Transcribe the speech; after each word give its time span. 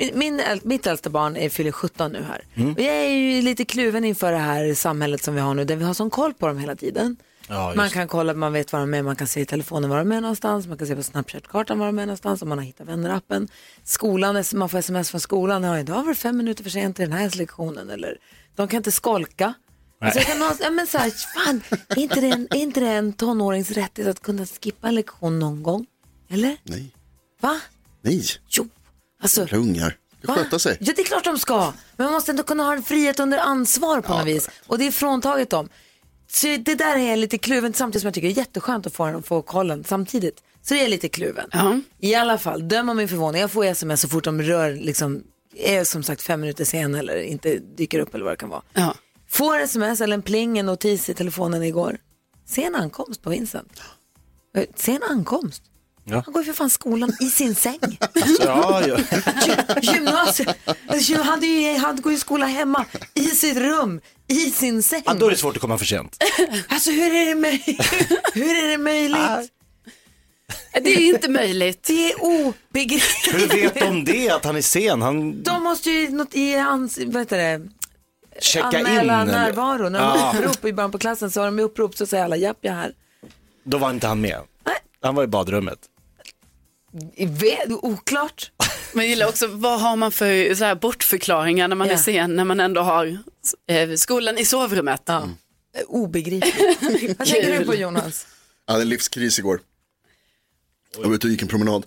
Min, 0.00 0.18
min, 0.18 0.42
mitt 0.62 0.86
äldsta 0.86 1.10
barn 1.10 1.36
är, 1.36 1.48
fyller 1.48 1.72
17 1.72 2.12
nu 2.12 2.22
här. 2.22 2.44
Och 2.74 2.80
jag 2.80 2.96
är 2.96 3.08
ju 3.08 3.42
lite 3.42 3.64
kluven 3.64 4.04
inför 4.04 4.32
det 4.32 4.38
här 4.38 4.74
samhället 4.74 5.22
som 5.22 5.34
vi 5.34 5.40
har 5.40 5.54
nu 5.54 5.64
där 5.64 5.76
vi 5.76 5.84
har 5.84 5.94
sån 5.94 6.10
koll 6.10 6.34
på 6.34 6.46
dem 6.46 6.58
hela 6.58 6.76
tiden. 6.76 7.16
Ja, 7.48 7.72
man 7.76 7.90
kan 7.90 8.08
kolla, 8.08 8.34
man 8.34 8.52
vet 8.52 8.72
var 8.72 8.80
de 8.80 8.94
är, 8.94 9.02
man 9.02 9.16
kan 9.16 9.26
se 9.26 9.40
i 9.40 9.46
telefonen 9.46 9.90
var 9.90 9.98
de 9.98 10.12
är 10.12 10.20
någonstans, 10.20 10.66
man 10.66 10.78
kan 10.78 10.86
se 10.86 10.96
på 10.96 11.02
Snapchat-kartan 11.02 11.78
var 11.78 11.86
de 11.86 11.98
är 11.98 12.06
någonstans, 12.06 12.42
om 12.42 12.48
man 12.48 12.58
har 12.58 12.64
hittat 12.64 12.86
vänner-appen. 12.86 13.48
Skolan, 13.84 14.44
man 14.54 14.68
får 14.68 14.78
sms 14.78 15.10
från 15.10 15.20
skolan, 15.20 15.62
ja 15.62 15.78
idag 15.78 16.02
var 16.02 16.08
det 16.08 16.14
fem 16.14 16.36
minuter 16.36 16.62
för 16.62 16.70
sent 16.70 16.96
till 16.96 17.10
den 17.10 17.18
här 17.18 17.36
lektionen, 17.38 17.90
eller 17.90 18.16
de 18.56 18.68
kan 18.68 18.76
inte 18.76 18.92
skolka. 18.92 19.54
Alltså 20.00 20.18
jag 20.18 20.26
kan 20.28 20.40
ha, 20.40 20.56
ja, 20.60 20.70
men 20.70 20.86
så 20.86 20.98
här, 20.98 21.10
fan, 21.10 21.62
är 21.88 21.98
inte, 21.98 22.20
det 22.20 22.28
en, 22.28 22.48
är 22.50 22.56
inte 22.56 22.80
det 22.80 22.88
en 22.88 23.12
tonårings 23.12 23.70
rättighet 23.70 24.10
att 24.10 24.22
kunna 24.22 24.46
skippa 24.46 24.88
en 24.88 24.94
lektion 24.94 25.38
någon 25.38 25.62
gång? 25.62 25.86
Eller? 26.30 26.56
Nej. 26.62 26.94
Va? 27.40 27.60
Nej, 28.02 28.24
Jo, 28.48 28.68
alltså. 29.20 29.40
jävla 29.40 29.58
ungar. 29.58 29.96
Det 30.20 30.26
Va? 30.28 30.34
sköta 30.34 30.58
sig. 30.58 30.76
Ja, 30.80 30.92
det 30.96 31.02
är 31.02 31.06
klart 31.06 31.24
de 31.24 31.38
ska. 31.38 31.72
Men 31.96 32.04
man 32.04 32.12
måste 32.12 32.32
ändå 32.32 32.42
kunna 32.42 32.62
ha 32.62 32.72
en 32.72 32.82
frihet 32.82 33.20
under 33.20 33.38
ansvar 33.38 34.00
på 34.00 34.18
något 34.18 34.26
vis. 34.26 34.48
Och 34.66 34.78
det 34.78 34.86
är 34.86 34.90
fråntaget 34.90 35.50
dem. 35.50 35.68
Så 36.32 36.46
det 36.46 36.74
där 36.74 36.96
är 36.96 37.10
jag 37.10 37.18
lite 37.18 37.38
kluven 37.38 37.72
samtidigt 37.74 38.02
som 38.02 38.06
jag 38.06 38.14
tycker 38.14 38.28
det 38.28 38.34
är 38.34 38.36
jätteskönt 38.36 38.86
att 38.86 38.92
få, 38.94 39.06
den, 39.06 39.22
få 39.22 39.42
kollen 39.42 39.84
samtidigt. 39.84 40.42
Så 40.62 40.74
det 40.74 40.84
är 40.84 40.88
lite 40.88 41.08
kluven. 41.08 41.50
I 41.98 42.14
alla 42.14 42.38
fall, 42.38 42.68
döm 42.68 42.88
om 42.88 42.96
min 42.96 43.08
förvåning. 43.08 43.40
Jag 43.40 43.50
får 43.50 43.64
sms 43.64 44.00
så 44.00 44.08
fort 44.08 44.24
de 44.24 44.42
rör, 44.42 44.72
liksom, 44.72 45.22
är 45.56 45.84
som 45.84 46.02
sagt 46.02 46.22
fem 46.22 46.40
minuter 46.40 46.64
sen 46.64 46.94
eller 46.94 47.22
inte 47.22 47.58
dyker 47.58 47.98
upp 47.98 48.14
eller 48.14 48.24
vad 48.24 48.32
det 48.32 48.36
kan 48.36 48.48
vara. 48.48 48.62
Ja. 48.72 48.94
Får 49.28 49.58
sms 49.58 50.00
eller 50.00 50.14
en 50.14 50.22
pling, 50.22 50.58
en 50.58 50.66
notis 50.66 51.08
i 51.08 51.14
telefonen 51.14 51.62
igår. 51.62 51.98
Sen 52.46 52.74
ankomst 52.74 53.22
på 53.22 53.30
Vincent. 53.30 53.80
Eh, 54.56 54.64
Sen 54.76 55.02
ankomst. 55.10 55.62
Ja. 56.10 56.22
Han 56.24 56.32
går 56.32 56.42
ju 56.42 56.46
för 56.46 56.52
fan 56.56 56.70
skolan 56.70 57.12
i 57.20 57.26
sin 57.30 57.54
säng. 57.54 57.78
Alltså, 58.00 58.42
ja, 58.44 58.82
ja. 58.86 58.96
Gy- 58.96 59.94
Gymnasiet. 59.94 60.56
Alltså, 60.86 61.14
Han, 61.14 61.24
hade 61.26 61.46
ju, 61.46 61.78
han 61.78 62.00
går 62.00 62.12
i 62.12 62.18
skola 62.18 62.46
hemma, 62.46 62.84
i 63.14 63.24
sitt 63.24 63.56
rum, 63.56 64.00
i 64.28 64.50
sin 64.50 64.82
säng. 64.82 65.02
ja, 65.06 65.14
då 65.14 65.26
är 65.26 65.30
det 65.30 65.36
svårt 65.36 65.54
att 65.56 65.60
komma 65.60 65.78
för 65.78 65.84
sent. 65.84 66.22
Alltså 66.68 66.90
hur 66.90 67.14
är 67.14 67.26
det, 67.26 67.34
möj- 67.48 68.16
hur 68.34 68.64
är 68.64 68.68
det 68.68 68.78
möjligt? 68.78 69.50
Det 70.72 70.90
är 70.94 71.00
inte 71.14 71.28
möjligt. 71.28 71.82
Det 71.82 72.12
är 72.12 72.22
obegripligt. 72.22 73.34
Hur 73.34 73.48
vet 73.48 73.74
de 73.74 74.04
det, 74.04 74.30
att 74.30 74.44
han 74.44 74.56
är 74.56 74.62
sen? 74.62 75.02
Han 75.02 75.42
De 75.42 75.62
måste 75.62 75.90
ju 75.90 76.08
något 76.10 76.34
i 76.34 76.54
hans, 76.56 76.98
vad 77.06 77.16
heter 77.22 77.38
det, 77.38 77.68
checkar 78.40 78.78
in. 78.78 78.86
anmäla 78.86 79.22
eller? 79.22 79.32
närvaro. 79.32 79.88
När 79.88 79.98
de 79.98 80.04
Ja. 80.06 80.10
har 80.16 80.42
upprop 80.42 80.64
i 80.64 80.72
början 80.72 80.92
på 80.92 80.98
klassen 80.98 81.30
så 81.30 81.40
har 81.40 81.46
de 81.46 81.58
upprop 81.58 81.96
så 81.96 82.06
säger 82.06 82.24
alla 82.24 82.36
japp 82.36 82.58
jag 82.60 82.72
är 82.72 82.76
här. 82.78 82.92
Då 83.64 83.78
var 83.78 83.90
inte 83.90 84.06
han 84.06 84.20
med. 84.20 84.40
Han 85.02 85.14
var 85.14 85.24
i 85.24 85.26
badrummet. 85.26 85.78
Oklart. 87.82 88.50
Men 88.92 89.04
jag 89.04 89.10
gillar 89.10 89.28
också, 89.28 89.46
vad 89.46 89.80
har 89.80 89.96
man 89.96 90.12
för 90.12 90.54
så 90.54 90.64
här, 90.64 90.74
bortförklaringar 90.74 91.68
när 91.68 91.76
man 91.76 91.86
Ja. 91.88 91.92
är 91.94 91.98
sen, 91.98 92.36
när 92.36 92.44
man 92.44 92.60
ändå 92.60 92.80
har 92.80 93.18
eh, 93.66 93.94
skolan 93.94 94.38
i 94.38 94.44
sovrummet? 94.44 95.02
Ja. 95.04 95.28
Obegripligt. 95.86 96.56
Vad 97.18 97.28
tänker 97.28 97.58
du 97.58 97.64
på 97.64 97.74
Jonas? 97.74 98.26
Jag 98.66 98.72
hade 98.72 98.82
en 98.84 98.88
livskris 98.88 99.38
igår. 99.38 99.60
Jag 100.96 101.08
var 101.08 101.14
ute 101.14 101.26
och 101.26 101.30
gick 101.30 101.42
en 101.42 101.48
promenad. 101.48 101.86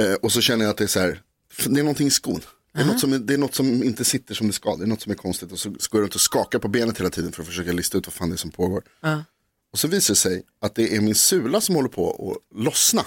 Eh, 0.00 0.12
och 0.14 0.32
så 0.32 0.40
känner 0.40 0.64
jag 0.64 0.70
att 0.70 0.76
det 0.76 0.84
är 0.84 0.88
så 0.88 1.00
här, 1.00 1.20
det 1.66 1.80
är 1.80 1.84
någonting 1.84 2.06
i 2.06 2.10
skon. 2.10 2.40
Det 2.74 2.80
är, 2.80 2.84
något 2.84 3.00
som, 3.00 3.26
det 3.26 3.34
är 3.34 3.38
något 3.38 3.54
som 3.54 3.82
inte 3.82 4.04
sitter 4.04 4.34
som 4.34 4.46
det 4.46 4.52
ska, 4.52 4.76
det 4.76 4.84
är 4.84 4.86
något 4.86 5.00
som 5.02 5.12
är 5.12 5.16
konstigt. 5.16 5.52
Och 5.52 5.58
så 5.58 5.68
går 5.70 5.78
jag 5.92 6.00
runt 6.02 6.14
och 6.14 6.20
skakar 6.20 6.58
på 6.58 6.68
benet 6.68 6.98
hela 7.00 7.10
tiden 7.10 7.32
för 7.32 7.42
att 7.42 7.48
försöka 7.48 7.72
lista 7.72 7.98
ut 7.98 8.06
vad 8.06 8.14
fan 8.14 8.28
det 8.30 8.34
är 8.34 8.36
som 8.36 8.50
pågår. 8.50 8.82
Ja. 9.00 9.24
Och 9.72 9.78
så 9.78 9.88
visar 9.88 10.14
det 10.14 10.18
sig 10.18 10.42
att 10.60 10.74
det 10.74 10.96
är 10.96 11.00
min 11.00 11.14
sula 11.14 11.60
som 11.60 11.74
håller 11.74 11.88
på 11.88 12.30
att 12.32 12.58
lossna. 12.58 13.04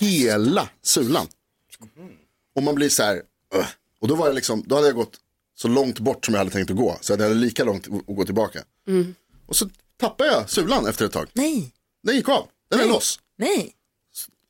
Hela 0.00 0.68
sulan. 0.82 1.26
Och 2.56 2.62
man 2.62 2.74
blir 2.74 2.88
så 2.88 3.02
här, 3.02 3.22
"Ugh." 3.54 3.66
och 4.00 4.08
då 4.08 4.14
var 4.14 4.26
jag 4.26 4.34
liksom, 4.34 4.62
då 4.66 4.74
hade 4.74 4.86
jag 4.86 4.96
gått 4.96 5.16
så 5.54 5.68
långt 5.68 5.98
bort 5.98 6.24
som 6.24 6.34
jag 6.34 6.38
hade 6.38 6.50
tänkt 6.50 6.70
att 6.70 6.76
gå. 6.76 6.98
Så 7.00 7.12
jag 7.12 7.18
hade 7.18 7.34
lika 7.34 7.64
långt 7.64 7.86
att 8.08 8.16
gå 8.16 8.24
tillbaka. 8.24 8.62
Och 9.46 9.56
så 9.56 9.68
tappade 10.00 10.30
jag 10.30 10.50
sulan 10.50 10.86
efter 10.86 11.04
ett 11.04 11.12
tag. 11.12 11.28
Nej, 11.32 11.72
Den 12.02 12.16
gick 12.16 12.28
av, 12.28 12.48
den 12.70 12.80
är 12.80 12.86
loss. 12.86 13.20
nej. 13.38 13.74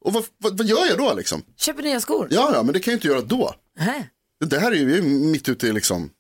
Och 0.00 0.12
vad, 0.12 0.25
vad, 0.38 0.59
vad 0.59 0.66
gör 0.66 0.87
jag 0.87 0.99
då 0.99 1.15
liksom? 1.15 1.43
Köper 1.56 1.82
nya 1.82 2.00
skor? 2.00 2.28
Ja, 2.31 2.50
ja, 2.55 2.62
men 2.62 2.72
det 2.72 2.81
kan 2.81 2.93
jag 2.93 2.97
inte 2.99 3.09
göra 3.09 3.21
då. 3.21 3.55
Nähä. 3.78 4.09
Det 4.44 4.59
här 4.59 4.72
är 4.72 4.77
ju 4.77 4.84
vi 4.87 4.93
är 4.93 4.97
ju 4.97 5.03
mitt 5.03 5.49
ute 5.49 5.67
i 5.67 5.72
liksom 5.72 6.11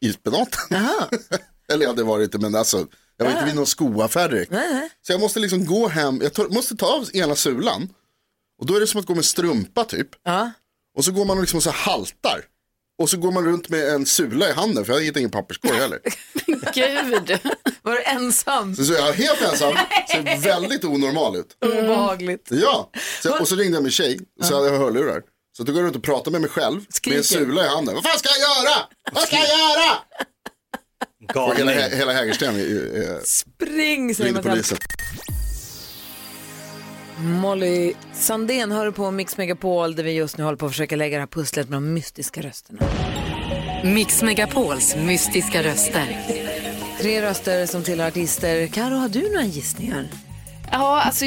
ispenaten. 0.00 0.60
Jaha. 0.70 1.08
Eller 1.68 1.84
ja, 1.86 1.92
det 1.92 2.02
var 2.02 2.18
det 2.18 2.24
inte, 2.24 2.38
men 2.38 2.54
alltså, 2.54 2.86
jag 3.16 3.24
var 3.24 3.32
inte 3.32 3.44
vid 3.44 3.54
någon 3.54 3.66
skoaffär 3.66 4.28
direkt. 4.28 4.50
Nej, 4.52 4.74
nej. 4.74 4.90
Så 5.02 5.12
jag 5.12 5.20
måste 5.20 5.40
liksom 5.40 5.66
gå 5.66 5.88
hem, 5.88 6.20
jag 6.22 6.32
tar, 6.34 6.48
måste 6.48 6.76
ta 6.76 6.86
av 6.86 7.08
ena 7.16 7.34
sulan. 7.36 7.88
Och 8.60 8.66
då 8.66 8.76
är 8.76 8.80
det 8.80 8.86
som 8.86 9.00
att 9.00 9.06
gå 9.06 9.14
med 9.14 9.24
strumpa 9.24 9.84
typ. 9.84 10.08
Ja. 10.24 10.50
Och 10.96 11.04
så 11.04 11.12
går 11.12 11.24
man 11.24 11.36
och 11.36 11.42
liksom 11.42 11.60
så 11.60 11.70
här 11.70 11.78
haltar. 11.78 12.40
Och 12.98 13.10
så 13.10 13.16
går 13.16 13.32
man 13.32 13.44
runt 13.44 13.68
med 13.68 13.88
en 13.88 14.06
sula 14.06 14.48
i 14.48 14.52
handen, 14.52 14.84
för 14.84 14.92
jag 14.92 15.00
hittade 15.00 15.20
ingen 15.20 15.30
papperskorg 15.30 15.76
heller. 15.78 15.98
Gud. 16.74 17.38
Var 17.82 17.92
du 17.92 18.02
ensam? 18.02 18.76
Så, 18.76 18.84
så 18.84 18.92
jag 18.92 19.08
är 19.08 19.12
helt 19.12 19.40
ensam, 19.42 19.74
ser 20.10 20.40
väldigt 20.40 20.84
onormal 20.84 21.36
ut. 21.36 21.56
Obehagligt. 21.64 22.46
Ja, 22.50 22.90
så, 23.22 23.40
och 23.40 23.48
så 23.48 23.56
ringde 23.56 23.76
jag 23.76 23.82
min 23.82 23.92
tjej, 23.92 24.18
så 24.42 24.54
hade 24.56 24.68
jag 24.68 24.78
hörlurar. 24.78 25.22
Så 25.56 25.62
då 25.62 25.72
går 25.72 25.80
jag 25.82 25.86
runt 25.86 25.96
och 25.96 26.02
pratar 26.02 26.30
med 26.30 26.40
mig 26.40 26.50
själv 26.50 26.80
Skriker. 26.90 27.10
med 27.10 27.18
en 27.18 27.24
sula 27.24 27.64
i 27.64 27.68
handen. 27.68 27.94
Vad 27.94 28.04
fan 28.04 28.18
ska 28.18 28.28
jag 28.28 28.38
göra? 28.64 28.76
Vad 29.12 29.22
ska 29.22 29.36
jag 29.36 29.48
göra? 29.48 29.92
Och 31.50 31.56
hela, 31.56 31.74
Galning. 31.74 31.98
hela 31.98 32.12
Hägersten 32.12 32.56
är- 32.56 32.60
är- 32.60 33.16
är- 33.16 33.20
Spring 33.24 34.14
säger 34.14 34.42
polisen. 34.42 34.78
Molly 37.20 37.92
Sandén 38.12 38.72
hör 38.72 38.90
på 38.90 39.10
Mix 39.10 39.36
Megapol 39.36 39.94
där 39.96 40.04
vi 40.04 40.12
just 40.12 40.38
nu 40.38 40.44
håller 40.44 40.56
på 40.56 40.66
att 40.66 40.72
försöka 40.72 40.96
lägga 40.96 41.16
det 41.16 41.22
här 41.22 41.26
pusslet 41.26 41.68
med 41.68 41.76
de 41.76 41.92
mystiska 41.94 42.42
rösterna. 42.42 42.80
Mix 43.84 44.22
Megapols 44.22 44.96
mystiska 44.96 45.62
röster. 45.62 46.20
Tre 47.00 47.22
röster 47.22 47.66
som 47.66 47.82
tillhör 47.82 48.08
artister. 48.08 48.66
Karo, 48.66 48.94
har 48.96 49.08
du 49.08 49.28
några 49.32 49.44
gissningar? 49.44 50.06
Ja, 50.72 51.00
alltså, 51.02 51.24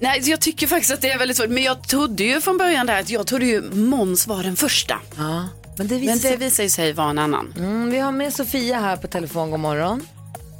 nej, 0.00 0.20
jag 0.30 0.40
tycker 0.40 0.66
faktiskt 0.66 0.92
att 0.92 1.00
det 1.00 1.10
är 1.10 1.18
väldigt 1.18 1.36
svårt. 1.36 1.48
Men 1.48 1.62
jag 1.62 1.88
trodde 1.88 2.24
ju 2.24 2.40
från 2.40 2.58
början 2.58 2.86
där 2.86 3.00
att 3.00 3.10
jag 3.10 3.26
trodde 3.26 3.46
ju 3.46 3.62
Måns 3.72 4.26
var 4.26 4.42
den 4.42 4.56
första. 4.56 4.94
Ja, 5.16 5.48
men 5.78 5.88
det 5.88 5.94
visar 5.94 6.12
Men 6.12 6.18
sig... 6.18 6.30
det 6.30 6.36
visar 6.36 6.62
ju 6.62 6.68
sig 6.70 6.92
vara 6.92 7.10
en 7.10 7.18
annan. 7.18 7.54
Mm, 7.58 7.90
vi 7.90 7.98
har 7.98 8.12
med 8.12 8.32
Sofia 8.34 8.80
här 8.80 8.96
på 8.96 9.06
telefon. 9.06 9.50
God 9.50 9.60
morgon. 9.60 10.06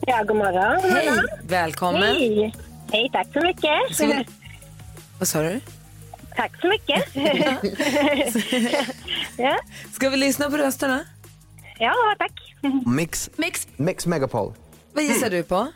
Ja, 0.06 0.22
god 0.28 0.36
morgon. 0.36 0.90
Hej, 0.92 1.10
välkommen. 1.48 2.02
Hej. 2.02 2.54
Hej, 2.92 3.10
tack 3.12 3.26
så 3.32 3.40
mycket. 3.40 3.94
Ska 3.96 4.06
vi- 4.06 4.26
Vad 5.20 5.28
sa 5.28 5.42
du? 5.42 5.60
Tack 6.36 6.60
så 6.60 6.68
mycket. 6.68 7.04
ja. 9.36 9.58
Ska 9.92 10.10
vi 10.10 10.16
lyssna 10.16 10.50
på 10.50 10.56
rösterna? 10.56 11.04
ja, 11.78 11.94
tack. 12.18 12.32
Mix, 12.86 13.30
Mix. 13.36 13.68
Mix 13.76 14.06
Megapol. 14.06 14.54
Vad 14.92 15.04
gissar 15.04 15.30
du 15.30 15.42
på? 15.42 15.66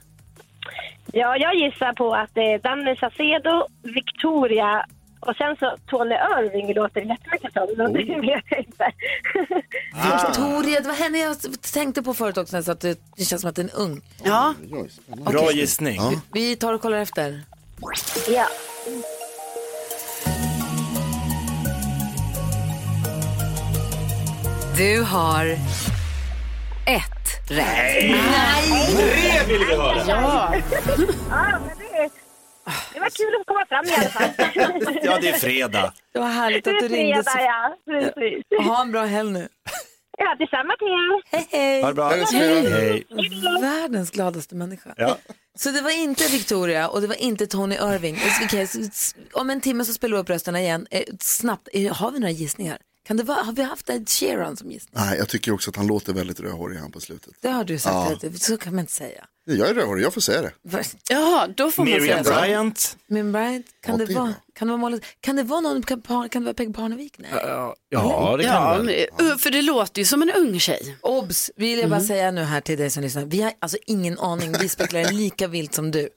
Ja, 1.12 1.36
jag 1.36 1.54
gissar 1.54 1.92
på 1.92 2.14
att 2.14 2.30
det 2.34 2.52
är 2.52 2.58
Danny 2.58 2.96
Saucedo, 2.96 3.66
Victoria 3.82 4.86
och 5.20 5.36
sen 5.36 5.56
så 5.56 5.76
Tony 5.86 6.14
Irving 6.14 6.74
låter 6.74 7.00
det 7.00 7.06
jättemycket 7.06 7.52
som. 7.52 7.68
Men 7.76 7.92
det 7.92 8.20
vet 8.20 8.44
jag 8.50 8.58
inte. 8.58 8.92
Victoria, 9.94 10.80
det 10.80 10.88
var 10.88 10.94
henne 10.94 11.18
jag 11.18 11.36
tänkte 11.72 12.02
på 12.02 12.14
förut 12.14 12.38
också. 12.38 12.62
Så 12.62 12.72
att 12.72 12.80
det, 12.80 12.98
det 13.16 13.24
känns 13.24 13.40
som 13.42 13.50
att 13.50 13.56
den 13.56 13.68
är 13.68 13.76
ung. 13.76 14.00
Ja. 14.24 14.54
Bra 15.06 15.52
gissning. 15.52 16.00
Vi 16.32 16.56
tar 16.56 16.72
och 16.72 16.80
kollar 16.82 16.98
efter. 16.98 17.40
ja. 18.28 18.46
Du 24.76 25.02
har 25.02 25.46
ett 26.86 27.48
rätt. 27.48 27.48
Det 27.48 29.44
vill 29.48 29.58
vi 29.66 29.74
höra. 29.76 30.02
ja. 30.06 30.54
ja 31.30 31.58
men 31.66 31.78
det, 31.78 32.10
det 32.94 33.00
var 33.00 33.10
kul 33.10 33.34
att 33.40 33.46
komma 33.46 33.66
fram 33.68 33.84
i 33.86 33.94
alla 33.94 34.08
fall. 34.10 34.30
Ja, 35.02 35.18
det 35.20 35.28
är 35.28 35.32
fredag. 35.38 35.92
Det 36.12 36.18
var 36.18 36.28
härligt 36.28 36.64
Det 36.64 36.70
att 36.70 36.82
är 36.82 36.88
du 36.88 36.94
ringde. 36.94 37.22
fredag, 37.24 37.40
ja. 37.40 37.76
Precis. 37.86 38.66
Ha 38.68 38.80
en 38.82 38.92
bra 38.92 39.04
helg 39.04 39.30
nu. 39.32 39.48
Ja, 40.18 40.34
detsamma 40.38 40.74
till 40.78 40.86
er. 40.88 41.22
Hej, 41.36 41.48
hej. 41.50 41.80
Ha 41.82 41.88
det 41.88 41.94
bra. 41.94 42.08
Hej. 42.08 42.70
Hej. 42.70 43.06
Världens 43.60 44.10
gladaste 44.10 44.54
människa. 44.54 44.94
Ja. 44.96 45.16
Så 45.58 45.70
det 45.70 45.80
var 45.82 45.90
inte 45.90 46.26
Victoria 46.28 46.88
och 46.88 47.00
det 47.00 47.06
var 47.06 47.22
inte 47.22 47.46
Tony 47.46 47.74
Irving. 47.74 48.18
S- 48.52 49.14
om 49.32 49.50
en 49.50 49.60
timme 49.60 49.84
så 49.84 49.92
spelar 49.92 50.16
vi 50.16 50.20
upp 50.22 50.30
rösterna 50.30 50.60
igen. 50.60 50.86
Eh, 50.90 51.02
Snabbt, 51.20 51.68
eh, 51.72 51.94
har 51.96 52.10
vi 52.10 52.18
några 52.20 52.30
gissningar? 52.32 52.78
Kan 53.06 53.16
det 53.16 53.22
vara, 53.22 53.42
har 53.42 53.52
vi 53.52 53.62
haft 53.62 53.90
Ed 53.90 54.08
Sheeran 54.08 54.56
som 54.56 54.70
gissning? 54.70 54.92
Nej, 55.04 55.18
jag 55.18 55.28
tycker 55.28 55.52
också 55.52 55.70
att 55.70 55.76
han 55.76 55.86
låter 55.86 56.12
väldigt 56.12 56.40
rödhårig 56.40 56.78
han 56.78 56.90
på 56.92 57.00
slutet. 57.00 57.34
Det 57.40 57.48
har 57.48 57.64
du 57.64 57.78
sagt, 57.78 58.22
Ja. 58.22 58.30
så 58.40 58.56
kan 58.56 58.74
man 58.74 58.80
inte 58.80 58.92
säga. 58.92 59.24
Jag 59.46 59.68
är 59.68 59.74
rödhårig, 59.74 60.04
jag 60.04 60.14
får 60.14 60.20
säga 60.20 60.42
det. 60.42 60.52
Ja, 61.08 61.48
då 61.56 61.70
får 61.70 61.82
man 61.84 61.92
säga 61.92 62.00
Miriam 62.02 62.24
så. 62.24 62.30
Bryant. 62.32 62.96
Min 63.06 63.32
Bryant, 63.32 63.66
kan, 63.86 63.98
det 63.98 64.06
det 64.06 64.14
vara, 64.14 64.34
kan 64.54 64.68
det 64.68 64.72
vara 64.72 64.80
målet? 64.80 65.02
Kan 65.20 65.36
det 65.36 65.42
vara 65.42 65.60
någon, 65.60 65.82
kan, 65.82 66.02
kan 66.02 66.28
det 66.28 66.40
vara 66.40 66.54
Peg 66.54 66.74
Parnevik? 66.74 67.14
Nej. 67.18 67.30
Ja, 67.32 67.76
ja, 67.88 68.36
det 68.36 68.44
kan 68.44 68.52
Ja, 68.54 68.78
det 68.78 69.08
men, 69.18 69.38
för 69.38 69.50
det 69.50 69.62
låter 69.62 70.00
ju 70.00 70.04
som 70.04 70.22
en 70.22 70.30
ung 70.30 70.60
tjej. 70.60 70.96
Obs, 71.00 71.50
vill 71.56 71.78
jag 71.78 71.90
bara 71.90 72.00
säga 72.00 72.30
nu 72.30 72.42
här 72.42 72.60
till 72.60 72.78
dig 72.78 72.90
som 72.90 73.02
lyssnar. 73.02 73.24
Vi 73.24 73.42
har 73.42 73.52
alltså 73.58 73.78
ingen 73.86 74.18
aning, 74.18 74.52
vi 74.60 74.68
spekulerar 74.68 75.12
lika 75.12 75.48
vilt 75.48 75.74
som 75.74 75.90
du. 75.90 76.08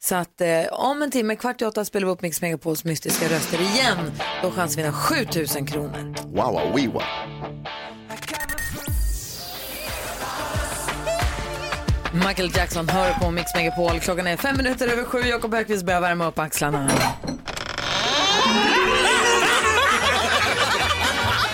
Så 0.00 0.14
att 0.14 0.40
eh, 0.40 0.72
om 0.72 1.02
en 1.02 1.10
timme, 1.10 1.36
kvart 1.36 1.62
i 1.62 1.64
åtta, 1.64 1.84
spelar 1.84 2.06
vi 2.06 2.12
upp 2.12 2.22
Mix 2.22 2.40
Megapols 2.42 2.84
mystiska 2.84 3.28
röster 3.28 3.60
igen. 3.60 4.12
Då 4.42 4.50
chans 4.50 4.72
att 4.72 4.78
vinna 4.78 4.92
7000 4.92 5.66
kronor. 5.66 6.14
Wow, 6.26 6.52
wow, 6.52 6.92
wow. 6.92 7.02
Michael 12.12 12.50
Jackson 12.56 12.88
hör 12.88 13.12
på 13.12 13.30
Mix 13.30 13.54
Megapol. 13.54 14.00
Klockan 14.00 14.26
är 14.26 14.36
fem 14.36 14.56
minuter 14.56 14.88
över 14.88 15.04
sju. 15.04 15.18
Jakob 15.18 15.54
Högqvist 15.54 15.84
börjar 15.84 16.00
värma 16.00 16.26
upp 16.26 16.38
axlarna. 16.38 16.90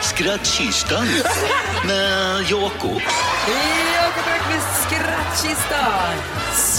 Skrattkistan 0.03 1.07
med 1.87 2.41
Jakob. 2.51 3.01
Jakob 3.95 4.25
Högqvists 4.25 4.83
skrattkista. 4.87 5.87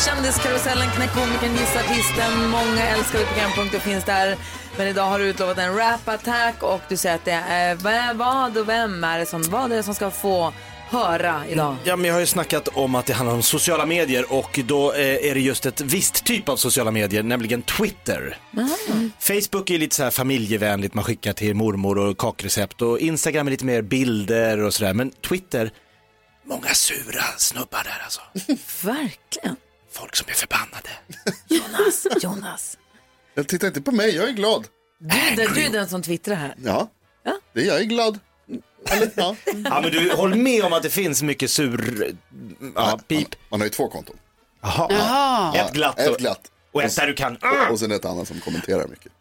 Kändiskarusellen, 0.05 0.89
Knäck 0.95 1.13
komikern, 1.13 1.51
Gissa 1.51 1.79
artisten. 1.79 2.49
Många 2.49 2.87
älskade 2.87 3.25
programpunkter 3.25 3.79
finns 3.79 4.03
där. 4.05 4.37
Men 4.77 4.87
idag 4.87 5.03
har 5.05 5.19
du 5.19 5.25
utlovat 5.25 5.57
en 5.57 5.75
rap-attack 5.75 6.63
och 6.63 6.81
du 6.89 6.97
säger 6.97 7.15
att 7.15 7.25
det 7.25 7.31
är 7.31 7.75
vad- 8.13 8.57
och 8.57 8.69
vem 8.69 9.03
är 9.03 9.19
det 9.19 9.25
som, 9.25 9.41
vad 9.43 9.71
är 9.71 9.75
det 9.75 9.83
som 9.83 9.95
ska 9.95 10.11
få 10.11 10.53
höra 10.89 11.43
idag? 11.49 11.75
Ja, 11.83 11.95
men 11.95 12.05
jag 12.05 12.13
har 12.13 12.19
ju 12.19 12.25
snackat 12.25 12.67
om 12.67 12.95
att 12.95 13.05
det 13.05 13.13
handlar 13.13 13.35
om 13.35 13.43
sociala 13.43 13.85
medier 13.85 14.33
och 14.33 14.59
då 14.65 14.93
eh, 14.93 14.99
är 14.99 15.33
det 15.33 15.39
just 15.41 15.65
ett 15.65 15.81
visst 15.81 16.23
typ 16.25 16.49
av 16.49 16.55
sociala 16.57 16.91
medier, 16.91 17.23
nämligen 17.23 17.61
Twitter. 17.61 18.37
Facebook 19.19 19.69
är 19.69 19.79
lite 19.79 19.95
så 19.95 20.03
här 20.03 20.11
familjevänligt, 20.11 20.93
man 20.93 21.03
skickar 21.03 21.33
till 21.33 21.55
mormor 21.55 21.97
och 21.97 22.17
kakrecept 22.17 22.81
och 22.81 22.99
Instagram 22.99 23.47
är 23.47 23.51
lite 23.51 23.65
mer 23.65 23.81
bilder 23.81 24.59
och 24.63 24.73
sådär, 24.73 24.93
men 24.93 25.11
Twitter, 25.11 25.71
många 26.45 26.73
sura 26.73 27.23
snubbar 27.37 27.83
där 27.83 28.01
alltså. 28.03 28.21
Verkligen. 28.87 29.55
Folk 29.95 30.15
som 30.15 30.27
är 30.29 30.33
förbannade. 30.33 30.89
Jonas, 31.47 32.07
Jonas. 32.21 32.77
Jag 33.33 33.47
tittar 33.47 33.67
inte 33.67 33.81
på 33.81 33.91
mig, 33.91 34.15
jag 34.15 34.29
är 34.29 34.33
glad. 34.33 34.67
Du, 34.99 35.07
är 35.17 35.35
den- 35.35 35.53
du 35.53 35.63
är 35.65 35.69
den 35.69 35.89
som 35.89 36.01
twittrar 36.01 36.35
här. 36.35 36.55
Ja, 36.63 36.89
det 37.53 37.61
är 37.61 37.65
jag 37.65 37.79
är 37.79 37.83
glad. 37.83 38.19
Eller, 38.89 39.11
ja. 39.15 39.35
Ja, 39.45 39.81
men 39.81 39.91
du 39.91 40.13
håller 40.15 40.35
med 40.35 40.63
om 40.63 40.73
att 40.73 40.83
det 40.83 40.89
finns 40.89 41.21
mycket 41.21 41.51
sur, 41.51 42.15
ja, 42.75 42.99
pip. 43.07 43.27
Man 43.49 43.59
har 43.59 43.65
ju 43.65 43.69
två 43.69 43.87
konton. 43.89 44.15
Jaha. 44.61 45.55
Ett 45.55 45.73
glatt 45.73 45.99
Ett 45.99 46.09
och, 46.09 46.17
glatt. 46.17 46.51
och 46.71 46.83
ett 46.83 46.95
där 46.95 47.07
du 47.07 47.13
kan, 47.13 47.37
Och 47.71 47.79
sen 47.79 47.91
ett 47.91 48.05
annat 48.05 48.27
som 48.27 48.39
kommenterar 48.39 48.87
mycket. 48.87 49.11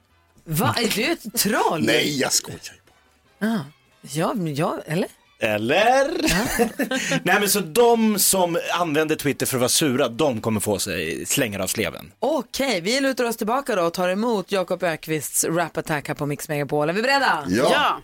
Va, 0.45 0.75
är 0.79 0.89
du 0.89 1.03
ett 1.03 1.35
troll? 1.39 1.85
Nej, 1.87 2.21
jag 2.21 2.33
skojar 2.33 2.59
ju 2.65 2.81
bara. 3.49 3.55
Ah. 3.55 3.61
Ja, 4.01 4.35
men 4.35 4.55
ja, 4.55 4.81
eller? 4.87 5.09
Eller? 5.45 6.11
Nej 7.25 7.41
men 7.41 7.49
så 7.49 7.61
de 7.61 8.19
som 8.19 8.59
använder 8.79 9.17
Twitter 9.17 9.47
för 9.47 9.57
att 9.57 9.61
vara 9.61 9.69
sura, 9.69 10.09
de 10.09 10.41
kommer 10.41 10.61
få 10.61 10.79
sig 10.79 11.27
slängar 11.27 11.61
av 11.61 11.67
sleven. 11.67 12.13
Okej, 12.21 12.81
vi 12.81 13.01
lutar 13.01 13.25
oss 13.25 13.37
tillbaka 13.37 13.77
då 13.77 13.83
och 13.83 13.93
tar 13.95 14.09
emot 14.09 14.53
Jakob 14.53 14.83
Ökvists 14.83 15.45
rap-attack 15.45 16.09
här 16.09 16.15
på 16.15 16.27
Mix 16.27 16.49
Megapol. 16.49 16.89
Är 16.89 16.93
vi 16.93 17.03
beredda? 17.03 17.45
Ja. 17.49 17.71
Ja. 17.73 18.01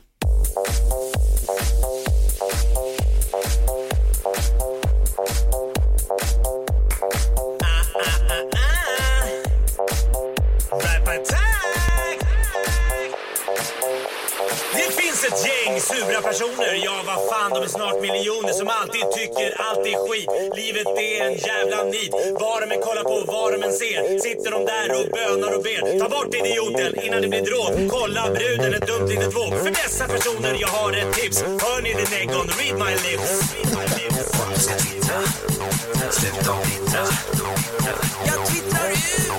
Det 14.91 14.97
finns 15.03 15.25
ett 15.25 15.47
gäng 15.47 15.81
sura 15.81 16.21
personer, 16.21 16.81
ja 16.85 17.03
vad 17.07 17.29
fan 17.31 17.51
de 17.51 17.63
är 17.63 17.69
snart 17.69 18.01
miljoner 18.01 18.53
som 18.53 18.69
alltid 18.69 19.05
tycker 19.19 19.61
allt 19.61 19.87
är 19.87 19.97
skit. 20.07 20.31
Livet 20.57 20.87
är 20.87 21.25
en 21.27 21.35
jävla 21.35 21.85
nit, 21.85 22.13
vad 22.41 22.63
de 22.63 22.75
än 22.75 22.81
kollar 22.81 23.03
på, 23.03 23.33
vad 23.33 23.53
de 23.53 23.63
än 23.63 23.73
ser. 23.73 24.19
Sitter 24.19 24.51
de 24.51 24.65
där 24.65 24.89
och 24.99 25.07
bönar 25.17 25.53
och 25.57 25.63
ber. 25.63 25.99
Ta 26.01 26.09
bort 26.09 26.35
idioten 26.35 27.05
innan 27.05 27.23
det 27.23 27.29
blir 27.29 27.45
dråp. 27.51 27.75
Kolla 27.91 28.31
bruden, 28.31 28.75
ett 28.75 28.87
dumt 28.87 29.09
litet 29.09 29.37
våg. 29.37 29.53
För 29.65 29.71
dessa 29.71 30.05
personer, 30.09 30.57
jag 30.61 30.69
har 30.69 30.93
ett 30.93 31.13
tips. 31.13 31.43
Hör 31.43 31.83
ni 31.83 31.95
det, 31.95 32.11
Negon? 32.17 32.47
read 32.59 32.77
my 32.85 32.93
lips. 33.05 33.55
Read 33.55 33.71
my 33.79 33.85
lips. 33.85 34.00
Ska 34.61 34.75
twittra, 34.75 35.21
sluta 36.11 36.63
twittra. 36.63 37.07
Jag 38.27 38.47
twittrar 38.47 38.91
ut. 38.91 39.33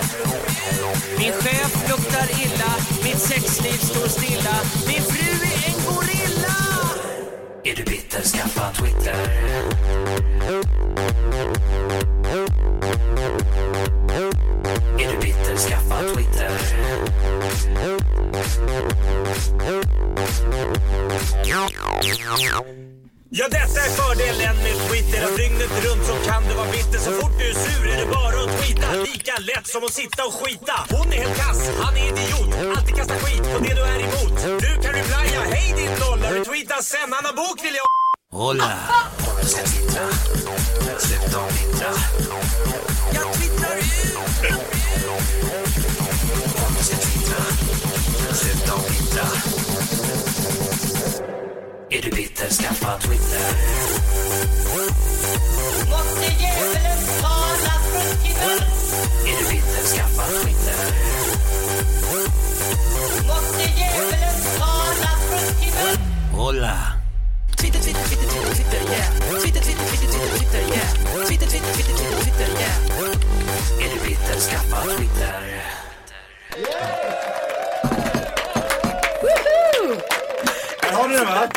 Min 1.17 1.33
chef 1.33 1.89
luktar 1.89 2.27
illa, 2.41 2.75
mitt 3.03 3.19
sexliv 3.19 3.77
står 3.77 4.07
stilla, 4.07 4.59
min 4.87 5.01
fru 5.01 5.45
är 5.45 5.67
en 5.67 5.85
gorilla. 5.85 6.55
Är 7.63 7.75
du 7.75 7.83
bitter, 7.83 8.21
skaffa 8.21 8.73
Twitter. 8.73 9.15
Är 14.99 15.11
du 15.11 15.17
bitter, 15.17 15.57
skaffa 15.57 16.01
Twitter. 16.15 16.51
Ja, 23.33 23.47
detta 23.47 23.79
är 23.85 23.89
fördelen 24.01 24.55
med 24.55 24.89
Twitter. 24.89 25.23
Att 25.25 25.37
dygnet 25.37 25.85
runt 25.85 26.05
så 26.05 26.15
kan 26.29 26.43
du 26.43 26.53
vara 26.53 26.71
bitter. 26.71 26.99
Så 26.99 27.11
fort 27.11 27.31
du 27.39 27.49
är 27.49 27.53
sur 27.53 27.87
är 27.93 27.97
det 27.97 28.05
bara 28.05 28.37
att 28.43 28.51
tweeta. 28.59 28.87
Lika 28.93 29.35
lätt 29.39 29.67
som 29.67 29.83
att 29.83 29.93
sitta 29.93 30.25
och 30.25 30.33
skita. 30.33 30.73
Hon 30.89 31.13
är 31.13 31.17
helt 31.17 31.37
kass, 31.37 31.59
han 31.81 31.97
är 31.97 32.07
idiot. 32.07 32.77
Alltid 32.77 32.95
kasta 32.95 33.13
skit 33.13 33.43
på 33.53 33.59
det 33.63 33.73
du 33.73 33.81
är 33.81 33.99
emot. 33.99 34.35
Du 34.65 34.71
kan 34.83 34.93
replya, 34.93 35.41
hej 35.53 35.73
din 35.77 35.91
nolla. 35.99 36.27
Retweeta 36.35 36.81
sen, 36.81 37.09
han 37.15 37.25
har 37.25 37.33
bok 37.33 37.59
vill 37.65 37.75
jag... 37.81 37.87
Hola. 38.39 38.69
Ska 39.43 39.61
twittra. 39.63 40.05
Sluta 40.99 41.39
twittra. 41.49 41.91
Jag 43.13 43.33
twittrar 43.33 43.77
ut. 43.77 43.85
Ska 46.85 46.95
twittra. 46.97 47.41
Sluta 48.33 48.75
twittra. 48.87 49.25
Är 51.93 52.01
du 52.01 52.09
bitter, 52.09 52.49
skaffa 52.49 52.99
Twitter. 52.99 53.51
Måste 55.89 56.25
djävulen 56.39 56.99
tala 57.21 57.73
fruktiga? 57.91 58.51
Är 59.27 59.37
du 59.39 59.49
bitter, 59.49 59.83
skaffa 59.83 60.23
Twitter. 60.43 60.75
Måste 63.27 63.63
djävulen 63.77 64.35
tala 64.59 65.11
fruktiga? 65.27 65.97
Hola. 66.33 66.77
Twitter, 67.57 67.79
Twitter, 67.79 68.03
Twitter, 68.03 68.27
Twitter, 68.27 68.55
Twitter, 68.55 68.81
yeah. 68.91 69.41
Twitter, 69.41 69.61
Twitter, 69.61 69.85
Twitter, 69.87 70.07
Twitter, 70.07 70.37
Twitter, 70.37 70.63
yeah. 70.73 71.27
Twitter, 71.27 71.47
Twitter, 71.47 71.73
Twitter, 71.73 71.93
Twitter, 71.93 72.23
Twitter, 72.23 72.49
yeah. 72.59 72.77
Är 73.79 73.95
du 73.95 73.99
bitter, 74.09 74.39
skaffa 74.39 74.81
Twitter. 74.97 75.33
Här 80.81 80.93
har 80.93 81.07
ni 81.07 81.15
den 81.15 81.25
va? 81.25 81.47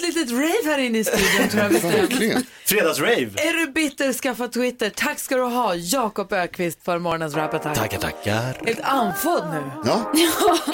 Ett 0.00 0.14
litet 0.14 0.30
rave 0.32 0.62
här 0.64 0.78
inne 0.78 0.98
i 0.98 1.04
studion 1.04 1.48
tror 1.48 1.62
jag 1.62 1.72
bestämt. 1.72 2.46
Fredagsrave. 2.66 3.20
Är 3.36 3.52
du 3.66 3.72
bitter, 3.72 4.12
skaffa 4.12 4.48
Twitter. 4.48 4.90
Tack 4.90 5.18
ska 5.18 5.36
du 5.36 5.42
ha, 5.42 5.74
Jakob 5.74 6.32
Ökvist 6.32 6.84
för 6.84 6.98
morgonens 6.98 7.34
rap-attack. 7.34 7.76
Tackar, 7.76 7.98
tackar. 7.98 8.56
Ett 8.66 8.80
andfådd 8.82 9.44
nu. 9.52 9.62
Ja. 9.84 10.12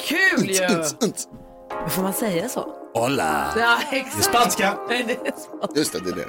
Kul 0.03 0.49
ju! 0.49 0.63
Int, 0.63 1.03
int. 1.03 1.27
Men 1.81 1.89
Får 1.89 2.01
man 2.01 2.13
säga 2.13 2.49
så? 2.49 2.73
Hola. 2.93 3.53
Ja, 3.59 3.77
Det 3.91 3.97
är 3.97 4.01
exakt. 4.01 4.23
spanska. 4.23 4.77
Nej, 4.89 5.03
det 5.07 5.13
är 5.13 5.33
så. 5.37 5.79
Just 5.79 5.93
det, 5.93 5.99
det 5.99 6.09
är 6.09 6.15
det. 6.15 6.27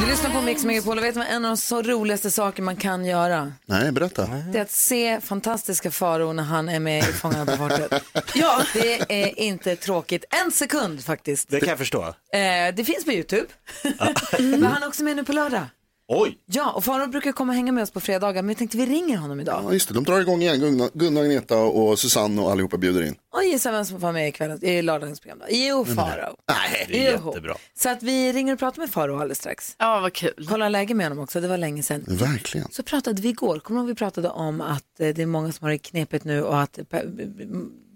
Du 0.00 0.06
lyssnar 0.06 0.30
på 0.30 0.40
Mix 0.40 0.64
Megapol 0.64 0.98
och 0.98 1.04
vet 1.04 1.16
vad 1.16 1.26
en 1.26 1.44
av 1.44 1.50
de 1.50 1.56
så 1.56 1.82
roligaste 1.82 2.30
saker 2.30 2.62
man 2.62 2.76
kan 2.76 3.04
göra? 3.04 3.52
Nej, 3.66 3.92
berätta. 3.92 4.26
Det 4.52 4.58
är 4.58 4.62
att 4.62 4.70
se 4.70 5.20
fantastiska 5.20 5.90
Faro 5.90 6.32
när 6.32 6.42
han 6.42 6.68
är 6.68 6.80
med 6.80 6.98
i 6.98 7.12
Fångarna 7.12 7.46
på 7.46 7.56
fortet. 7.56 8.02
Ja, 8.34 8.62
det 8.74 9.12
är 9.24 9.38
inte 9.40 9.76
tråkigt. 9.76 10.24
En 10.44 10.52
sekund 10.52 11.04
faktiskt. 11.04 11.48
Det 11.48 11.60
kan 11.60 11.68
jag 11.68 11.78
förstå. 11.78 12.02
Eh, 12.32 12.74
det 12.76 12.84
finns 12.86 13.04
på 13.04 13.12
YouTube. 13.12 13.46
Men 14.38 14.64
han 14.72 14.82
är 14.82 14.86
också 14.88 15.04
med 15.04 15.16
nu 15.16 15.24
på 15.24 15.32
lördag. 15.32 15.62
Oj. 16.08 16.38
Ja, 16.46 16.72
och 16.72 16.84
Faro 16.84 17.06
brukar 17.06 17.32
komma 17.32 17.52
och 17.52 17.56
hänga 17.56 17.72
med 17.72 17.82
oss 17.82 17.90
på 17.90 18.00
fredagar, 18.00 18.42
men 18.42 18.48
vi 18.48 18.54
tänkte 18.54 18.76
vi 18.76 18.86
ringer 18.86 19.16
honom 19.16 19.40
idag. 19.40 19.60
Ja, 19.64 19.72
just 19.72 19.88
det. 19.88 19.94
De 19.94 20.04
drar 20.04 20.20
igång 20.20 20.42
igen. 20.42 20.60
Gunnar, 20.60 20.90
Gunnar 20.94 21.22
Agneta 21.22 21.56
och 21.58 21.98
Susanne 21.98 22.42
och 22.42 22.50
allihopa 22.50 22.76
bjuder 22.76 23.02
in. 23.02 23.14
Och 23.34 23.44
gissa 23.44 23.72
vem 23.72 23.84
som 23.84 23.94
får 23.96 24.02
vara 24.02 24.12
med 24.12 24.28
ikväll, 24.28 24.64
i 24.64 24.82
lördagens 24.82 25.20
program 25.20 25.38
då? 25.38 25.44
Jo, 25.48 25.84
Faro. 25.84 26.36
Nej, 26.48 26.86
det 26.88 27.06
är 27.06 27.18
Jo. 27.22 27.26
jättebra. 27.28 27.54
Så 27.78 27.88
att 27.88 28.02
vi 28.02 28.32
ringer 28.32 28.52
och 28.52 28.58
pratar 28.58 28.80
med 28.82 28.90
Faro 28.90 29.14
alldeles 29.16 29.38
strax. 29.38 29.74
Ja, 29.78 30.00
vad 30.00 30.12
kul. 30.12 30.46
Kolla 30.48 30.68
läge 30.68 30.94
med 30.94 31.06
honom 31.06 31.18
också, 31.24 31.40
det 31.40 31.48
var 31.48 31.58
länge 31.58 31.82
sedan. 31.82 32.04
Verkligen. 32.08 32.68
Så 32.70 32.82
pratade 32.82 33.22
vi 33.22 33.28
igår, 33.28 33.58
kommer 33.58 33.80
du 33.80 33.82
ihåg 33.82 33.88
vi 33.88 33.94
pratade 33.94 34.28
om 34.28 34.60
att 34.60 35.00
eh, 35.00 35.08
det 35.08 35.22
är 35.22 35.26
många 35.26 35.52
som 35.52 35.64
har 35.64 35.70
det 35.70 35.78
knepigt 35.78 36.24
nu 36.24 36.42
och 36.42 36.60
att 36.60 36.78
eh, 36.78 36.84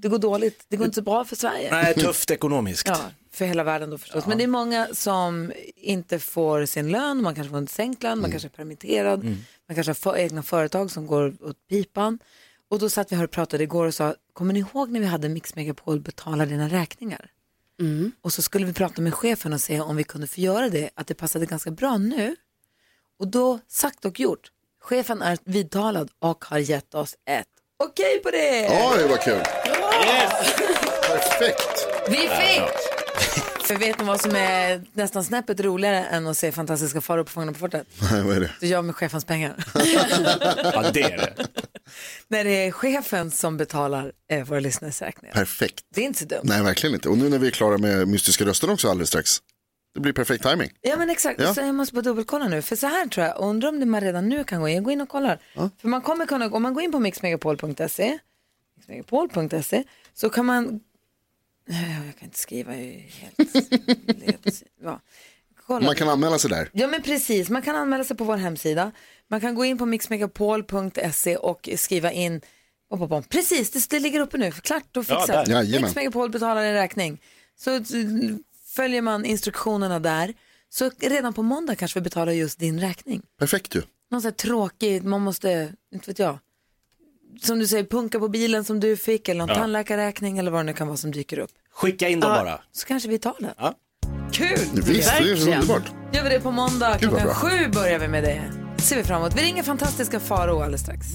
det 0.02 0.08
går 0.08 0.18
dåligt. 0.18 0.64
Det 0.68 0.76
går 0.76 0.86
inte 0.86 0.94
så 0.94 1.02
bra 1.02 1.24
för 1.24 1.36
Sverige. 1.36 1.68
Nej, 1.70 1.94
tufft 1.94 2.30
ekonomiskt. 2.30 2.88
Ja, 2.88 2.96
för 3.32 3.44
hela 3.44 3.64
världen 3.64 3.90
då 3.90 3.98
förstås. 3.98 4.26
Men 4.26 4.38
det 4.38 4.44
är 4.44 4.48
många 4.48 4.88
som 4.92 5.52
inte 5.76 6.18
får 6.18 6.66
sin 6.66 6.90
lön, 6.90 7.22
man 7.22 7.34
kanske 7.34 7.50
får 7.50 7.58
en 7.58 7.66
sänkt 7.66 8.02
lön, 8.02 8.20
man 8.20 8.30
kanske 8.30 8.48
är 8.48 8.50
permitterad, 8.50 9.24
man 9.68 9.74
kanske 9.74 9.90
har 9.90 9.94
för, 9.94 10.16
egna 10.16 10.42
företag 10.42 10.90
som 10.90 11.06
går 11.06 11.34
åt 11.40 11.66
pipan. 11.68 12.18
Och 12.68 12.78
då 12.78 12.90
satt 12.90 13.12
vi 13.12 13.16
här 13.16 13.24
och 13.24 13.30
pratade 13.30 13.62
igår 13.62 13.86
och 13.86 13.94
sa, 13.94 14.14
kommer 14.32 14.54
ni 14.54 14.60
ihåg 14.60 14.90
när 14.90 15.00
vi 15.00 15.06
hade 15.06 15.28
Mix 15.28 15.54
Megapol 15.54 16.00
betala 16.00 16.46
dina 16.46 16.68
räkningar? 16.68 17.30
Och 18.20 18.32
så 18.32 18.42
skulle 18.42 18.66
vi 18.66 18.72
prata 18.72 19.02
med 19.02 19.14
chefen 19.14 19.52
och 19.52 19.60
se 19.60 19.80
om 19.80 19.96
vi 19.96 20.04
kunde 20.04 20.26
få 20.26 20.40
göra 20.40 20.68
det, 20.68 20.90
att 20.94 21.06
det 21.06 21.14
passade 21.14 21.46
ganska 21.46 21.70
bra 21.70 21.98
nu. 21.98 22.36
Och 23.18 23.26
då, 23.28 23.58
sagt 23.68 24.04
och 24.04 24.20
gjort, 24.20 24.50
chefen 24.80 25.22
är 25.22 25.38
vidtalad 25.44 26.10
och 26.18 26.44
har 26.44 26.58
gett 26.58 26.94
oss 26.94 27.16
ett 27.26 27.46
okej 27.84 28.22
på 28.22 28.30
det. 28.30 28.68
Oj, 28.70 29.08
vad 29.08 29.20
kul. 29.20 29.42
Perfekt. 31.02 31.86
Vi 32.08 32.16
fick! 32.16 32.89
För 33.64 33.76
vet 33.78 33.98
ni 33.98 34.04
vad 34.04 34.20
som 34.20 34.36
är 34.36 34.82
nästan 34.92 35.24
snäppet 35.24 35.60
roligare 35.60 36.04
än 36.04 36.26
att 36.26 36.36
se 36.38 36.52
fantastiska 36.52 37.00
faror 37.00 37.24
på 37.24 37.30
Fångarna 37.30 37.52
på 37.52 37.58
fortet? 37.58 37.86
Nej, 38.12 38.22
vad 38.22 38.36
är 38.36 38.40
det? 38.40 38.50
Det 38.60 38.66
gör 38.66 38.82
med 38.82 38.96
chefens 38.96 39.24
pengar. 39.24 39.54
Ja, 40.72 40.90
det 40.94 41.02
är 41.02 41.16
det. 41.16 41.46
När 42.28 42.44
det 42.44 42.50
är 42.50 42.70
chefen 42.72 43.30
som 43.30 43.56
betalar 43.56 44.12
eh, 44.30 44.44
våra 44.44 44.60
lyssnares 44.60 45.02
räkningar. 45.02 45.34
Perfekt. 45.34 45.84
Det 45.94 46.00
är 46.00 46.04
inte 46.04 46.18
så 46.18 46.24
dumt. 46.24 46.40
Nej, 46.42 46.62
verkligen 46.62 46.94
inte. 46.94 47.08
Och 47.08 47.18
nu 47.18 47.28
när 47.28 47.38
vi 47.38 47.46
är 47.46 47.50
klara 47.50 47.78
med 47.78 48.08
mystiska 48.08 48.44
röster 48.44 48.70
också 48.70 48.90
alldeles 48.90 49.08
strax. 49.08 49.30
Det 49.94 50.00
blir 50.00 50.12
perfekt 50.12 50.42
timing. 50.44 50.70
Ja 50.80 50.96
men 50.96 51.10
exakt, 51.10 51.40
Ja. 51.40 51.54
så 51.54 51.60
jag 51.60 51.74
måste 51.74 51.94
bara 51.94 52.02
dubbelkolla 52.02 52.48
nu. 52.48 52.62
För 52.62 52.76
så 52.76 52.86
här 52.86 53.06
tror 53.06 53.26
jag, 53.26 53.38
undrar 53.40 53.68
om 53.68 53.80
det 53.80 53.86
man 53.86 54.00
redan 54.00 54.28
nu 54.28 54.44
kan 54.44 54.60
gå 54.60 54.68
in, 54.68 54.82
gå 54.82 54.90
in 54.90 55.00
och 55.00 55.08
kollar. 55.08 55.38
För 55.80 55.88
man 55.88 56.00
kommer 56.02 56.26
kunna, 56.26 56.46
om 56.46 56.62
man 56.62 56.74
går 56.74 56.82
in 56.82 56.92
på 56.92 56.98
mixmegapol.se, 56.98 58.18
mixmegapol.se, 58.76 59.84
så 60.14 60.30
kan 60.30 60.46
man, 60.46 60.80
Nej, 61.70 61.96
jag 62.06 62.16
kan 62.18 62.26
inte 62.26 62.38
skriva, 62.38 62.76
jag 62.76 62.84
är 62.84 62.98
helt 63.00 64.62
ja. 64.82 65.00
Kolla. 65.66 65.86
Man 65.86 65.94
kan 65.94 66.08
anmäla 66.08 66.38
sig 66.38 66.50
där. 66.50 66.70
Ja 66.72 66.86
men 66.86 67.02
precis, 67.02 67.50
man 67.50 67.62
kan 67.62 67.76
anmäla 67.76 68.04
sig 68.04 68.16
på 68.16 68.24
vår 68.24 68.36
hemsida. 68.36 68.92
Man 69.28 69.40
kan 69.40 69.54
gå 69.54 69.64
in 69.64 69.78
på 69.78 69.86
mixmegapol.se 69.86 71.36
och 71.36 71.68
skriva 71.76 72.12
in, 72.12 72.40
bom, 72.90 72.98
bom, 72.98 73.08
bom. 73.08 73.22
precis 73.22 73.70
det, 73.70 73.90
det 73.90 73.98
ligger 74.00 74.20
uppe 74.20 74.38
nu, 74.38 74.50
klart 74.52 74.96
och 74.96 75.04
Ja, 75.08 75.20
fixat. 75.20 75.46
där. 75.46 75.52
Jajamän. 75.54 75.82
Mix 75.82 75.94
Megapol 75.96 76.30
betalar 76.30 76.62
en 76.62 76.74
räkning. 76.74 77.20
Så 77.58 77.80
följer 78.74 79.02
man 79.02 79.24
instruktionerna 79.24 79.98
där, 79.98 80.34
så 80.68 80.90
redan 81.00 81.34
på 81.34 81.42
måndag 81.42 81.74
kanske 81.74 81.98
vi 82.00 82.04
betalar 82.04 82.32
just 82.32 82.58
din 82.58 82.80
räkning. 82.80 83.22
Perfekt 83.38 83.74
ju. 83.76 83.82
Någon 84.10 84.22
sån 84.22 84.28
här 84.28 84.36
tråkig, 84.36 85.04
man 85.04 85.20
måste, 85.20 85.72
inte 85.94 86.10
vet 86.10 86.18
jag, 86.18 86.38
som 87.46 87.58
du 87.58 87.66
säger, 87.66 87.84
punka 87.84 88.18
på 88.18 88.28
bilen 88.28 88.64
som 88.64 88.80
du 88.80 88.96
fick 88.96 89.28
eller 89.28 89.38
någon 89.38 89.48
Ja. 89.48 89.54
tandläkarräkning 89.54 90.38
eller 90.38 90.50
vad 90.50 90.60
det 90.60 90.64
nu 90.64 90.72
kan 90.72 90.86
vara 90.86 90.96
som 90.96 91.10
dyker 91.12 91.38
upp. 91.38 91.50
Skicka 91.74 92.08
in 92.08 92.20
dem 92.20 92.30
Ja, 92.32 92.44
bara. 92.44 92.60
Så 92.72 92.86
kanske 92.86 93.08
vi 93.08 93.18
tar 93.18 93.34
den. 93.38 93.50
Ja. 93.58 93.74
Kul! 94.32 94.58
Visst, 94.86 95.12
det 95.18 95.30
är 95.30 95.32
underbart. 95.52 95.82
Gör 96.12 96.22
vi 96.22 96.28
det 96.28 96.40
på 96.40 96.50
måndag 96.50 96.88
vad 96.90 96.98
klockan 97.00 97.34
sju 97.34 97.68
börjar 97.72 97.98
vi 97.98 98.08
med 98.08 98.24
det. 98.24 98.42
ser 98.82 98.96
vi 98.96 99.04
fram 99.04 99.20
emot. 99.22 99.34
Vi 99.36 99.42
ringer 99.42 99.62
fantastiska 99.62 100.20
Faro 100.20 100.60
alldeles 100.60 100.80
strax. 100.80 101.06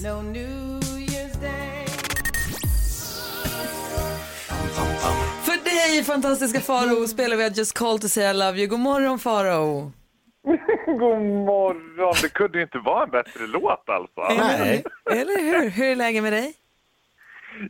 För 5.44 5.64
dig 5.64 6.04
fantastiska 6.04 6.60
Faro 6.60 7.08
spelar 7.08 7.36
vi 7.36 7.44
I 7.46 7.48
just 7.54 7.72
call 7.72 7.98
to 7.98 8.08
say 8.08 8.30
I 8.30 8.32
love 8.34 8.58
you. 8.58 8.66
God 8.66 8.80
morgon 8.80 9.18
Faro. 9.18 9.92
God 10.86 11.22
morgon. 11.22 12.14
Det 12.22 12.28
kunde 12.28 12.58
ju 12.58 12.62
inte 12.62 12.78
vara 12.78 13.04
en 13.04 13.10
bättre 13.10 13.46
låt 13.46 13.88
alltså. 13.88 14.20
Eller 15.10 15.42
hur? 15.42 15.70
Hur 15.70 15.84
är 15.84 15.96
läget 15.96 16.22
med 16.22 16.32
dig? 16.32 16.54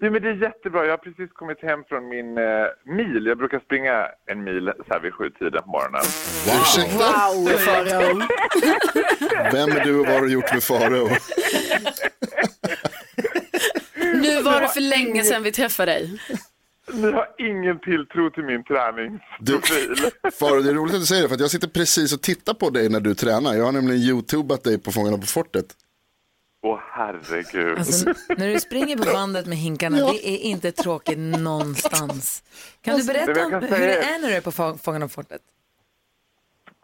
Ja, 0.01 0.11
men 0.11 0.23
det 0.23 0.29
är 0.29 0.43
jättebra. 0.43 0.85
Jag 0.85 0.93
har 0.93 0.97
precis 0.99 1.33
kommit 1.33 1.63
hem 1.63 1.85
från 1.89 2.09
min 2.09 2.39
eh, 2.39 2.45
mil. 2.85 3.27
Jag 3.27 3.39
brukar 3.39 3.59
springa 3.61 4.09
en 4.27 4.45
mil 4.45 4.73
så 4.87 4.93
här 4.93 5.01
vid 5.01 5.15
sjutiden 5.15 5.63
på 5.63 5.69
morgonen. 5.69 6.01
Ursäkta? 6.61 7.05
Vem 9.53 9.69
är 9.77 9.85
du 9.85 10.01
och 10.01 10.07
vad 10.07 10.15
har 10.15 10.23
du 10.23 10.33
gjort 10.33 10.53
med 10.53 10.63
Farao? 10.63 11.09
Nu 14.15 14.43
var 14.43 14.61
det 14.61 14.69
för 14.69 14.81
länge 14.81 15.23
sedan 15.25 15.43
vi 15.43 15.53
träffade 15.53 15.93
dig. 15.93 16.19
Ni 16.93 17.13
har 17.13 17.29
ingen 17.39 17.81
tilltro 17.81 18.31
till 18.31 18.43
min 18.45 18.65
träningsprofil. 18.65 20.11
Farao, 20.41 20.61
det 20.63 20.71
är 20.71 20.75
roligt 20.75 20.95
att 20.95 21.01
du 21.01 21.07
säger 21.07 21.23
det 21.23 21.29
för 21.29 21.35
att 21.35 21.41
jag 21.41 21.51
sitter 21.51 21.69
precis 21.69 22.13
och 22.13 22.23
tittar 22.23 22.55
på 22.55 22.71
dig 22.71 22.89
när 22.89 23.01
du 23.01 23.15
tränar. 23.15 23.55
Jag 23.55 23.65
har 23.65 23.73
nämligen 23.73 24.03
youtubat 24.03 24.65
dig 24.65 24.79
på 24.79 24.93
Fångarna 24.93 25.19
på 25.19 25.27
fortet. 25.27 25.67
Åh 26.63 26.79
herregud. 26.93 27.79
Alltså, 27.79 28.15
när 28.37 28.49
du 28.49 28.61
springer 28.61 28.97
på 28.97 29.05
bandet 29.13 29.47
med 29.47 29.59
hinkarna, 29.59 29.97
det 30.13 30.29
är 30.29 30.39
inte 30.39 30.73
tråkigt 30.73 31.19
någonstans. 31.19 32.43
Kan 32.81 32.99
du 32.99 33.05
Men 33.05 33.07
berätta 33.15 33.45
om 33.45 33.51
kan 33.51 33.63
hur 33.63 33.71
det 33.87 34.03
är 34.03 34.19
när 34.19 34.29
du 34.29 34.35
är 34.35 34.41
på 34.41 34.51
Fång- 34.53 34.79
Fångarna 34.79 35.05
på 35.07 35.13
fortet? 35.13 35.41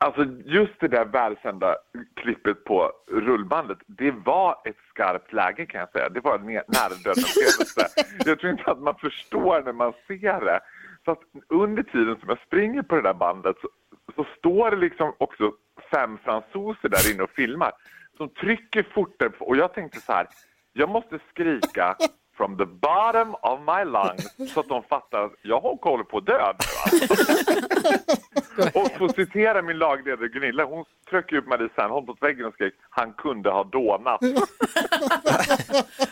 Alltså 0.03 0.25
just 0.45 0.81
det 0.81 0.89
där 0.89 1.05
välkända 1.05 1.77
klippet 2.17 2.65
på 2.65 2.93
rullbandet, 3.11 3.79
det 3.87 4.11
var 4.11 4.57
ett 4.65 4.77
skarpt 4.91 5.33
läge 5.33 5.67
kan 5.67 5.81
jag 5.81 5.91
säga. 5.91 6.09
Det 6.09 6.21
var 6.21 6.39
en 6.39 6.47
nä- 6.47 6.65
nära 6.69 6.95
döden 7.05 7.25
upplevelse. 7.25 7.89
Jag 8.27 8.39
tror 8.41 8.53
inte 8.53 8.71
att 8.71 8.79
man 8.83 8.95
förstår 8.95 9.63
när 9.63 9.73
man 9.73 9.93
ser 10.07 10.41
det. 10.41 10.61
Så 11.05 11.11
att 11.11 11.21
under 11.49 11.83
tiden 11.83 12.17
som 12.21 12.29
jag 12.29 12.39
springer 12.47 12.83
på 12.83 12.95
det 12.97 13.03
där 13.03 13.15
bandet 13.15 13.57
så, 13.61 13.69
så 14.15 14.27
står 14.39 14.71
det 14.71 14.77
liksom 14.77 15.15
också 15.19 15.53
fem 15.91 16.19
fransoser 16.19 16.89
där 16.89 17.13
inne 17.15 17.23
och 17.23 17.31
filmar 17.31 17.73
som 18.17 18.29
trycker 18.29 18.83
fortare 18.95 19.31
på, 19.31 19.45
och 19.45 19.57
jag 19.57 19.75
tänkte 19.75 20.01
så 20.01 20.13
här, 20.13 20.27
jag 20.73 20.89
måste 20.89 21.19
skrika 21.31 21.97
from 22.43 22.57
the 22.57 22.67
bottom 22.67 23.35
of 23.43 23.61
my 23.61 23.85
lungs 23.85 24.35
så 24.55 24.61
att 24.61 24.69
de 24.69 24.83
fattar 24.83 25.25
att 25.25 25.33
jag 25.43 25.61
håller 25.61 26.05
på 26.05 26.19
att 26.19 26.27
dö 26.27 26.53
nu. 26.53 26.99
Och 28.81 28.93
få 28.99 29.09
citera 29.09 29.63
min 29.63 29.79
lagledare 29.79 30.29
Gunilla, 30.29 30.65
hon 30.65 30.85
tryckte 31.11 31.37
upp 31.37 31.47
Marie 31.47 31.69
Serneholt 31.75 32.07
mot 32.07 32.23
väggen 32.23 32.47
och 32.47 32.55
skrek 32.55 32.75
han 32.91 33.13
kunde 33.13 33.51
ha 33.51 33.65
dånat. 33.65 34.21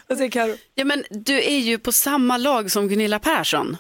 Vad 0.09 0.19
säger 0.19 0.31
Karo? 0.31 0.55
Ja, 0.75 0.85
men 0.85 1.05
du 1.11 1.39
är 1.39 1.59
ju 1.59 1.79
på 1.79 1.93
samma 1.93 2.37
lag 2.37 2.71
som 2.71 2.89
Gunilla 2.89 3.19
Persson. 3.19 3.77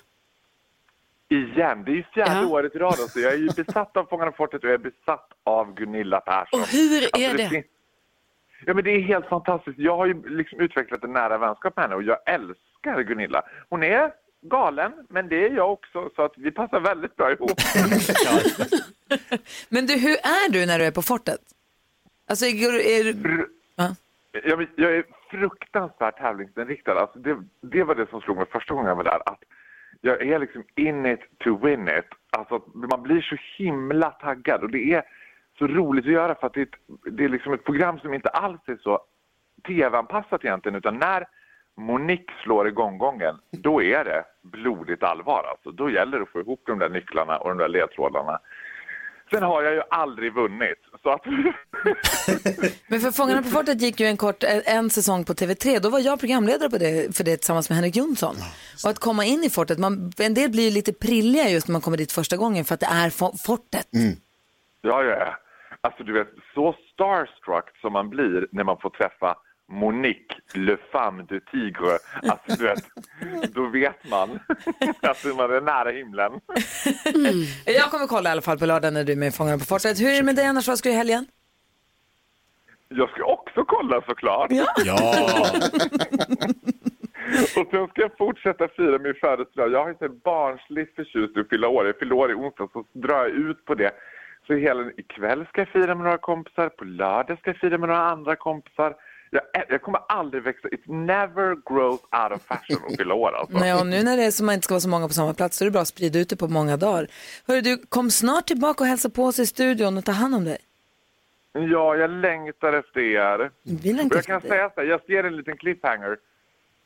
Igen, 1.28 1.84
det 1.84 1.90
är 1.90 1.94
ju 1.94 2.02
fjärde 2.14 2.46
året 2.46 2.74
i 2.74 2.78
rad. 2.78 2.86
Alltså. 3.00 3.20
Jag 3.20 3.32
är 3.32 3.36
ju 3.38 3.48
besatt 3.56 3.96
av 3.96 4.04
Fångarna 4.04 4.30
på 4.30 4.36
fortet 4.36 4.62
och 4.64 4.68
jag 4.70 4.74
är 4.74 4.78
besatt 4.78 5.28
av 5.44 5.74
Gunilla 5.74 6.20
Persson. 6.20 6.60
Och 6.60 6.66
hur 6.66 7.02
är 7.02 7.08
Alltså, 7.28 7.36
det? 7.36 7.48
fin- 7.48 7.64
Ja, 8.66 8.74
men 8.74 8.84
det 8.84 8.90
är 8.90 9.00
helt 9.00 9.26
fantastiskt. 9.26 9.78
Jag 9.78 9.96
har 9.96 10.06
ju 10.06 10.28
liksom 10.28 10.60
utvecklat 10.60 11.04
en 11.04 11.12
nära 11.12 11.38
vänskap 11.38 11.76
med 11.76 11.82
henne 11.84 11.94
och 11.94 12.02
jag 12.02 12.18
älskar 12.26 13.02
Gunilla. 13.02 13.42
Hon 13.68 13.82
är 13.82 14.12
galen, 14.42 14.92
men 15.08 15.28
det 15.28 15.46
är 15.46 15.50
jag 15.50 15.72
också, 15.72 16.10
så 16.16 16.22
att 16.22 16.32
vi 16.36 16.50
passar 16.50 16.80
väldigt 16.80 17.16
bra 17.16 17.32
ihop. 17.32 17.50
Men 19.68 19.86
du, 19.86 19.94
hur 19.98 20.10
är 20.12 20.52
du 20.52 20.66
när 20.66 20.78
du 20.78 20.84
är 20.84 20.90
på 20.90 21.02
fortet? 21.02 21.40
Alltså, 22.28 22.46
är, 22.46 23.12
du- 23.12 23.50
ja. 23.76 23.94
Jag, 24.44 24.66
jag 24.76 24.92
är 24.96 25.04
fruktansvärt 25.30 26.18
tävlingsinriktad. 26.18 27.00
Alltså 27.00 27.18
det, 27.18 27.36
det 27.60 27.82
var 27.84 27.94
det 27.94 28.06
som 28.10 28.20
slog 28.20 28.36
mig 28.36 28.46
första 28.52 28.74
gången 28.74 28.88
jag 28.88 28.96
var 28.96 29.04
där. 29.04 29.22
Att 29.26 29.42
jag 30.00 30.22
är 30.22 30.38
liksom 30.38 30.64
in 30.76 31.06
it 31.06 31.20
to 31.38 31.66
win 31.66 31.88
it. 31.88 32.04
Alltså 32.30 32.62
man 32.74 33.02
blir 33.02 33.20
så 33.20 33.36
himla 33.62 34.10
taggad 34.10 34.62
och 34.62 34.70
det 34.70 34.92
är 34.94 35.02
så 35.60 35.66
roligt 35.66 36.04
att 36.06 36.12
göra 36.12 36.34
för 36.34 36.46
att 36.46 36.54
det 36.54 36.60
är 36.60 36.66
ett, 36.66 37.14
det 37.16 37.24
är 37.24 37.28
liksom 37.28 37.52
ett 37.52 37.64
program 37.64 37.98
som 37.98 38.14
inte 38.14 38.28
alls 38.28 38.60
är 38.66 38.76
så 38.82 39.00
tv-anpassat 39.66 40.44
egentligen 40.44 40.76
utan 40.76 40.98
när 40.98 41.24
Monique 41.76 42.32
slår 42.42 42.68
igång 42.68 42.98
gången, 42.98 43.34
då 43.50 43.82
är 43.82 44.04
det 44.04 44.24
blodigt 44.42 45.02
allvar 45.02 45.44
alltså. 45.50 45.70
Då 45.70 45.90
gäller 45.90 46.16
det 46.18 46.22
att 46.22 46.28
få 46.28 46.40
ihop 46.40 46.62
de 46.66 46.78
där 46.78 46.88
nycklarna 46.88 47.38
och 47.38 47.48
de 47.48 47.58
där 47.58 47.68
ledtrådarna. 47.68 48.38
Sen 49.30 49.42
har 49.42 49.62
jag 49.62 49.74
ju 49.74 49.82
aldrig 49.90 50.32
vunnit, 50.34 50.78
så 51.02 51.10
att 51.10 51.24
Men 52.88 53.00
för 53.00 53.10
Fångarna 53.10 53.42
på 53.42 53.48
fortet 53.48 53.80
gick 53.82 54.00
ju 54.00 54.06
en 54.06 54.16
kort, 54.16 54.44
en 54.64 54.90
säsong 54.90 55.24
på 55.24 55.32
TV3. 55.32 55.78
Då 55.80 55.88
var 55.88 55.98
jag 55.98 56.20
programledare 56.20 56.70
på 56.70 56.78
det, 56.78 57.16
för 57.16 57.24
det 57.24 57.36
tillsammans 57.36 57.68
med 57.70 57.76
Henrik 57.76 57.96
Jonsson. 57.96 58.34
Och 58.84 58.90
att 58.90 58.98
komma 58.98 59.24
in 59.24 59.44
i 59.44 59.50
fortet, 59.50 59.78
man, 59.78 60.12
en 60.18 60.34
del 60.34 60.50
blir 60.50 60.64
ju 60.64 60.70
lite 60.70 60.92
prilliga 60.92 61.48
just 61.48 61.68
när 61.68 61.72
man 61.72 61.80
kommer 61.80 61.96
dit 61.96 62.12
första 62.12 62.36
gången 62.36 62.64
för 62.64 62.74
att 62.74 62.80
det 62.80 62.86
är 62.86 63.10
fo- 63.10 63.36
fortet. 63.46 63.88
Ja, 64.82 65.02
ja, 65.04 65.16
ja. 65.18 65.36
Alltså 65.82 66.04
du 66.04 66.12
vet, 66.12 66.28
så 66.54 66.74
starstruck 66.92 67.64
som 67.80 67.92
man 67.92 68.10
blir 68.10 68.48
när 68.52 68.64
man 68.64 68.76
får 68.80 68.90
träffa 68.90 69.36
Monique, 69.72 70.36
le 70.54 70.76
femme 70.92 71.26
du 71.28 71.40
tigre. 71.40 71.98
Alltså 72.22 72.56
du 72.58 72.64
vet, 72.64 72.84
då 73.54 73.66
vet 73.66 74.10
man 74.10 74.30
att 75.02 75.24
man 75.36 75.52
är 75.52 75.60
nära 75.60 75.90
himlen. 75.90 76.32
Jag 77.64 77.90
kommer 77.90 78.06
kolla 78.06 78.28
i 78.28 78.32
alla 78.32 78.42
fall 78.42 78.58
på 78.58 78.66
lördag 78.66 78.92
när 78.92 79.04
du 79.04 79.12
är 79.12 79.16
med 79.16 79.28
i 79.28 79.30
Fångarna 79.30 79.58
på 79.58 79.64
fortet. 79.64 80.00
Hur 80.00 80.08
är 80.08 80.16
det 80.16 80.22
med 80.22 80.36
dig 80.36 80.46
annars? 80.46 80.68
Vad 80.68 80.78
ska 80.78 80.88
du 80.88 80.92
i 80.92 80.98
helgen? 80.98 81.26
Jag 82.88 83.10
ska 83.10 83.24
också 83.24 83.64
kolla 83.64 84.02
såklart. 84.06 84.50
Ja. 84.84 85.14
Och 87.56 87.66
sen 87.70 87.86
ska 87.88 88.02
jag 88.02 88.18
fortsätta 88.18 88.68
fira 88.68 88.98
min 88.98 89.14
födelsedag. 89.14 89.72
Jag 89.72 89.84
har 89.84 89.94
så 89.98 90.08
barnsligt 90.08 90.96
förtjust 90.96 91.36
i 91.36 91.40
att 91.40 91.48
fylla 91.48 91.68
år. 91.68 91.86
Jag 91.86 91.98
fyller 91.98 92.14
år 92.14 92.30
i 92.30 92.34
onsdag 92.34 92.68
så 92.72 92.84
drar 92.92 93.18
jag 93.18 93.30
ut 93.30 93.64
på 93.64 93.74
det. 93.74 93.92
Så 94.50 94.56
hela 94.56 94.90
ikväll 94.96 95.46
ska 95.46 95.60
jag 95.60 95.68
fira 95.68 95.94
med 95.94 96.04
några 96.04 96.18
kompisar, 96.18 96.68
på 96.68 96.84
lördag 96.84 97.38
ska 97.38 97.50
jag 97.50 97.56
fira 97.56 97.78
med 97.78 97.88
några 97.88 98.02
andra 98.02 98.36
kompisar. 98.36 98.94
Jag, 99.30 99.42
jag 99.68 99.82
kommer 99.82 100.00
aldrig 100.08 100.42
växa. 100.42 100.68
It 100.68 100.86
never 100.86 101.74
grows 101.74 102.00
out 102.00 102.32
of 102.32 102.42
fashion 102.42 102.86
att 102.86 102.96
fylla 102.96 103.14
år 103.14 103.32
alltså. 103.36 103.58
Nej, 103.58 103.74
och 103.74 103.86
nu 103.86 104.02
när 104.02 104.16
det 104.16 104.24
är 104.24 104.30
som 104.30 104.46
man 104.46 104.54
inte 104.54 104.64
ska 104.64 104.74
vara 104.74 104.80
så 104.80 104.88
många 104.88 105.08
på 105.08 105.14
samma 105.14 105.34
plats 105.34 105.56
så 105.56 105.64
är 105.64 105.66
det 105.66 105.72
bra 105.72 105.80
att 105.80 105.88
sprida 105.88 106.18
ut 106.18 106.28
det 106.28 106.36
på 106.36 106.48
många 106.48 106.76
dagar. 106.76 107.06
Hörru, 107.46 107.60
du, 107.60 107.76
kom 107.88 108.10
snart 108.10 108.46
tillbaka 108.46 108.84
och 108.84 108.88
hälsa 108.88 109.10
på 109.10 109.24
oss 109.24 109.38
i 109.38 109.46
studion 109.46 109.98
och 109.98 110.04
ta 110.04 110.12
hand 110.12 110.34
om 110.34 110.44
dig. 110.44 110.58
Ja, 111.52 111.96
jag 111.96 112.10
längtar 112.10 112.72
efter 112.72 113.00
er. 113.00 113.50
Jag 113.62 114.00
efter 114.00 114.22
kan 114.22 114.40
säga 114.40 114.70
så 114.74 114.80
här, 114.80 114.88
jag 114.88 115.00
ser 115.04 115.24
en 115.24 115.36
liten 115.36 115.56
cliffhanger. 115.56 116.16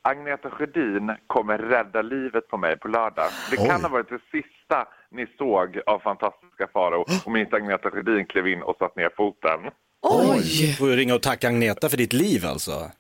Agneta 0.09 0.51
Sjödin 0.51 1.13
kommer 1.27 1.59
rädda 1.59 2.03
livet 2.03 2.49
på 2.49 2.57
mig 2.57 2.79
på 2.79 2.89
lördag. 2.89 3.29
Det 3.51 3.57
kan 3.57 3.83
ha 3.83 3.89
varit 3.89 4.09
det 4.09 4.21
sista 4.33 4.89
ni 5.11 5.27
såg 5.39 5.81
av 5.87 5.99
fantastiska 5.99 6.67
Farao 6.73 7.05
om 7.25 7.37
inte 7.37 7.57
Agneta 7.57 7.91
Sjödin 7.91 8.27
klev 8.27 8.47
in 8.49 8.63
och 8.63 8.77
satt 8.79 8.97
ner 8.97 9.11
foten. 9.17 9.61
Oj! 10.03 10.73
Får 10.79 10.87
du 10.87 10.97
ringa 10.97 11.15
och 11.15 11.23
tacka 11.23 11.49
Agneta 11.49 11.89
för 11.89 11.97
ditt 11.97 12.13
liv 12.13 12.47
alltså? 12.47 12.91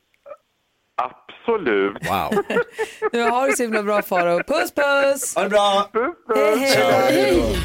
Absolut. 0.96 1.92
Wow. 1.92 2.44
Du 3.12 3.22
har 3.22 3.46
det 3.46 3.56
så 3.56 3.62
himla 3.62 3.82
bra 3.82 4.02
Farao. 4.02 4.38
Puss 4.42 4.74
puss! 4.74 5.36
Ha 5.36 5.42
det 5.42 5.50
bra! 5.50 5.88
Puss, 5.92 6.14
Hej, 6.36 6.58
hej, 6.58 6.70
Ciao. 6.70 6.90
hej. 6.90 7.56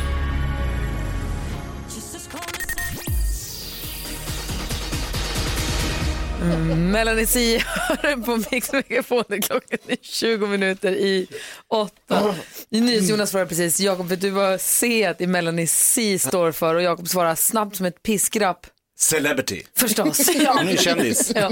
Mm, 6.53 6.91
Melanie 6.91 7.27
C 7.27 7.63
hör 7.67 8.15
på 8.23 8.37
Mix 8.51 8.71
Megapol. 8.71 9.23
Klockan 9.23 9.79
är 9.87 9.97
20 10.01 10.47
minuter 10.47 10.91
i 10.91 11.27
åtta. 11.67 12.35
NyhetsJonas 12.69 13.29
svarade 13.29 13.49
precis, 13.49 13.79
Jakob 13.79 14.07
vet 14.07 14.21
du 14.21 14.29
vad 14.29 14.61
C 14.61 15.13
i 15.19 15.27
Melanie 15.27 15.67
C 15.67 16.19
står 16.19 16.51
för? 16.51 16.75
Och 16.75 16.81
Jakob 16.81 17.07
svarar 17.07 17.35
snabbt 17.35 17.75
som 17.75 17.85
ett 17.85 18.03
piskrapp. 18.03 18.67
Celebrity. 18.99 19.63
Förstås. 19.75 20.29
Han 20.45 20.67
är 20.67 20.71
ju 20.71 20.77
kändis. 20.77 21.31
Ja. 21.35 21.51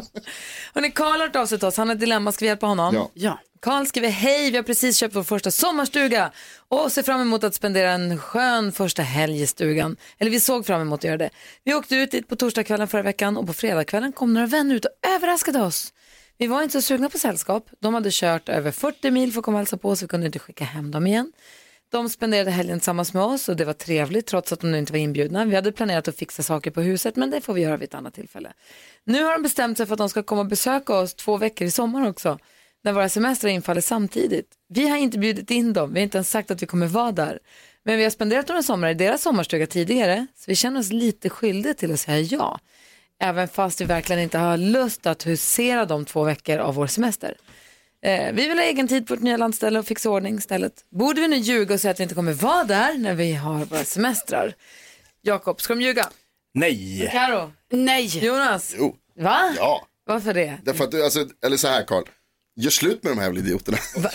Hörrni, 0.74 0.92
Karl 0.92 1.20
har 1.20 1.28
hört 1.28 1.36
av 1.36 1.46
sig 1.46 1.60
till 1.60 1.68
oss. 1.68 1.78
Han 1.78 1.88
har 1.88 1.96
ett 1.96 2.00
dilemma. 2.02 2.32
Ska 2.32 2.46
vi 2.46 2.50
hjälpa 2.50 2.66
honom? 2.66 2.96
Ja. 2.96 3.12
Ja. 3.14 3.40
Karl 3.62 3.86
skriver, 3.86 4.10
hej, 4.10 4.52
vi 4.52 4.58
har 4.58 4.64
precis 4.64 4.98
köpt 4.98 5.16
vår 5.16 5.24
första 5.24 5.52
sommarstuga 5.52 6.32
och 6.68 6.92
ser 6.92 7.04
fram 7.04 7.22
emot 7.22 7.44
att 7.44 7.56
spendera 7.56 7.92
en 7.92 8.18
skön 8.20 8.72
första 8.72 9.02
helg 9.02 9.42
i 9.42 9.48
stugan. 9.48 9.98
Eller 10.18 10.32
vi 10.32 10.40
såg 10.40 10.66
fram 10.66 10.82
emot 10.82 11.00
att 11.00 11.04
göra 11.04 11.18
det. 11.18 11.30
Vi 11.64 11.74
åkte 11.74 11.96
ut 11.96 12.12
dit 12.12 12.28
på 12.28 12.36
torsdagskvällen 12.36 12.88
förra 12.88 13.02
veckan 13.02 13.38
och 13.38 13.48
på 13.48 13.54
fredagskvällen 13.54 14.12
kom 14.12 14.34
några 14.34 14.48
vänner 14.48 14.76
ut 14.76 14.86
och 14.86 14.92
överraskade 15.16 15.60
oss. 15.62 15.94
Vi 16.38 16.48
var 16.48 16.64
inte 16.64 16.74
så 16.74 16.82
sugna 16.82 17.10
på 17.10 17.20
sällskap. 17.20 17.70
De 17.80 17.94
hade 17.94 18.10
kört 18.12 18.50
över 18.50 18.72
40 18.72 19.12
mil 19.12 19.32
för 19.32 19.40
att 19.40 19.46
komma 19.46 19.56
och 19.56 19.60
hälsa 19.60 19.78
på 19.78 19.90
oss. 19.90 20.04
Vi 20.04 20.08
kunde 20.08 20.26
inte 20.26 20.40
skicka 20.40 20.64
hem 20.64 20.92
dem 20.92 21.08
igen. 21.08 21.32
De 21.90 22.10
spenderade 22.10 22.52
helgen 22.52 22.80
tillsammans 22.80 23.14
med 23.14 23.24
oss 23.24 23.50
och 23.50 23.56
det 23.56 23.66
var 23.66 23.74
trevligt 23.74 24.28
trots 24.28 24.52
att 24.54 24.60
de 24.60 24.72
nu 24.72 24.78
inte 24.78 24.94
var 24.94 25.00
inbjudna. 25.00 25.46
Vi 25.46 25.56
hade 25.56 25.72
planerat 25.72 26.08
att 26.08 26.16
fixa 26.16 26.44
saker 26.44 26.72
på 26.72 26.82
huset 26.82 27.16
men 27.16 27.30
det 27.30 27.42
får 27.42 27.54
vi 27.54 27.62
göra 27.62 27.78
vid 27.78 27.88
ett 27.90 27.96
annat 27.96 28.14
tillfälle. 28.14 28.54
Nu 29.04 29.24
har 29.24 29.32
de 29.32 29.42
bestämt 29.42 29.78
sig 29.78 29.86
för 29.86 29.94
att 29.94 29.98
de 29.98 30.10
ska 30.10 30.24
komma 30.24 30.42
och 30.42 30.48
besöka 30.48 30.94
oss 30.94 31.14
två 31.14 31.38
veckor 31.38 31.68
i 31.68 31.72
sommar 31.72 32.10
också. 32.10 32.40
När 32.84 32.94
våra 32.94 33.10
semestrar 33.10 33.52
infaller 33.52 33.82
samtidigt. 33.82 34.48
Vi 34.70 34.90
har 34.90 34.98
inte 34.98 35.20
bjudit 35.20 35.52
in 35.52 35.74
dem, 35.74 35.94
vi 35.94 36.00
har 36.00 36.04
inte 36.04 36.18
ens 36.18 36.30
sagt 36.30 36.52
att 36.52 36.62
vi 36.62 36.66
kommer 36.66 36.88
vara 36.88 37.12
där. 37.12 37.40
Men 37.84 37.98
vi 37.98 38.04
har 38.04 38.12
spenderat 38.12 38.48
några 38.48 38.64
somrar 38.64 38.90
i 38.90 38.94
deras 38.94 39.22
sommarstuga 39.22 39.68
tidigare 39.68 40.28
så 40.36 40.44
vi 40.48 40.56
känner 40.56 40.80
oss 40.80 40.92
lite 40.92 41.30
skyldiga 41.30 41.74
till 41.74 41.94
att 41.94 42.00
säga 42.00 42.20
ja. 42.20 42.60
Även 43.20 43.48
fast 43.48 43.82
vi 43.82 43.86
verkligen 43.86 44.22
inte 44.22 44.38
har 44.38 44.58
lust 44.58 45.08
att 45.08 45.28
husera 45.28 45.86
de 45.86 46.06
två 46.06 46.24
veckor 46.24 46.58
av 46.58 46.76
vår 46.76 46.88
semester. 46.88 47.38
Eh, 48.06 48.34
vi 48.34 48.48
vill 48.48 48.58
ha 48.58 48.64
egen 48.66 48.88
tid 48.88 49.08
på 49.08 49.14
vårt 49.16 49.24
nya 49.24 49.38
landställe 49.38 49.80
och 49.80 49.86
fixa 49.86 50.10
ordning 50.10 50.38
istället. 50.38 50.74
Borde 50.90 51.22
vi 51.22 51.28
nu 51.28 51.36
ljuga 51.38 51.74
och 51.74 51.82
säga 51.82 51.92
att 51.92 52.00
vi 52.00 52.04
inte 52.04 52.16
kommer 52.16 52.34
vara 52.34 52.64
där 52.64 52.94
när 52.98 53.14
vi 53.14 53.34
har 53.34 53.66
våra 53.66 53.84
semestrar? 53.84 54.54
Jakob, 55.22 55.62
ska 55.62 55.76
de 55.76 55.82
ljuga? 55.82 56.10
Nej. 56.54 57.10
Karo? 57.12 57.52
Nej. 57.72 58.26
Jonas? 58.26 58.76
Jo, 58.78 58.96
Va? 59.20 59.54
ja. 59.58 59.88
Varför 60.06 60.34
det? 60.34 60.58
Därför 60.64 60.84
att, 60.84 60.92
du- 60.92 61.04
alltså, 61.04 61.28
eller 61.46 61.58
så 61.58 61.68
här 61.68 61.84
Karl. 61.84 62.04
Gör 62.60 62.70
slut 62.72 63.04
med 63.04 63.12
de 63.12 63.18
här 63.18 63.26
jävla 63.26 63.40
idioterna. 63.40 63.78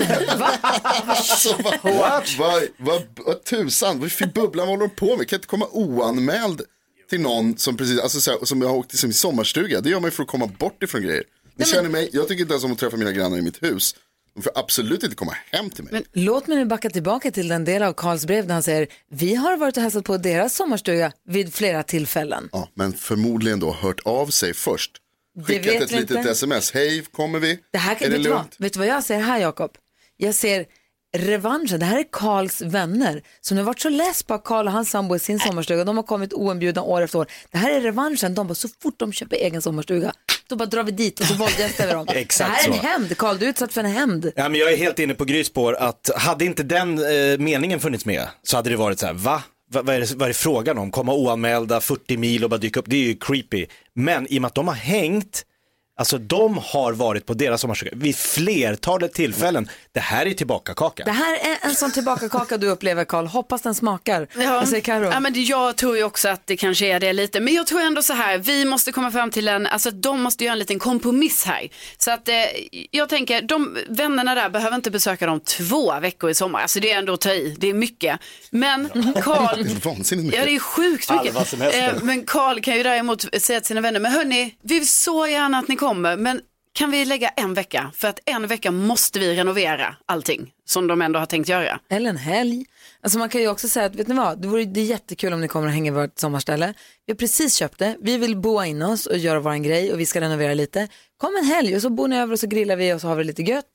alltså, 1.07 1.57
vad, 1.63 1.79
vad, 1.83 2.23
vad, 2.39 2.63
vad, 2.79 3.03
vad 3.17 3.45
tusan, 3.45 4.01
vad 4.01 4.13
för 4.13 4.27
bubblan 4.27 4.69
håller 4.69 4.87
de 4.89 4.95
på 4.95 5.17
med? 5.17 5.29
Kan 5.29 5.37
inte 5.37 5.49
komma 5.49 5.67
oanmäld 5.71 6.63
till 7.11 7.21
någon 7.21 7.57
som 7.59 7.77
precis, 7.77 8.01
alltså 8.01 8.21
så 8.21 8.31
här, 8.31 8.45
som 8.45 8.63
jag 8.63 8.69
har 8.69 8.77
åkt 8.77 8.91
till 8.91 8.99
sin 8.99 9.13
sommarstuga. 9.15 9.81
Det 9.81 9.91
gör 9.91 10.01
man 10.01 10.07
ju 10.09 10.11
för 10.11 10.23
att 10.23 10.29
komma 10.29 10.47
bort 10.47 10.83
ifrån 10.83 11.03
grejer. 11.03 11.25
Ni 11.57 11.65
känner 11.65 11.89
mig, 11.89 12.11
jag 12.13 12.29
tycker 12.29 12.43
inte 12.43 12.53
ens 12.55 12.65
om 12.65 12.73
att 12.73 12.79
träffa 12.79 12.97
mina 12.97 13.13
grannar 13.13 13.39
i 13.39 13.43
mitt 13.43 13.63
hus. 13.63 13.95
De 14.35 14.43
får 14.43 14.53
absolut 14.55 15.03
inte 15.03 15.17
komma 15.17 15.37
hem 15.51 15.71
till 15.71 15.85
mig. 15.85 16.05
Låt 16.13 16.47
mig 16.47 16.57
nu 16.57 16.65
backa 16.65 16.91
tillbaka 16.91 17.31
till 17.31 17.49
den 17.49 17.65
del 17.65 17.83
av 17.83 17.93
Karls 17.93 18.27
brev 18.27 18.47
där 18.47 18.55
han 18.55 18.63
säger 18.63 18.89
vi 19.11 19.35
har 19.35 19.57
varit 19.57 19.77
och 19.77 19.83
hälsat 19.83 20.05
på 20.05 20.17
deras 20.17 20.55
sommarstuga 20.55 21.13
vid 21.29 21.55
flera 21.55 21.83
tillfällen. 21.83 22.49
Ja, 22.53 22.69
men 22.75 22.93
förmodligen 22.93 23.61
då 23.61 23.73
hört 23.73 24.01
av 24.05 24.27
sig 24.27 24.55
först. 24.55 24.91
Det 25.35 25.45
Skickat 25.45 25.83
ett 25.83 25.91
litet 25.91 26.17
inte. 26.17 26.31
sms, 26.31 26.73
hej 26.73 27.05
kommer 27.13 27.39
vi? 27.39 27.59
Det 27.71 27.79
här 27.79 27.95
är 27.95 27.99
kan, 27.99 28.11
det 28.11 28.19
vet, 28.19 28.27
vad? 28.27 28.39
lugnt? 28.39 28.57
vet 28.59 28.73
du 28.73 28.79
vad 28.79 28.89
jag 28.89 29.05
ser 29.05 29.19
här 29.19 29.39
Jakob? 29.39 29.71
Jag 30.17 30.35
ser 30.35 30.67
revanschen. 31.13 31.81
Det 31.81 31.87
här 31.87 31.99
är 31.99 32.05
Karls 32.13 32.61
vänner 32.61 33.23
som 33.41 33.57
har 33.57 33.65
varit 33.65 33.81
så 33.81 33.89
less 33.89 34.23
på 34.23 34.35
att 34.35 34.45
Karl 34.45 34.67
och 34.67 34.73
hans 34.73 34.91
sambo 34.91 35.17
i 35.17 35.19
sin 35.19 35.41
sommarstuga. 35.41 35.85
De 35.85 35.97
har 35.97 36.05
kommit 36.05 36.33
oinbjudna 36.33 36.83
år 36.83 37.03
efter 37.03 37.19
år. 37.19 37.27
Det 37.51 37.59
här 37.59 37.71
är 37.71 37.81
revanschen. 37.81 38.35
De 38.35 38.47
bara 38.47 38.55
så 38.55 38.69
fort 38.83 38.95
de 38.99 39.13
köper 39.13 39.37
egen 39.37 39.63
sommarstuga 39.63 40.13
då 40.53 40.57
bara 40.57 40.67
drar 40.67 40.85
vi 40.85 40.93
dit 40.93 41.21
och 41.21 41.27
så 41.27 41.35
våldgästar 41.35 41.87
vi 41.87 41.93
dem. 41.93 42.07
Det 42.39 42.45
här 42.45 42.65
är 42.65 42.69
en 42.69 42.75
så. 42.75 42.87
hämnd. 42.87 43.19
Karl, 43.19 43.39
du 43.39 43.47
är 43.47 43.51
utsatt 43.51 43.73
för 43.73 43.85
en 43.85 43.91
hämnd. 43.91 44.33
Ja, 44.37 44.49
men 44.49 44.61
jag 44.61 44.73
är 44.73 44.77
helt 44.77 44.99
inne 44.99 45.15
på 45.15 45.25
Grys 45.25 45.47
spår 45.47 45.75
att 45.75 46.11
hade 46.17 46.45
inte 46.45 46.63
den 46.63 46.99
eh, 46.99 47.39
meningen 47.39 47.81
funnits 47.81 48.07
med 48.07 48.27
så 48.43 48.57
hade 48.57 48.71
det 48.71 48.77
varit 48.77 48.99
så 48.99 49.07
här, 49.07 49.13
va? 49.13 49.43
Va, 49.71 49.83
vad, 49.83 49.95
är 49.97 50.01
det, 50.01 50.15
vad 50.15 50.23
är 50.23 50.29
det 50.29 50.35
frågan 50.35 50.79
om? 50.79 50.91
Komma 50.91 51.15
oanmälda 51.15 51.81
40 51.81 52.17
mil 52.17 52.45
och 52.45 52.51
bara 52.51 52.59
dyka 52.59 52.81
upp, 52.81 52.87
det 52.89 52.97
är 52.97 53.07
ju 53.07 53.17
creepy. 53.17 53.67
Men 53.95 54.33
i 54.33 54.39
och 54.39 54.43
med 54.43 54.49
att 54.49 54.55
de 54.55 54.69
har 54.69 54.75
hängt, 54.75 55.45
alltså 56.03 56.19
de 56.19 56.59
har 56.65 56.93
varit 56.93 57.27
på 57.27 57.35
deras 57.35 57.61
sommarstuga 57.61 57.93
vid 57.95 58.17
flertalet 58.17 59.13
tillfällen. 59.15 59.69
Det 59.93 60.01
här 60.01 60.27
är 60.27 60.35
tillbaka-kaka. 60.35 61.05
Det 61.05 61.11
här 61.11 61.35
är 61.35 61.59
en 61.69 61.75
sån 61.75 61.91
tillbakakaka 61.93 62.57
du 62.57 62.69
upplever 62.69 63.05
Karl. 63.05 63.27
Hoppas 63.27 63.63
den 63.63 63.75
smakar. 63.75 64.27
Vad 64.35 64.69
säger 64.69 64.83
Karo? 64.83 65.11
Ja, 65.13 65.21
men 65.21 65.33
det- 65.33 65.41
jag 65.41 65.77
tror 65.77 65.97
ju 65.97 66.05
också 66.05 66.29
att 66.29 66.47
det 66.47 66.57
kanske 66.57 66.87
är 66.87 67.01
det 67.01 67.13
lite. 67.13 67.41
Men 67.41 67.55
jag 67.55 67.67
tror 67.67 67.81
ändå 67.81 68.03
så 68.03 68.13
här, 68.13 68.39
vi 68.39 68.65
måste 68.65 68.93
komma 68.93 69.11
fram 69.11 69.31
till 69.31 69.49
en, 69.49 69.67
alltså 69.67 69.91
de 69.91 70.21
måste 70.23 70.45
göra 70.45 70.53
en 70.53 70.59
liten 70.59 70.79
kompromiss 70.79 71.45
här. 71.45 71.69
Så 71.99 72.11
att 72.11 72.29
eh, 72.29 72.35
jag 72.91 73.09
tänker, 73.09 73.43
de 73.43 73.79
vännerna 73.89 74.35
där 74.35 74.49
behöver 74.49 74.77
inte 74.77 74.91
besöka 74.91 75.27
dem 75.27 75.41
två 75.41 76.01
veckor 76.01 76.31
i 76.31 76.35
sommar. 76.35 76.61
Alltså 76.63 76.81
det 76.81 76.91
är 76.93 76.99
ändå 76.99 77.13
att 77.13 77.21
ta 77.21 77.31
i, 77.33 77.57
det 77.59 77.69
är 77.71 77.75
mycket. 77.75 78.21
Men 78.51 78.89
Karl, 79.23 79.63
Det 79.65 79.71
är 79.71 79.85
vansinnigt 79.89 80.25
mycket. 80.27 80.39
Ja, 80.41 80.45
det 80.47 80.55
är 80.55 80.59
sjukt 80.61 81.11
mycket. 81.11 81.35
Eh, 81.75 82.03
Men 82.03 82.25
Karl 82.25 82.61
kan 82.61 82.77
ju 82.77 82.83
däremot 82.83 83.43
säga 83.43 83.61
till 83.61 83.67
sina 83.69 83.81
vänner, 83.81 84.01
men 84.01 84.13
hörni, 84.13 84.55
vi 84.63 84.75
vill 84.79 84.89
så 84.89 85.27
gärna 85.27 85.59
att 85.59 85.69
ni 85.69 85.77
kommer, 85.95 86.17
men 86.17 86.41
kan 86.73 86.91
vi 86.91 87.05
lägga 87.05 87.29
en 87.29 87.55
vecka? 87.55 87.91
För 87.95 88.09
att 88.09 88.21
en 88.25 88.47
vecka 88.47 88.71
måste 88.71 89.19
vi 89.19 89.37
renovera 89.37 89.97
allting 90.07 90.53
som 90.65 90.87
de 90.87 91.03
ändå 91.03 91.19
har 91.19 91.27
tänkt 91.27 91.49
göra. 91.49 91.81
Eller 91.89 92.11
en 92.11 92.17
helg. 92.17 92.65
Alltså 93.01 93.19
man 93.19 93.29
kan 93.29 93.41
ju 93.41 93.49
också 93.49 93.69
säga 93.69 93.87
att, 93.87 93.95
vet 93.95 94.09
ni 94.09 94.15
vad, 94.15 94.43
det 94.43 94.49
vore 94.49 94.65
det 94.65 94.81
är 94.81 94.85
jättekul 94.85 95.33
om 95.33 95.41
ni 95.41 95.49
kommer 95.49 95.67
och 95.67 95.73
hänger 95.73 95.93
i 95.93 95.95
vårt 95.95 96.19
sommarställe. 96.19 96.75
Vi 97.07 97.13
har 97.13 97.17
precis 97.17 97.55
köpt 97.55 97.79
det, 97.79 97.97
vi 98.01 98.19
vill 98.19 98.37
boa 98.37 98.67
in 98.67 98.83
oss 98.83 99.07
och 99.07 99.19
göra 99.19 99.41
vår 99.41 99.55
grej 99.55 99.93
och 99.93 100.01
vi 100.01 100.07
ska 100.07 100.21
renovera 100.21 100.55
lite. 100.55 100.89
Kom 101.17 101.37
en 101.37 101.45
helg 101.45 101.77
och 101.77 101.83
så 101.83 101.91
bor 101.91 102.09
ni 102.09 102.17
över 102.17 102.33
och 102.33 102.41
så 102.41 102.47
grillar 102.47 102.77
vi 102.77 102.95
och 102.95 103.01
så 103.01 103.09
har 103.09 103.17
vi 103.17 103.23
det 103.23 103.27
lite 103.27 103.43
gött. 103.43 103.73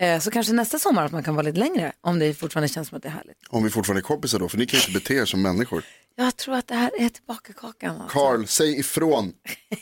Eh, 0.00 0.18
så 0.20 0.30
kanske 0.30 0.52
nästa 0.52 0.78
sommar 0.78 1.04
att 1.04 1.12
man 1.12 1.22
kan 1.22 1.34
vara 1.34 1.42
lite 1.46 1.58
längre 1.58 1.92
om 2.00 2.18
det 2.18 2.34
fortfarande 2.34 2.68
känns 2.68 2.88
som 2.88 2.96
att 2.96 3.02
det 3.02 3.08
är 3.08 3.12
härligt. 3.12 3.36
Om 3.48 3.64
vi 3.64 3.70
fortfarande 3.70 4.00
är 4.00 4.02
kompisar 4.02 4.38
då, 4.38 4.48
för 4.48 4.58
ni 4.58 4.66
kan 4.66 4.80
ju 4.80 4.86
inte 4.86 5.00
bete 5.00 5.14
er 5.14 5.24
som 5.24 5.42
människor. 5.42 5.84
Jag 6.16 6.36
tror 6.36 6.54
att 6.54 6.66
det 6.66 6.74
här 6.74 6.90
är 6.98 7.08
tillbakakakan. 7.08 8.00
Alltså. 8.00 8.18
Karl, 8.18 8.44
säg 8.46 8.78
ifrån. 8.78 9.32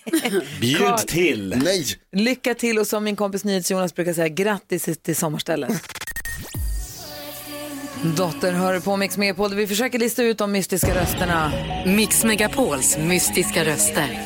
Bjud 0.61 0.79
Karl. 0.79 0.99
till. 0.99 1.55
Nej, 1.65 1.85
Lycka 2.13 2.55
till 2.55 2.79
och 2.79 2.87
som 2.87 3.05
min 3.05 3.17
kompis 3.17 3.45
NyhetsJonas 3.45 3.95
brukar 3.95 4.13
säga, 4.13 4.29
grattis 4.29 4.89
till 5.03 5.17
sommarstället. 5.17 5.83
Dotter 8.17 8.53
hör 8.53 8.81
på 8.81 8.97
Mix 8.97 9.17
Megapol 9.17 9.51
där 9.51 9.57
vi 9.57 9.67
försöker 9.67 9.99
lista 9.99 10.23
ut 10.23 10.39
de 10.39 10.53
mystiska 10.53 10.95
rösterna. 10.95 11.53
Mix 11.87 12.25
Megapols 12.25 12.99
mystiska 12.99 13.65
röster. 13.65 14.19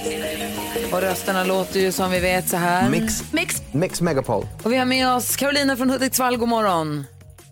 Och 0.92 1.00
rösterna 1.00 1.44
låter 1.44 1.80
ju 1.80 1.92
som 1.92 2.10
vi 2.10 2.20
vet 2.20 2.48
så 2.48 2.56
här. 2.56 2.88
Mix. 2.90 3.32
Mix. 3.32 3.62
Mix 3.72 4.00
Megapol. 4.00 4.46
Och 4.62 4.72
vi 4.72 4.76
har 4.76 4.84
med 4.84 5.08
oss 5.08 5.36
Carolina 5.36 5.76
från 5.76 5.90
Hudiksvall, 5.90 6.36
god 6.36 6.48
morgon. 6.48 7.04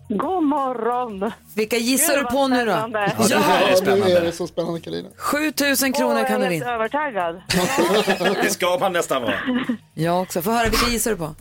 God 0.09 0.43
morgon. 0.43 1.31
Vilka 1.55 1.77
gissar 1.77 2.13
Gud, 2.15 2.25
du 2.25 2.29
på 2.31 2.47
nu 2.47 2.65
då? 2.65 2.71
spännande. 2.71 3.13
Ja, 3.19 3.27
det 3.27 3.33
är 3.33 3.65
nu 3.65 3.71
är 3.71 3.75
spännande. 3.75 4.19
det 4.19 4.31
så 4.31 4.47
spännande 4.47 4.79
Carina. 4.79 5.09
7000 5.17 5.93
kronor 5.93 6.23
kan 6.27 6.39
du 6.39 6.45
jag 6.45 6.45
är 6.45 6.49
vinna. 6.59 6.73
övertaggad. 6.73 7.41
Det 8.43 8.49
ska 8.49 8.77
man 8.79 8.93
nästan 8.93 9.21
vara. 9.21 9.33
Jag 9.93 10.21
också. 10.21 10.41
Få 10.41 10.51
höra, 10.51 10.69
vilka 10.69 10.89
gissar 10.89 11.11
du 11.11 11.17
på? 11.17 11.35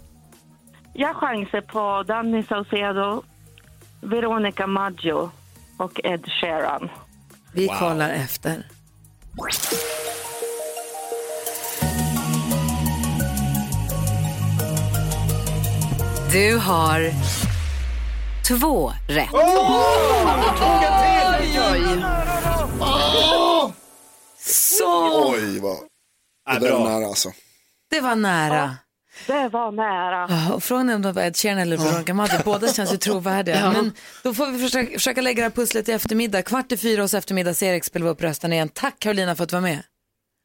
Jag 0.93 1.17
chansar 1.17 1.61
på 1.61 2.03
Danny 2.09 2.43
Saucedo, 2.43 3.23
Veronica 4.01 4.67
Maggio 4.67 5.31
och 5.77 6.01
Ed 6.05 6.25
Sheeran. 6.41 6.89
Vi 7.53 7.69
kollar 7.69 8.11
efter. 8.11 8.67
Du 16.33 16.57
har 16.59 17.11
två 18.49 18.93
rätt. 19.09 19.31
Så! 24.39 25.33
Oj, 25.35 25.61
vad. 25.61 25.77
Det 25.81 26.61
där 26.61 26.67
är 26.67 26.79
bra. 26.79 26.89
nära 26.89 27.07
alltså. 27.07 27.29
Det 27.91 28.01
var 28.01 28.15
nära. 28.15 28.77
Det 29.27 29.49
var 29.49 29.73
nära. 29.73 30.55
Och 30.55 30.63
frågan 30.63 30.91
är 30.91 30.95
om 30.95 31.03
det 31.03 31.13
var 31.13 31.23
Ed 31.23 31.37
Sheeran 31.37 31.59
eller 31.59 31.77
Veronica 31.77 32.15
Maggio. 32.15 32.39
Båda 32.45 32.73
känns 32.73 32.93
ju 32.93 32.97
trovärdiga. 33.07 33.57
Ja. 33.61 33.73
Men 33.73 33.93
då 34.23 34.35
får 34.35 34.47
vi 34.47 34.59
försöka, 34.59 34.93
försöka 34.93 35.21
lägga 35.21 35.37
det 35.37 35.43
här 35.43 35.51
pusslet 35.51 35.89
i 35.89 35.93
eftermiddag. 35.93 36.43
Kvart 36.43 36.73
i 36.73 36.77
fyra 36.77 37.03
hos 37.03 37.15
eftermiddags-Erik 37.15 37.85
spelar 37.85 38.05
vi 38.07 38.11
upp 38.13 38.23
rösten 38.23 38.53
igen. 38.53 38.69
Tack 38.69 38.99
Carolina 38.99 39.37
för 39.37 39.43
att 39.43 39.49
du 39.51 39.57
var 39.57 39.61
med. 39.61 39.83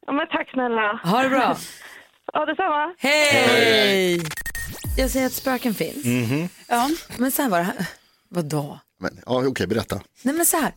Ja, 0.08 0.14
men 0.14 0.28
tack 0.28 0.50
snälla. 0.50 1.00
Ha 1.04 1.22
det 1.24 1.30
bra. 1.30 1.58
Ja, 2.34 2.46
detsamma. 2.46 2.94
Hej! 2.98 4.22
Jag 4.98 5.12
säger 5.12 5.26
att 5.26 5.34
spöken 5.34 5.74
finns. 5.74 6.06
Mhm. 6.06 6.50
Ja. 6.68 6.90
Men 7.18 7.32
sen 7.32 7.52
var 7.52 7.58
det 7.58 7.64
här. 7.64 7.88
Vadå? 8.30 8.80
Men, 9.00 9.20
ja, 9.26 9.48
okej, 9.48 9.68
berätta. 9.68 10.02
Nej 10.22 10.36
men 10.36 10.46
så 10.46 10.58
här. 10.58 10.74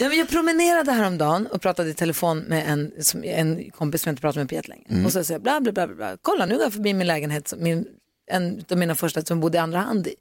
jag 0.00 0.28
promenerade 0.28 0.92
häromdagen 0.92 1.46
och 1.46 1.62
pratade 1.62 1.90
i 1.90 1.94
telefon 1.94 2.38
med 2.38 2.68
en, 2.72 2.92
som, 3.04 3.24
en 3.24 3.70
kompis 3.70 4.02
som 4.02 4.10
jag 4.10 4.12
inte 4.12 4.20
pratat 4.20 4.36
med 4.36 4.48
på 4.48 4.54
jättelänge. 4.54 4.84
Mm. 4.88 5.06
Och 5.06 5.12
så 5.12 5.24
säger 5.24 5.34
jag 5.34 5.42
bla 5.42 5.60
bla 5.60 5.72
bla 5.72 5.86
bla, 5.86 5.96
bla. 5.96 6.16
Kolla 6.22 6.46
nu 6.46 6.54
går 6.54 6.62
jag 6.62 6.72
förbi 6.72 6.94
min 6.94 7.06
lägenhet, 7.06 7.48
som- 7.48 7.62
min, 7.62 7.86
en 8.30 8.64
av 8.70 8.78
mina 8.78 8.94
första 8.94 9.22
som 9.24 9.40
bodde 9.40 9.58
i 9.58 9.60
andra 9.60 9.78
hand 9.78 10.06
i 10.06 10.14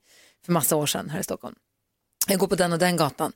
för 0.46 0.52
massa 0.52 0.76
år 0.76 0.86
sedan 0.86 1.10
här 1.10 1.20
i 1.20 1.24
Stockholm. 1.24 1.56
Jag 2.28 2.40
går 2.40 2.48
på 2.48 2.56
den 2.56 2.74
och 2.74 2.80
den 2.80 2.98
gatan. 2.98 3.32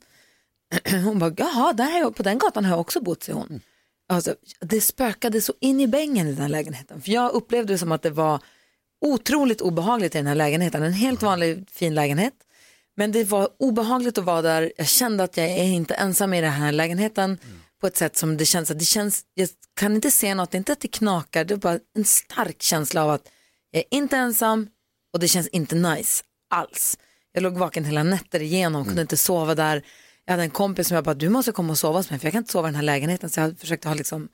Hon 1.03 1.19
bara, 1.19 1.33
jaha, 1.37 1.73
där 1.73 1.91
har 1.91 1.99
jag, 1.99 2.15
på 2.15 2.23
den 2.23 2.37
gatan 2.37 2.65
har 2.65 2.71
jag 2.71 2.79
också 2.79 3.01
bott, 3.01 3.23
säger 3.23 3.37
hon. 3.39 3.61
Alltså, 4.09 4.35
det 4.59 4.81
spökade 4.81 5.41
så 5.41 5.53
in 5.59 5.81
i 5.81 5.87
bängen 5.87 6.27
i 6.27 6.31
den 6.31 6.41
här 6.41 6.49
lägenheten. 6.49 7.01
För 7.01 7.11
jag 7.11 7.31
upplevde 7.31 7.73
det 7.73 7.77
som 7.77 7.91
att 7.91 8.01
det 8.01 8.09
var 8.09 8.39
otroligt 9.05 9.61
obehagligt 9.61 10.15
i 10.15 10.17
den 10.17 10.27
här 10.27 10.35
lägenheten. 10.35 10.83
En 10.83 10.93
helt 10.93 11.21
vanlig 11.21 11.69
fin 11.69 11.95
lägenhet. 11.95 12.33
Men 12.97 13.11
det 13.11 13.23
var 13.23 13.49
obehagligt 13.59 14.17
att 14.17 14.23
vara 14.23 14.41
där. 14.41 14.73
Jag 14.77 14.87
kände 14.87 15.23
att 15.23 15.37
jag 15.37 15.49
är 15.49 15.63
inte 15.63 15.93
ensam 15.93 16.33
i 16.33 16.41
den 16.41 16.51
här 16.51 16.71
lägenheten 16.71 17.37
på 17.81 17.87
ett 17.87 17.97
sätt 17.97 18.17
som 18.17 18.37
det 18.37 18.45
känns 18.45 18.71
att 18.71 18.79
det 18.79 18.85
känns, 18.85 19.23
jag 19.33 19.49
kan 19.73 19.95
inte 19.95 20.11
se 20.11 20.35
något, 20.35 20.53
inte 20.53 20.71
att 20.71 20.79
det 20.79 20.87
knakar, 20.87 21.45
det 21.45 21.53
är 21.53 21.57
bara 21.57 21.79
en 21.95 22.05
stark 22.05 22.61
känsla 22.61 23.03
av 23.03 23.09
att 23.09 23.27
jag 23.71 23.79
är 23.79 23.97
inte 23.97 24.17
ensam 24.17 24.67
och 25.13 25.19
det 25.19 25.27
känns 25.27 25.47
inte 25.47 25.75
nice 25.75 26.23
alls. 26.49 26.97
Jag 27.31 27.43
låg 27.43 27.57
vaken 27.57 27.85
hela 27.85 28.03
nätter 28.03 28.41
igenom, 28.41 28.85
kunde 28.85 29.01
inte 29.01 29.17
sova 29.17 29.55
där. 29.55 29.83
Jag 30.25 30.33
hade 30.33 30.43
en 30.43 30.49
kompis 30.49 30.87
som 30.87 30.95
jag 30.95 31.03
bara, 31.03 31.15
du 31.15 31.29
måste 31.29 31.51
komma 31.51 31.71
och 31.71 31.77
sova 31.77 31.99
hos 31.99 32.09
mig 32.09 32.19
för 32.19 32.25
jag 32.25 32.31
kan 32.33 32.39
inte 32.39 32.51
sova 32.51 32.67
i 32.67 32.71
den 32.71 32.75
här 32.75 32.83
lägenheten. 32.83 33.29
Så 33.29 33.39
jag 33.39 33.59
försökte 33.59 33.87
ha 33.87 33.95
liksom, 33.95 34.27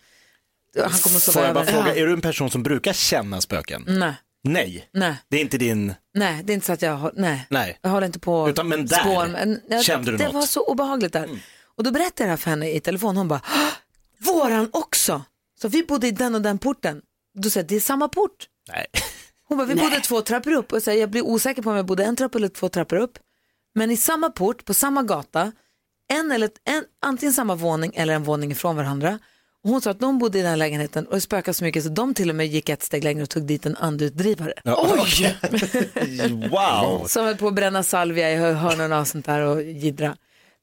han 0.79 0.89
kommer 0.91 1.15
att 1.17 1.21
sova 1.23 1.33
Får 1.33 1.43
jag 1.45 1.53
bara 1.53 1.61
över. 1.63 1.71
fråga, 1.73 1.95
är 1.95 2.05
du 2.07 2.13
en 2.13 2.21
person 2.21 2.51
som 2.51 2.63
brukar 2.63 2.93
känna 2.93 3.41
spöken? 3.41 3.83
Nej, 3.87 4.13
Nej, 4.43 4.89
nej, 4.93 5.15
det 5.29 5.37
är 5.37 5.41
inte 5.41 5.57
din, 5.57 5.93
nej, 6.13 6.43
det 6.43 6.53
är 6.53 6.55
inte 6.55 6.65
så 6.65 6.73
att 6.73 6.81
jag, 6.81 6.95
har- 6.95 7.11
nej. 7.15 7.47
nej. 7.49 7.79
Jag 7.81 7.89
håller 7.89 8.07
inte 8.07 8.19
på 8.19 8.49
Utan, 8.49 8.67
men 8.67 8.85
där. 8.85 9.27
Men, 9.29 9.61
jag, 9.69 9.83
kände 9.83 10.11
du 10.11 10.17
det 10.17 10.23
något? 10.23 10.29
Mm. 10.31 10.39
var 10.41 10.47
så 10.47 10.63
obehagligt 10.67 11.13
där. 11.13 11.29
Och 11.65 11.83
då 11.83 11.91
berättade 11.91 12.13
jag 12.23 12.27
det 12.27 12.29
här 12.29 12.37
för 12.37 12.49
henne 12.49 12.71
i 12.71 12.79
telefon. 12.79 13.17
Hon 13.17 13.27
bara, 13.27 13.41
"Hå! 13.45 14.33
våran 14.33 14.69
också. 14.73 15.23
Så 15.61 15.67
vi 15.67 15.83
bodde 15.83 16.07
i 16.07 16.11
den 16.11 16.35
och 16.35 16.41
den 16.41 16.57
porten. 16.57 17.01
Då 17.39 17.49
sa 17.49 17.59
jag, 17.59 17.67
det 17.67 17.75
är 17.75 17.79
samma 17.79 18.07
port. 18.07 18.47
Nej. 18.69 18.85
Hon 19.47 19.57
bara, 19.57 19.67
vi 19.67 19.75
bodde 19.75 19.99
två 19.99 20.21
trappor 20.21 20.51
upp. 20.53 20.71
Och 20.73 20.83
så 20.83 20.91
här, 20.91 20.97
jag 20.97 21.09
blir 21.09 21.21
osäker 21.21 21.61
på 21.61 21.69
om 21.69 21.75
jag 21.75 21.85
bodde 21.85 22.03
en 22.03 22.15
trappa 22.15 22.37
eller 22.37 22.47
två 22.47 22.69
trappor 22.69 22.97
upp. 22.97 23.17
Men 23.75 23.91
i 23.91 23.97
samma 23.97 24.29
port, 24.29 24.65
på 24.65 24.73
samma 24.73 25.03
gata, 25.03 25.51
en 26.11 26.31
eller, 26.31 26.49
en, 26.63 26.83
antingen 27.01 27.33
samma 27.33 27.55
våning 27.55 27.91
eller 27.95 28.13
en 28.13 28.23
våning 28.23 28.51
ifrån 28.51 28.75
varandra. 28.75 29.19
Och 29.63 29.69
hon 29.69 29.81
sa 29.81 29.91
att 29.91 29.99
de 29.99 30.19
bodde 30.19 30.39
i 30.39 30.41
den 30.41 30.49
här 30.49 30.57
lägenheten 30.57 31.05
och 31.07 31.13
det 31.15 31.21
spökade 31.21 31.53
så 31.53 31.63
mycket 31.63 31.83
så 31.83 31.89
de 31.89 32.13
till 32.13 32.29
och 32.29 32.35
med 32.35 32.47
gick 32.47 32.69
ett 32.69 32.83
steg 32.83 33.03
längre 33.03 33.23
och 33.23 33.29
tog 33.29 33.43
dit 33.43 33.65
en 33.65 33.75
andutdrivare. 33.75 34.53
Oj! 34.65 35.37
wow! 36.49 37.07
Som 37.07 37.25
höll 37.25 37.37
på 37.37 37.47
att 37.47 37.53
bränna 37.53 37.83
salvia 37.83 38.31
i 38.31 38.35
hörnorna 38.35 38.99
och 38.99 39.07
sånt 39.07 39.25
där 39.25 39.41
och 39.41 39.63
jiddra. 39.63 40.15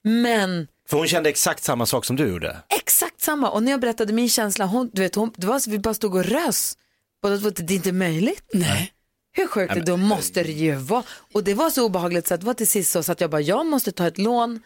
Men 0.05 0.67
För 0.89 0.97
hon 0.97 1.07
kände 1.07 1.29
exakt 1.29 1.65
samma 1.65 1.87
sak 1.87 2.05
som 2.05 2.17
du 2.17 2.29
gjorde. 2.29 2.57
exakt 2.69 3.21
samma. 3.21 3.51
Och 3.51 3.63
när 3.63 3.71
jag 3.71 3.81
berättade 3.81 4.13
min 4.13 4.29
känsla, 4.29 4.65
hon, 4.67 4.91
du 4.93 5.03
vet, 5.03 5.15
hon, 5.15 5.33
det 5.37 5.47
var 5.47 5.59
så 5.59 5.71
vi 5.71 5.79
bara 5.79 5.95
stod 5.95 6.15
och 6.15 6.25
rös. 6.25 6.77
Båda 7.23 7.39
två, 7.39 7.51
det 7.51 7.73
är 7.73 7.77
inte 7.77 7.93
möjligt. 7.93 8.51
Nej. 8.55 8.93
Hur 9.33 9.47
sjukt 9.47 9.75
det? 9.75 9.81
Då 9.81 9.97
måste 9.97 10.43
det 10.43 10.53
ju 10.53 10.75
vara. 10.75 11.03
Och 11.33 11.45
det 11.45 11.55
var 11.55 11.71
så 11.71 11.87
obehagligt 11.87 12.27
så 12.27 12.35
att 12.35 12.41
det 12.41 12.47
var 12.47 12.55
till 12.55 12.69
sist 12.69 13.05
så 13.05 13.13
att 13.13 13.21
jag 13.21 13.31
bara, 13.31 13.41
jag 13.41 13.67
måste 13.67 13.93
ta 13.93 14.07
ett 14.07 14.19
lån. 14.19 14.61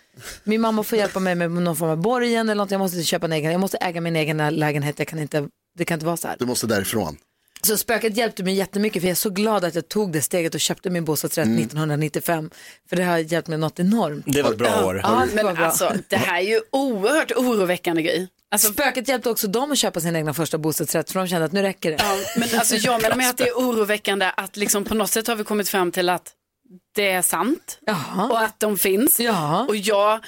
Min 0.44 0.60
mamma 0.60 0.82
får 0.82 0.98
hjälpa 0.98 1.20
mig 1.20 1.34
med 1.34 1.50
någon 1.50 1.76
form 1.76 1.90
av 1.90 1.96
borgen 1.96 2.48
eller 2.48 2.62
något. 2.62 2.70
Jag 2.70 2.78
måste 2.78 3.02
köpa 3.02 3.26
en 3.26 3.32
egen, 3.32 3.52
jag 3.52 3.60
måste 3.60 3.76
äga 3.76 4.00
min 4.00 4.16
egen 4.16 4.36
lägenhet. 4.56 4.98
Jag 4.98 5.08
kan 5.08 5.18
inte, 5.18 5.48
det 5.78 5.84
kan 5.84 5.94
inte 5.94 6.06
vara 6.06 6.16
så 6.16 6.28
här. 6.28 6.36
Du 6.38 6.46
måste 6.46 6.66
därifrån. 6.66 7.16
Så 7.66 7.76
spöket 7.76 8.16
hjälpte 8.16 8.42
mig 8.42 8.54
jättemycket 8.54 9.02
för 9.02 9.06
jag 9.06 9.10
är 9.10 9.14
så 9.16 9.30
glad 9.30 9.64
att 9.64 9.74
jag 9.74 9.88
tog 9.88 10.12
det 10.12 10.22
steget 10.22 10.54
och 10.54 10.60
köpte 10.60 10.90
min 10.90 11.04
bostadsrätt 11.04 11.48
1995. 11.48 12.50
För 12.88 12.96
det 12.96 13.04
har 13.04 13.18
hjälpt 13.18 13.48
mig 13.48 13.58
något 13.58 13.80
enormt. 13.80 14.24
Det 14.26 14.42
var 14.42 14.50
ett 14.52 14.58
bra 14.58 14.84
år. 14.86 15.00
Ja, 15.02 15.26
Men 15.34 15.46
alltså, 15.56 15.92
det 16.08 16.16
här 16.16 16.38
är 16.40 16.46
ju 16.46 16.60
oerhört 16.72 17.32
oroväckande 17.32 18.02
grej. 18.02 18.28
Alltså, 18.52 18.72
Spöket 18.72 19.08
hjälpte 19.08 19.30
också 19.30 19.48
dem 19.48 19.72
att 19.72 19.78
köpa 19.78 20.00
sin 20.00 20.16
egna 20.16 20.34
första 20.34 20.58
bostadsrätt 20.58 21.12
för 21.12 21.18
de 21.20 21.28
kände 21.28 21.44
att 21.44 21.52
nu 21.52 21.62
räcker 21.62 21.90
det. 21.90 21.96
ja, 22.00 22.16
men 22.36 22.48
alltså, 22.58 22.76
jag 22.76 23.02
menar 23.02 23.16
med 23.16 23.30
att 23.30 23.36
det 23.36 23.48
är 23.48 23.52
oroväckande 23.54 24.30
att 24.36 24.56
liksom 24.56 24.84
på 24.84 24.94
något 24.94 25.10
sätt 25.10 25.26
har 25.26 25.36
vi 25.36 25.44
kommit 25.44 25.68
fram 25.68 25.92
till 25.92 26.08
att 26.08 26.32
det 26.94 27.10
är 27.10 27.22
sant 27.22 27.78
och 28.30 28.40
att 28.40 28.60
de 28.60 28.78
finns. 28.78 29.20
Och 29.68 29.76
jag, 29.76 30.24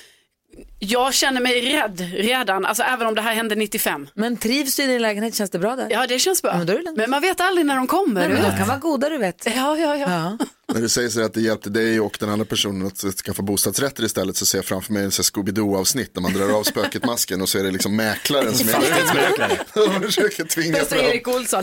jag 0.78 1.14
känner 1.14 1.40
mig 1.40 1.74
rädd 1.74 2.00
redan, 2.14 2.64
alltså 2.64 2.82
även 2.82 3.06
om 3.06 3.14
det 3.14 3.22
här 3.22 3.34
hände 3.34 3.54
95. 3.54 4.08
Men 4.14 4.36
trivs 4.36 4.76
du 4.76 4.82
i 4.82 4.86
din 4.86 5.02
lägenhet, 5.02 5.34
känns 5.34 5.50
det 5.50 5.58
bra 5.58 5.76
där? 5.76 5.88
Ja, 5.90 6.06
det 6.06 6.18
känns 6.18 6.42
bra. 6.42 6.56
men 6.56 6.66
det 6.66 6.74
lugnt. 6.74 6.96
Men 6.96 7.10
man 7.10 7.22
vet 7.22 7.40
aldrig 7.40 7.66
när 7.66 7.76
de 7.76 7.86
kommer. 7.86 8.28
Nej, 8.28 8.38
men 8.38 8.50
de 8.50 8.56
kan 8.58 8.68
vara 8.68 8.78
goda 8.78 9.08
du 9.08 9.18
vet. 9.18 9.46
Ja, 9.56 9.76
ja, 9.76 9.96
ja. 9.96 10.38
När 10.72 10.80
du 10.80 10.88
säger 10.88 11.22
att 11.22 11.34
det 11.34 11.40
hjälpte 11.40 11.70
dig 11.70 12.00
och 12.00 12.16
den 12.20 12.28
andra 12.28 12.44
personen 12.44 12.86
att 12.86 12.98
skaffa 12.98 13.42
bostadsrätter 13.42 14.04
istället 14.04 14.36
så 14.36 14.46
ser 14.46 14.58
jag 14.58 14.64
framför 14.64 14.92
mig 14.92 15.04
en 15.04 15.10
Scooby-Doo-avsnitt 15.10 16.10
när 16.14 16.22
man 16.22 16.32
drar 16.32 16.58
av 16.58 16.62
spöket-masken 16.62 17.42
och 17.42 17.48
så 17.48 17.58
är 17.58 17.64
det 17.64 17.70
liksom 17.70 17.96
mäklaren 17.96 18.54
som 18.54 18.68
är 18.68 18.72
Fastighetsmäklare. 18.72 19.58
De 19.74 20.02
försöker 20.02 20.44
tvinga 20.44 20.72
Bästa 20.72 20.96
fram. 20.96 21.04
Erik 21.04 21.28
Olsson. 21.28 21.62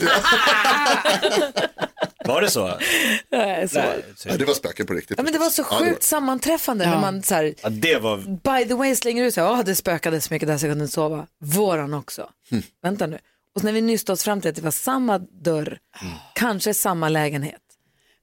Var 2.25 2.41
det 2.41 2.49
så? 2.49 2.67
Nej, 3.31 3.69
så. 3.69 3.79
Ja, 4.25 4.37
det 4.37 4.45
var 4.45 4.53
spöket 4.53 4.87
på 4.87 4.93
riktigt. 4.93 5.17
Ja, 5.17 5.23
men 5.23 5.33
det 5.33 5.39
var 5.39 5.49
så 5.49 5.65
Ja, 5.71 5.79
det 5.79 5.85
sjukt 5.85 6.03
sammanträffande 6.03 6.85
när 6.85 7.01
man 7.01 7.23
så 7.23 7.35
här, 7.35 7.53
Ja, 7.63 7.69
det 7.69 7.97
var... 7.97 8.17
by 8.17 8.67
the 8.67 8.73
way 8.73 8.95
slänger 8.95 9.23
ut 9.23 9.33
så 9.33 9.55
här, 9.55 9.63
det 9.63 9.75
spökade 9.75 10.21
så 10.21 10.33
mycket 10.33 10.47
där 10.47 10.57
så 10.57 10.65
jag 10.65 10.71
kunde 10.71 10.83
inte 10.83 10.93
sova. 10.93 11.27
Våran 11.43 11.93
också. 11.93 12.29
Vänta 12.83 13.07
nu. 13.07 13.19
Och 13.55 13.63
när 13.63 13.71
vi 13.71 13.81
nyste 13.81 14.11
oss 14.11 14.23
fram 14.23 14.41
till 14.41 14.49
att 14.49 14.55
det 14.55 14.61
var 14.61 14.71
samma 14.71 15.17
dörr, 15.17 15.77
kanske 16.35 16.73
samma 16.73 17.09
lägenhet. 17.09 17.60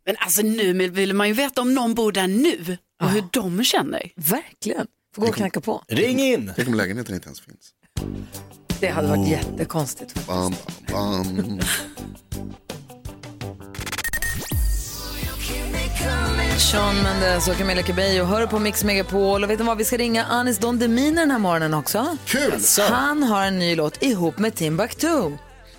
Men 0.09 0.17
alltså 0.19 0.43
nu 0.43 0.89
vill 0.89 1.15
man 1.15 1.29
ju 1.29 1.35
veta 1.35 1.61
om 1.61 1.75
någon 1.75 1.95
bor 1.95 2.13
där 2.13 2.27
nu 2.27 2.79
och 3.03 3.11
hur 3.11 3.25
de 3.33 3.65
känner. 3.65 4.13
Verkligen. 4.17 4.87
Får 5.15 5.23
gå 5.23 5.29
och 5.29 5.35
knacka 5.35 5.61
på. 5.61 5.83
Ring 5.89 6.21
in! 6.21 6.53
Tänk 6.57 6.69
om 6.69 6.75
lägenheten 6.75 7.15
inte 7.15 7.27
ens 7.27 7.41
finns. 7.41 7.71
Det 8.81 8.89
hade 8.89 9.09
varit 9.09 9.29
jättekonstigt. 9.29 10.27
Bam, 10.27 10.55
bam, 10.93 11.37
bam. 11.37 11.61
Sean 16.59 17.03
Mendes 17.03 17.49
och 17.49 17.57
Camilla 17.57 17.83
Cabello 17.83 18.25
hör 18.25 18.47
på 18.47 18.59
Mix 18.59 18.85
Megapol 18.85 19.45
och 19.45 19.51
vet 19.51 19.59
ni 19.59 19.65
vad, 19.65 19.79
vi 19.79 19.85
ska 19.85 19.97
ringa 19.97 20.25
Anis 20.25 20.59
Don 20.59 20.79
Demina 20.79 21.21
den 21.21 21.31
här 21.31 21.39
morgonen 21.39 21.75
också. 21.75 22.17
Kul! 22.25 22.61
Han 22.91 23.23
har 23.23 23.45
en 23.45 23.59
ny 23.59 23.77
låt 23.77 24.03
ihop 24.03 24.39
med 24.39 24.55
Timbuktu. 24.55 25.31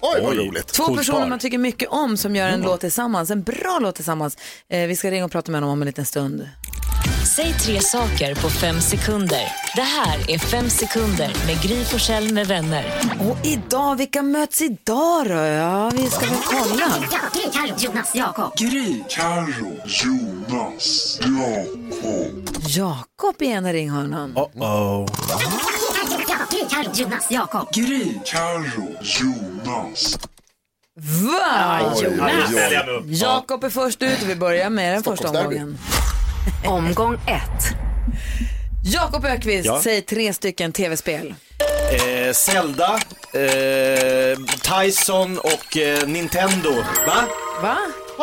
Oj, 0.01 0.21
vad 0.23 0.37
roligt. 0.37 0.67
Två 0.67 0.83
Coolt 0.85 0.97
personer 0.97 1.19
par. 1.19 1.27
man 1.27 1.39
tycker 1.39 1.57
mycket 1.57 1.89
om 1.89 2.17
som 2.17 2.35
gör 2.35 2.47
en 2.47 2.61
låt 2.61 2.79
tillsammans, 2.81 3.31
en 3.31 3.43
bra 3.43 3.77
låt 3.81 3.95
tillsammans. 3.95 4.37
Eh, 4.69 4.87
vi 4.87 4.95
ska 4.95 5.11
ringa 5.11 5.25
och 5.25 5.31
prata 5.31 5.51
med 5.51 5.61
honom 5.61 5.73
om 5.73 5.81
en 5.81 5.85
liten 5.85 6.05
stund. 6.05 6.49
Säg 7.35 7.53
tre 7.53 7.79
saker 7.81 8.35
på 8.35 8.49
fem 8.49 8.81
sekunder. 8.81 9.41
Det 9.75 9.81
här 9.81 10.31
är 10.31 10.37
Fem 10.37 10.69
sekunder 10.69 11.33
med 11.47 11.61
Gry 11.61 11.83
Forssell 11.83 12.33
med 12.33 12.47
vänner. 12.47 12.85
Och 13.19 13.45
idag, 13.45 13.95
vilka 13.95 14.21
möts 14.21 14.61
idag 14.61 15.27
då? 15.27 15.33
Ja, 15.33 15.91
vi 15.95 16.09
ska 16.09 16.25
väl 16.25 16.35
kolla. 16.45 16.85
Gry, 17.33 17.41
Carro, 17.53 17.75
Jonas, 17.77 18.15
Jakob. 18.15 18.57
Gry, 18.57 19.03
Carro, 19.09 19.79
Jonas, 19.85 21.19
Jakob. 21.25 21.89
Jakob 22.67 23.41
i 23.41 23.45
ena 23.45 23.73
ringhörnan. 23.73 24.33
Oh-oh. 24.35 25.09
Carro, 26.69 26.91
Jonas, 26.93 27.31
Jakob. 27.31 27.73
Gry, 27.73 28.19
Carro, 28.25 28.87
Jonas. 29.01 30.19
Va? 30.95 31.93
Oj, 31.95 32.07
oj, 32.07 32.19
oj. 32.87 33.03
Jakob 33.07 33.63
är 33.63 33.69
först 33.69 34.01
ut 34.03 34.21
och 34.21 34.29
vi 34.29 34.35
börjar 34.35 34.69
med 34.69 34.93
den 34.93 35.03
första 35.03 35.29
omgången. 35.29 35.77
Omgång 36.65 37.13
ett. 37.13 37.63
Jakob 38.83 39.25
Ökvist, 39.25 39.65
Ja. 39.65 39.81
säg 39.83 40.01
tre 40.01 40.33
stycken 40.33 40.71
tv-spel. 40.71 41.35
Eh, 41.91 42.33
Zelda, 42.33 42.99
eh, 43.33 44.37
Tyson 44.61 45.37
och 45.39 45.77
eh, 45.77 46.07
Nintendo. 46.07 46.71
Va? 47.07 47.23
Va? 47.61 47.77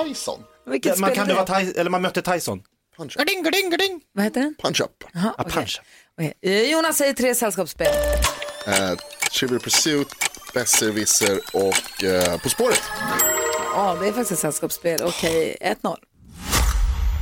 Tyson. 0.05 0.41
Vilket 0.71 0.99
man, 0.99 1.09
spel 1.11 1.17
kan 1.17 1.25
är 1.25 1.29
det 1.35 1.41
det? 1.41 1.51
vara 1.53 1.61
Ty- 1.61 1.81
eller 1.81 1.91
man 1.91 2.03
mötte 2.03 2.23
Tyson. 2.23 2.63
Punch 2.97 3.13
up. 3.17 3.19
Garding, 3.19 3.43
garding, 3.43 3.71
garding. 3.71 4.01
Vad 4.15 4.25
heter 4.25 4.41
den? 4.41 4.55
Punch 4.63 4.81
up. 4.81 5.05
Aha, 5.17 5.35
Ja, 5.39 5.45
okej. 5.45 5.53
punch. 5.53 5.81
Okej. 6.19 6.35
Eh, 6.43 6.71
Jonas 6.73 6.97
säger 6.97 7.13
tre 7.13 7.35
sällskapsspel. 7.35 7.93
Eh, 8.66 8.90
Trivial 9.38 9.61
Pursuit, 9.61 10.09
Besserwisser 10.55 11.40
och 11.52 12.05
eh, 12.05 12.38
På 12.40 12.48
spåret. 12.48 12.83
Ja, 13.74 13.96
det 14.00 14.09
är 14.09 14.12
faktiskt 14.12 14.33
ett 14.33 14.38
sällskapsspel. 14.38 15.02
Okej, 15.05 15.57
1-0. 15.83 15.96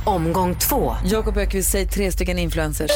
Omgång 0.05 0.59
två. 0.59 0.95
Jakob 1.05 1.37
Ökvist 1.37 1.71
säger 1.71 1.87
tre 1.87 2.11
stycken 2.11 2.39
influencers. 2.39 2.91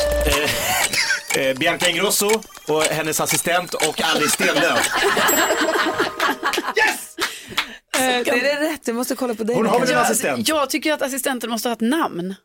Eh, 1.37 1.57
Bianca 1.57 1.89
Ingrosso 1.89 2.29
och 2.67 2.83
hennes 2.83 3.21
assistent 3.21 3.73
och 3.73 4.01
Alice 4.01 4.29
Stenlöf. 4.29 4.89
också. 8.19 8.33
Eh, 8.33 8.41
Det 8.41 8.51
är 8.51 8.71
rätt, 8.71 8.81
jag 8.87 8.95
måste 8.95 9.15
kolla 9.15 9.35
på 9.35 9.43
dig. 9.43 9.55
Hon 9.55 9.65
har 9.65 9.79
väl 9.79 9.91
en 9.91 9.97
assistent? 9.97 10.47
Jag 10.47 10.69
tycker 10.69 10.93
att 10.93 11.01
assistenten 11.01 11.49
måste 11.49 11.69
ha 11.69 11.73
ett 11.73 11.81
namn. 11.81 12.35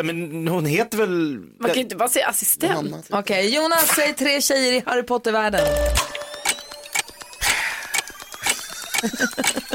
Ja, 0.00 0.04
men 0.04 0.48
hon 0.48 0.66
heter 0.66 0.98
väl... 0.98 1.38
Man 1.60 1.68
kan 1.68 1.74
ju 1.74 1.80
inte 1.80 1.96
bara 1.96 2.08
säga 2.08 2.26
assistent. 2.28 3.06
Okej, 3.10 3.54
Jonas, 3.54 3.92
säg 3.96 4.14
tre 4.14 4.40
tjejer 4.40 4.72
i 4.72 4.82
Harry 4.86 5.02
Potter-världen. 5.02 5.66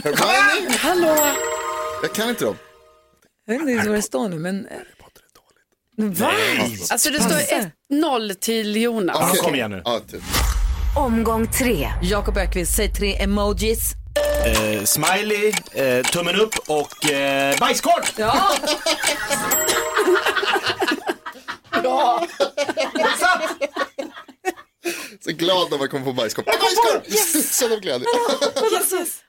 Hermione? 0.03 0.77
Hallå? 0.77 1.15
Jag 2.01 2.13
kan 2.13 2.29
inte 2.29 2.45
dem. 2.45 2.55
Jag 3.45 3.53
vet 3.53 3.61
inte 3.61 3.71
ens 3.71 3.87
vad 3.87 3.95
det 3.95 4.01
står 4.01 4.29
nu, 4.29 4.39
men... 4.39 4.67
Va? 5.97 6.31
Alltså 6.91 7.09
det 7.09 7.19
står 7.21 7.69
1-0 7.91 8.33
till 8.33 8.81
Jonas. 8.81 9.17
Okej. 9.29 9.39
kom 9.41 9.55
igen 9.55 9.71
nu. 9.71 9.83
Typ. 10.11 10.21
Omgång 10.97 11.47
tre. 11.47 11.87
Jakob 12.01 12.37
Ökvist, 12.37 12.75
säg 12.75 12.93
tre 12.93 13.15
emojis. 13.15 13.93
Eh, 14.45 14.83
smiley, 14.83 15.53
eh, 15.73 16.03
tummen 16.05 16.35
upp 16.35 16.55
och 16.67 17.09
eh, 17.11 17.57
bajskorv! 17.59 18.03
Ja! 18.15 18.49
Ja. 21.83 22.27
Så 25.23 25.31
glad 25.31 25.71
när 25.71 25.77
man 25.77 25.87
kommer 25.87 26.05
på 26.05 26.13
bajskorv. 26.13 26.45
Bajskorv! 26.45 27.01
Så 27.51 27.73
av 27.73 27.79
glädje. 27.79 28.07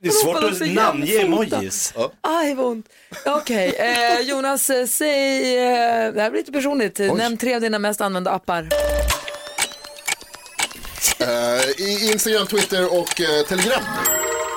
Det 0.00 0.08
är 0.08 0.12
svårt 0.12 0.44
att 0.44 0.70
namnge 0.74 1.20
emojis. 1.20 1.94
Aj, 2.20 2.54
vad 2.54 2.66
ont. 2.66 2.86
Okej, 3.26 3.68
eh, 3.68 4.20
Jonas, 4.20 4.70
eh, 4.70 4.86
säg... 4.86 5.56
Eh, 5.58 6.12
det 6.12 6.22
här 6.22 6.30
blir 6.30 6.40
lite 6.40 6.52
personligt. 6.52 6.98
Nämn 6.98 7.36
tre 7.36 7.54
av 7.54 7.60
dina 7.60 7.78
mest 7.78 8.00
använda 8.00 8.30
appar. 8.30 8.68
Eh, 11.18 12.10
Instagram, 12.12 12.46
Twitter 12.46 12.98
och 12.98 13.20
eh, 13.20 13.46
Telegram. 13.46 13.82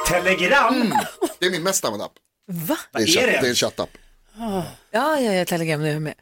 Telegram? 0.09 0.75
Mm. 0.75 0.97
Det 1.39 1.45
är 1.45 1.51
min 1.51 1.63
mest 1.63 1.85
använda 1.85 2.05
app. 2.05 2.11
Va? 2.47 2.77
Det 2.91 3.01
är, 3.01 3.07
chatt, 3.07 3.23
det 3.23 3.47
är 3.47 3.49
en 3.49 3.55
chattapp. 3.55 3.89
Ja, 4.37 4.63
ja, 4.91 5.19
ja, 5.19 5.45
Telegram, 5.45 5.81
nu 5.81 5.89
är 5.89 5.93
jag 5.93 6.01
med. 6.01 6.13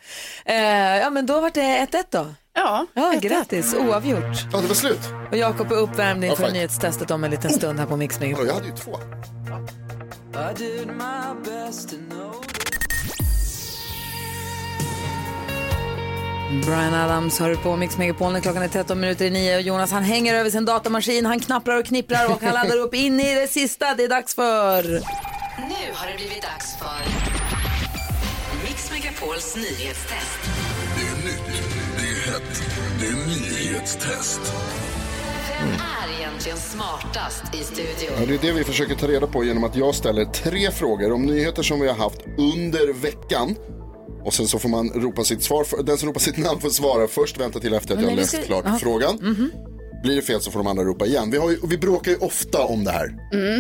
Eh, 0.46 0.98
ja, 1.02 1.10
men 1.10 1.26
då 1.26 1.40
var 1.40 1.52
det 1.54 1.62
1-1 1.92 2.04
då. 2.10 2.34
Ja. 2.54 2.86
Ja, 2.94 3.14
grattis. 3.22 3.74
Oavgjort. 3.74 4.24
Ja, 4.54 4.62
det 4.62 4.68
var 4.68 4.76
slut. 4.76 5.00
Och 5.32 5.38
Jakob 5.38 5.72
är 5.72 5.76
uppvärmd 5.76 6.24
inför 6.24 6.44
Ja, 6.44 6.54
nyhetstestet 6.54 7.12
om 7.12 7.24
en 7.24 7.32
liten 7.32 7.54
stund 7.54 7.80
här 7.80 7.86
på 7.86 7.98
Mix 7.98 8.20
Megapol. 8.20 8.48
Jag 8.48 8.54
hade 8.54 8.68
ju 8.68 8.76
två. 8.76 9.00
Brian 16.50 16.94
Adams 16.94 17.40
hör 17.40 17.56
på 17.56 17.76
Mix 17.76 17.98
Megapol 17.98 18.34
när 18.34 18.40
klockan 18.40 18.64
är 18.64 18.68
13 18.68 19.00
minuter 19.00 19.26
i 19.26 19.30
nio 19.30 19.56
och 19.56 19.62
Jonas 19.62 19.92
han 19.92 20.04
hänger 20.04 20.36
över 20.36 20.50
sin 20.50 20.66
datamaskin, 20.66 21.26
han 21.26 21.40
knapprar 21.40 21.80
och 21.80 21.86
knipprar 21.86 22.32
och 22.32 22.42
han 22.42 22.54
laddar 22.54 22.78
upp 22.78 22.94
in 22.94 23.20
i 23.20 23.36
det 23.36 23.48
sista. 23.48 23.94
Det 23.96 24.04
är 24.04 24.10
dags 24.10 24.36
för... 24.36 24.84
Nu 24.84 25.94
har 25.94 26.08
det 26.08 26.18
blivit 26.18 26.42
dags 26.42 26.78
för 26.78 27.00
Mix 28.64 28.92
Megapols 28.92 29.56
nyhetstest. 29.56 30.40
Det 30.96 31.08
är 31.08 31.26
nytt, 31.26 31.64
det 31.98 32.08
är 32.08 32.32
hett, 32.32 32.64
det 33.00 33.08
är 33.08 33.28
nyhetstest. 33.28 34.42
Vem 35.50 35.70
är 35.70 36.20
egentligen 36.20 36.58
smartast 36.58 37.56
i 37.56 37.64
studion? 37.64 38.16
Ja, 38.20 38.26
det 38.26 38.34
är 38.34 38.40
det 38.42 38.52
vi 38.52 38.64
försöker 38.64 38.96
ta 38.96 39.08
reda 39.08 39.28
på 39.28 39.44
genom 39.44 39.64
att 39.64 39.76
jag 39.76 39.96
ställer 39.96 40.26
tre 40.26 40.72
frågor 40.72 41.12
om 41.12 41.26
nyheter 41.26 41.64
som 41.64 41.80
vi 41.80 41.88
har 41.88 41.96
haft 41.96 42.22
under 42.38 42.94
veckan. 42.94 43.56
Och 44.24 44.34
sen 44.34 44.48
så 44.48 44.60
får 44.60 44.70
man 44.70 44.90
ropa 44.90 45.24
sitt 45.24 45.44
svar. 45.44 45.64
För, 45.64 45.84
den 45.84 45.98
som 45.98 46.08
ropar 46.08 46.20
sitt 46.20 46.38
namn 46.38 46.62
får 46.62 46.70
svara 46.70 47.08
först, 47.08 47.40
vänta 47.40 47.60
till 47.60 47.74
efter 47.74 47.96
att 47.96 48.02
jag 48.02 48.10
har 48.10 48.16
läst 48.16 48.44
klart 48.46 48.66
Aha. 48.66 48.78
frågan. 48.80 49.20
Blir 50.04 50.16
det 50.16 50.22
fel 50.22 50.42
så 50.42 50.52
får 50.52 50.60
de 50.60 50.68
andra 50.68 50.84
ropa 50.84 51.06
igen. 51.06 51.32
Vi, 51.32 51.38
har 51.38 51.50
ju, 51.50 51.58
vi 51.70 51.78
bråkar 51.78 52.12
ju 52.12 52.18
ofta 52.18 52.64
om 52.64 52.84
det 52.84 52.92
här. 52.92 53.16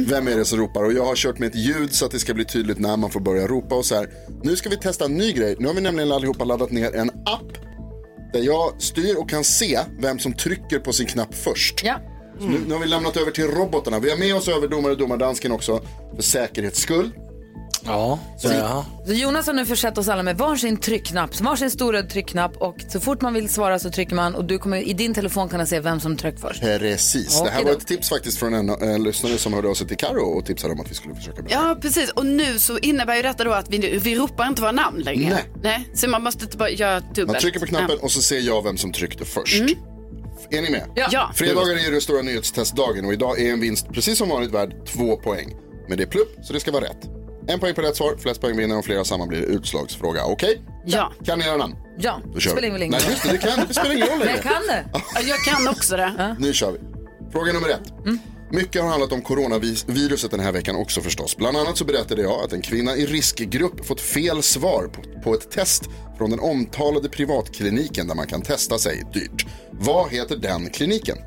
Vem 0.09 0.27
är 0.27 0.37
det 0.37 0.45
som 0.45 0.59
ropar? 0.59 0.83
Och 0.83 0.93
jag 0.93 1.05
har 1.05 1.15
kört 1.15 1.39
med 1.39 1.49
ett 1.49 1.55
ljud 1.55 1.93
så 1.93 2.05
att 2.05 2.11
det 2.11 2.19
ska 2.19 2.33
bli 2.33 2.45
tydligt 2.45 2.79
när 2.79 2.97
man 2.97 3.09
får 3.09 3.19
börja 3.19 3.47
ropa 3.47 3.75
och 3.75 3.85
så 3.85 3.95
här. 3.95 4.09
Nu 4.43 4.55
ska 4.55 4.69
vi 4.69 4.77
testa 4.77 5.05
en 5.05 5.17
ny 5.17 5.31
grej. 5.33 5.55
Nu 5.59 5.67
har 5.67 5.73
vi 5.73 5.81
nämligen 5.81 6.11
allihopa 6.11 6.43
laddat 6.43 6.71
ner 6.71 6.95
en 6.95 7.09
app 7.09 7.57
där 8.33 8.39
jag 8.39 8.81
styr 8.81 9.15
och 9.17 9.29
kan 9.29 9.43
se 9.43 9.79
vem 9.99 10.19
som 10.19 10.33
trycker 10.33 10.79
på 10.79 10.93
sin 10.93 11.07
knapp 11.07 11.35
först. 11.35 11.81
Ja. 11.83 11.95
Så 12.39 12.45
nu, 12.45 12.59
nu 12.67 12.73
har 12.73 12.81
vi 12.81 12.87
lämnat 12.87 13.17
över 13.17 13.31
till 13.31 13.47
robotarna. 13.47 13.99
Vi 13.99 14.09
har 14.09 14.17
med 14.17 14.35
oss 14.35 14.47
överdomare 14.47 14.91
och 14.91 14.97
domardansken 14.97 15.51
också 15.51 15.81
för 16.15 16.23
säkerhets 16.23 16.79
skull. 16.79 17.11
Ja, 17.87 18.19
så 18.37 18.47
ja. 18.47 18.85
Så 19.05 19.13
Jonas 19.13 19.47
har 19.47 19.53
nu 19.53 19.65
försett 19.65 19.97
oss 19.97 20.07
alla 20.07 20.23
med 20.23 20.37
varsin 20.37 20.77
tryckknapp, 20.77 21.41
varsin 21.41 21.71
stor 21.71 21.93
röd 21.93 22.09
tryckknapp 22.09 22.57
och 22.57 22.75
så 22.87 22.99
fort 22.99 23.21
man 23.21 23.33
vill 23.33 23.49
svara 23.49 23.79
så 23.79 23.91
trycker 23.91 24.15
man 24.15 24.35
och 24.35 24.45
du 24.45 24.59
kommer 24.59 24.77
i 24.77 24.93
din 24.93 25.13
telefon 25.13 25.49
kunna 25.49 25.65
se 25.65 25.79
vem 25.79 25.99
som 25.99 26.17
tryckte 26.17 26.41
först. 26.41 26.61
Precis. 26.61 27.41
Det 27.41 27.49
här 27.49 27.63
var 27.63 27.71
ett 27.71 27.87
tips 27.87 28.09
faktiskt 28.09 28.39
från 28.39 28.53
en 28.53 28.69
eh, 28.69 28.99
lyssnare 28.99 29.37
som 29.37 29.53
hörde 29.53 29.67
av 29.69 29.73
sig 29.73 29.87
till 29.87 29.97
Karo 29.97 30.23
och 30.23 30.45
tipsade 30.45 30.73
om 30.73 30.79
att 30.79 30.91
vi 30.91 30.95
skulle 30.95 31.15
försöka 31.15 31.41
med. 31.41 31.51
Ja, 31.51 31.77
precis. 31.81 32.09
Och 32.09 32.25
nu 32.25 32.59
så 32.59 32.77
innebär 32.77 33.15
ju 33.15 33.21
detta 33.21 33.43
då 33.43 33.51
att 33.51 33.69
vi, 33.69 33.97
vi 33.97 34.15
ropar 34.15 34.47
inte 34.47 34.61
våra 34.61 34.71
namn 34.71 34.99
längre. 34.99 35.29
Nej. 35.29 35.43
Nej. 35.63 35.89
Så 35.93 36.09
man 36.09 36.23
måste 36.23 36.45
inte 36.45 36.57
bara 36.57 36.69
göra 36.69 36.99
dubbelt. 36.99 37.27
Man 37.27 37.41
trycker 37.41 37.59
på 37.59 37.65
knappen 37.65 37.97
och 38.01 38.11
så 38.11 38.21
ser 38.21 38.39
jag 38.39 38.63
vem 38.63 38.77
som 38.77 38.91
tryckte 38.91 39.25
först. 39.25 39.61
Är 40.49 40.61
ni 40.61 40.69
med? 40.69 40.83
Ja. 40.95 41.07
ja. 41.11 41.31
Fredagar 41.35 41.87
är 41.87 41.91
det 41.91 42.01
stora 42.01 42.21
nyhetstestdagen 42.21 43.05
och 43.05 43.13
idag 43.13 43.41
är 43.41 43.53
en 43.53 43.59
vinst 43.59 43.87
precis 43.93 44.17
som 44.17 44.29
vanligt 44.29 44.51
värd 44.51 44.85
två 44.85 45.17
poäng. 45.17 45.55
Men 45.89 45.97
det 45.97 46.03
är 46.03 46.07
plupp 46.07 46.35
så 46.43 46.53
det 46.53 46.59
ska 46.59 46.71
vara 46.71 46.83
rätt. 46.83 47.16
En 47.47 47.59
poäng 47.59 47.73
på 47.75 47.81
rätt 47.81 47.95
svar, 47.95 48.15
flest 48.19 48.41
poäng 48.41 48.57
vinner 48.57 48.77
och 48.77 48.85
flera 48.85 49.03
samma 49.03 49.25
blir 49.27 49.39
det 49.41 49.45
utslagsfråga. 49.47 50.25
Okej? 50.25 50.61
Ja. 50.85 51.11
Kan 51.25 51.39
ni 51.39 51.45
era 51.45 51.57
namn? 51.57 51.75
Ja, 51.99 52.21
Då 52.33 52.39
kör 52.39 52.51
spelar 52.51 52.69
vi. 52.77 52.85
ingen 52.85 52.89
Nej 52.91 52.99
roll. 53.01 53.11
just 53.11 53.23
det, 53.23 53.31
det, 53.31 53.37
kan, 53.37 53.67
det 53.67 53.73
spelar 53.73 53.95
ingen 53.95 54.07
roll 54.07 54.19
längre. 54.19 54.31
jag 54.31 54.41
kan 54.43 54.61
det. 54.67 54.85
Ja, 54.93 55.01
Jag 55.27 55.39
kan 55.39 55.67
också 55.67 55.97
det. 55.97 56.35
Nu 56.39 56.53
kör 56.53 56.71
vi. 56.71 56.79
Fråga 57.31 57.53
nummer 57.53 57.69
ett. 57.69 57.93
Mycket 58.51 58.81
har 58.81 58.89
handlat 58.89 59.11
om 59.11 59.21
coronaviruset 59.21 60.31
den 60.31 60.39
här 60.39 60.51
veckan 60.51 60.75
också 60.75 61.01
förstås. 61.01 61.37
Bland 61.37 61.57
annat 61.57 61.77
så 61.77 61.85
berättade 61.85 62.21
jag 62.21 62.43
att 62.43 62.53
en 62.53 62.61
kvinna 62.61 62.95
i 62.95 63.05
riskgrupp 63.05 63.85
fått 63.85 64.01
fel 64.01 64.43
svar 64.43 64.89
på, 64.93 65.21
på 65.21 65.33
ett 65.33 65.51
test 65.51 65.83
från 66.17 66.29
den 66.29 66.39
omtalade 66.39 67.09
privatkliniken 67.09 68.07
där 68.07 68.15
man 68.15 68.27
kan 68.27 68.41
testa 68.41 68.77
sig 68.77 69.03
dyrt. 69.13 69.45
Vad 69.71 70.09
heter 70.11 70.35
den 70.37 70.69
kliniken? 70.69 71.17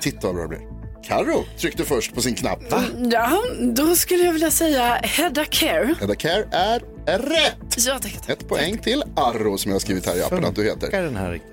Titta 0.00 0.26
vad 0.26 0.34
bra 0.34 0.42
det 0.42 0.48
blir. 0.48 0.71
Karo 1.04 1.44
tryckte 1.58 1.84
först 1.84 2.14
på 2.14 2.22
sin 2.22 2.34
knapp. 2.34 2.70
Va? 2.70 2.84
Ja, 3.10 3.42
då 3.60 3.96
skulle 3.96 4.24
jag 4.24 4.32
vilja 4.32 4.50
säga 4.50 4.94
Hedda 4.94 5.44
Care. 5.44 5.94
Hedda 6.00 6.14
Care 6.14 6.48
är 6.52 6.82
rätt. 7.06 7.76
Ja, 7.86 7.98
tack. 8.02 8.28
Ett 8.28 8.48
poäng 8.48 8.78
till 8.78 9.04
Arro 9.16 9.58
som 9.58 9.70
jag 9.70 9.74
har 9.74 9.80
skrivit 9.80 10.06
här 10.06 10.16
i 10.16 10.22
appen 10.22 10.44
att 10.44 10.54
du 10.54 10.64
heter. 10.64 10.80
Funkar 10.80 11.02
den 11.02 11.16
här 11.16 11.30
riktigt? 11.30 11.52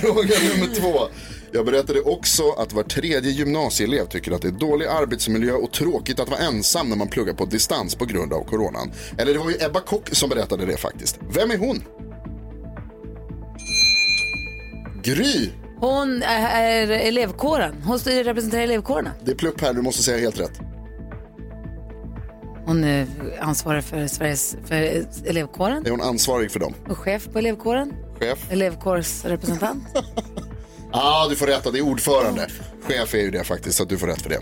Fråga 0.00 0.34
nummer 0.54 0.74
två. 0.74 0.98
Jag 1.52 1.66
berättade 1.66 2.00
också 2.00 2.50
att 2.50 2.72
var 2.72 2.82
tredje 2.82 3.30
gymnasieelev 3.30 4.06
tycker 4.06 4.32
att 4.32 4.42
det 4.42 4.48
är 4.48 4.52
dålig 4.52 4.86
arbetsmiljö 4.86 5.52
och 5.52 5.72
tråkigt 5.72 6.20
att 6.20 6.28
vara 6.28 6.40
ensam 6.40 6.88
när 6.88 6.96
man 6.96 7.08
pluggar 7.08 7.34
på 7.34 7.44
distans 7.44 7.94
på 7.94 8.04
grund 8.04 8.32
av 8.32 8.44
coronan. 8.44 8.92
Eller 9.18 9.32
det 9.32 9.38
var 9.38 9.50
ju 9.50 9.56
Ebba 9.60 9.80
Kock 9.80 10.08
som 10.12 10.28
berättade 10.28 10.66
det 10.66 10.76
faktiskt. 10.76 11.18
Vem 11.30 11.50
är 11.50 11.58
hon? 11.58 11.82
Gry. 15.02 15.50
Hon 15.80 16.22
är 16.22 16.88
elevkåren. 16.90 17.82
Hon 17.84 17.98
representerar 17.98 18.62
elevkårerna. 18.62 19.10
Det 19.24 19.30
är 19.30 19.34
plupp 19.34 19.60
här, 19.60 19.74
du 19.74 19.82
måste 19.82 20.02
säga 20.02 20.18
helt 20.18 20.40
rätt. 20.40 20.60
Hon 22.66 22.84
är 22.84 23.06
ansvarig 23.40 23.84
för 23.84 24.06
Sveriges 24.06 24.56
för 24.64 25.04
elevkåren 25.26 25.86
Är 25.86 25.90
hon 25.90 26.00
ansvarig 26.00 26.50
för 26.50 26.60
dem? 26.60 26.74
och 26.88 26.98
chef 26.98 27.28
på 27.32 27.38
elevkåren. 27.38 27.92
Chef? 28.20 28.52
Elevkårsrepresentant. 28.52 29.84
Ja, 30.92 31.02
ah, 31.02 31.28
du 31.28 31.36
får 31.36 31.46
rätt. 31.46 31.72
Det 31.72 31.78
är 31.78 31.82
ordförande. 31.82 32.48
Chef 32.82 33.14
är 33.14 33.18
ju 33.18 33.30
det 33.30 33.44
faktiskt, 33.44 33.76
så 33.76 33.82
att 33.82 33.88
du 33.88 33.98
får 33.98 34.06
rätt 34.06 34.22
för 34.22 34.30
det. 34.30 34.40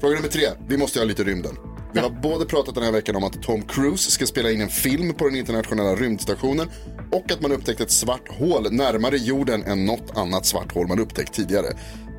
Fråga 0.00 0.14
nummer 0.14 0.28
tre. 0.28 0.46
Vi 0.68 0.76
måste 0.76 0.98
ha 0.98 1.04
lite 1.04 1.24
rymden. 1.24 1.56
Vi 1.96 2.02
har 2.02 2.10
både 2.10 2.46
pratat 2.46 2.74
den 2.74 2.84
här 2.84 2.92
veckan 2.92 3.16
om 3.16 3.24
att 3.24 3.42
Tom 3.42 3.62
Cruise 3.62 4.10
ska 4.10 4.26
spela 4.26 4.50
in 4.50 4.60
en 4.60 4.68
film 4.68 5.14
på 5.14 5.24
den 5.24 5.36
internationella 5.36 5.94
rymdstationen 5.94 6.70
och 7.12 7.32
att 7.32 7.40
man 7.40 7.52
upptäckt 7.52 7.80
ett 7.80 7.90
svart 7.90 8.28
hål 8.38 8.72
närmare 8.72 9.16
jorden 9.16 9.62
än 9.62 9.84
något 9.86 10.16
annat 10.16 10.46
svart 10.46 10.72
hål 10.72 10.88
man 10.88 11.00
upptäckt 11.00 11.32
tidigare. 11.32 11.66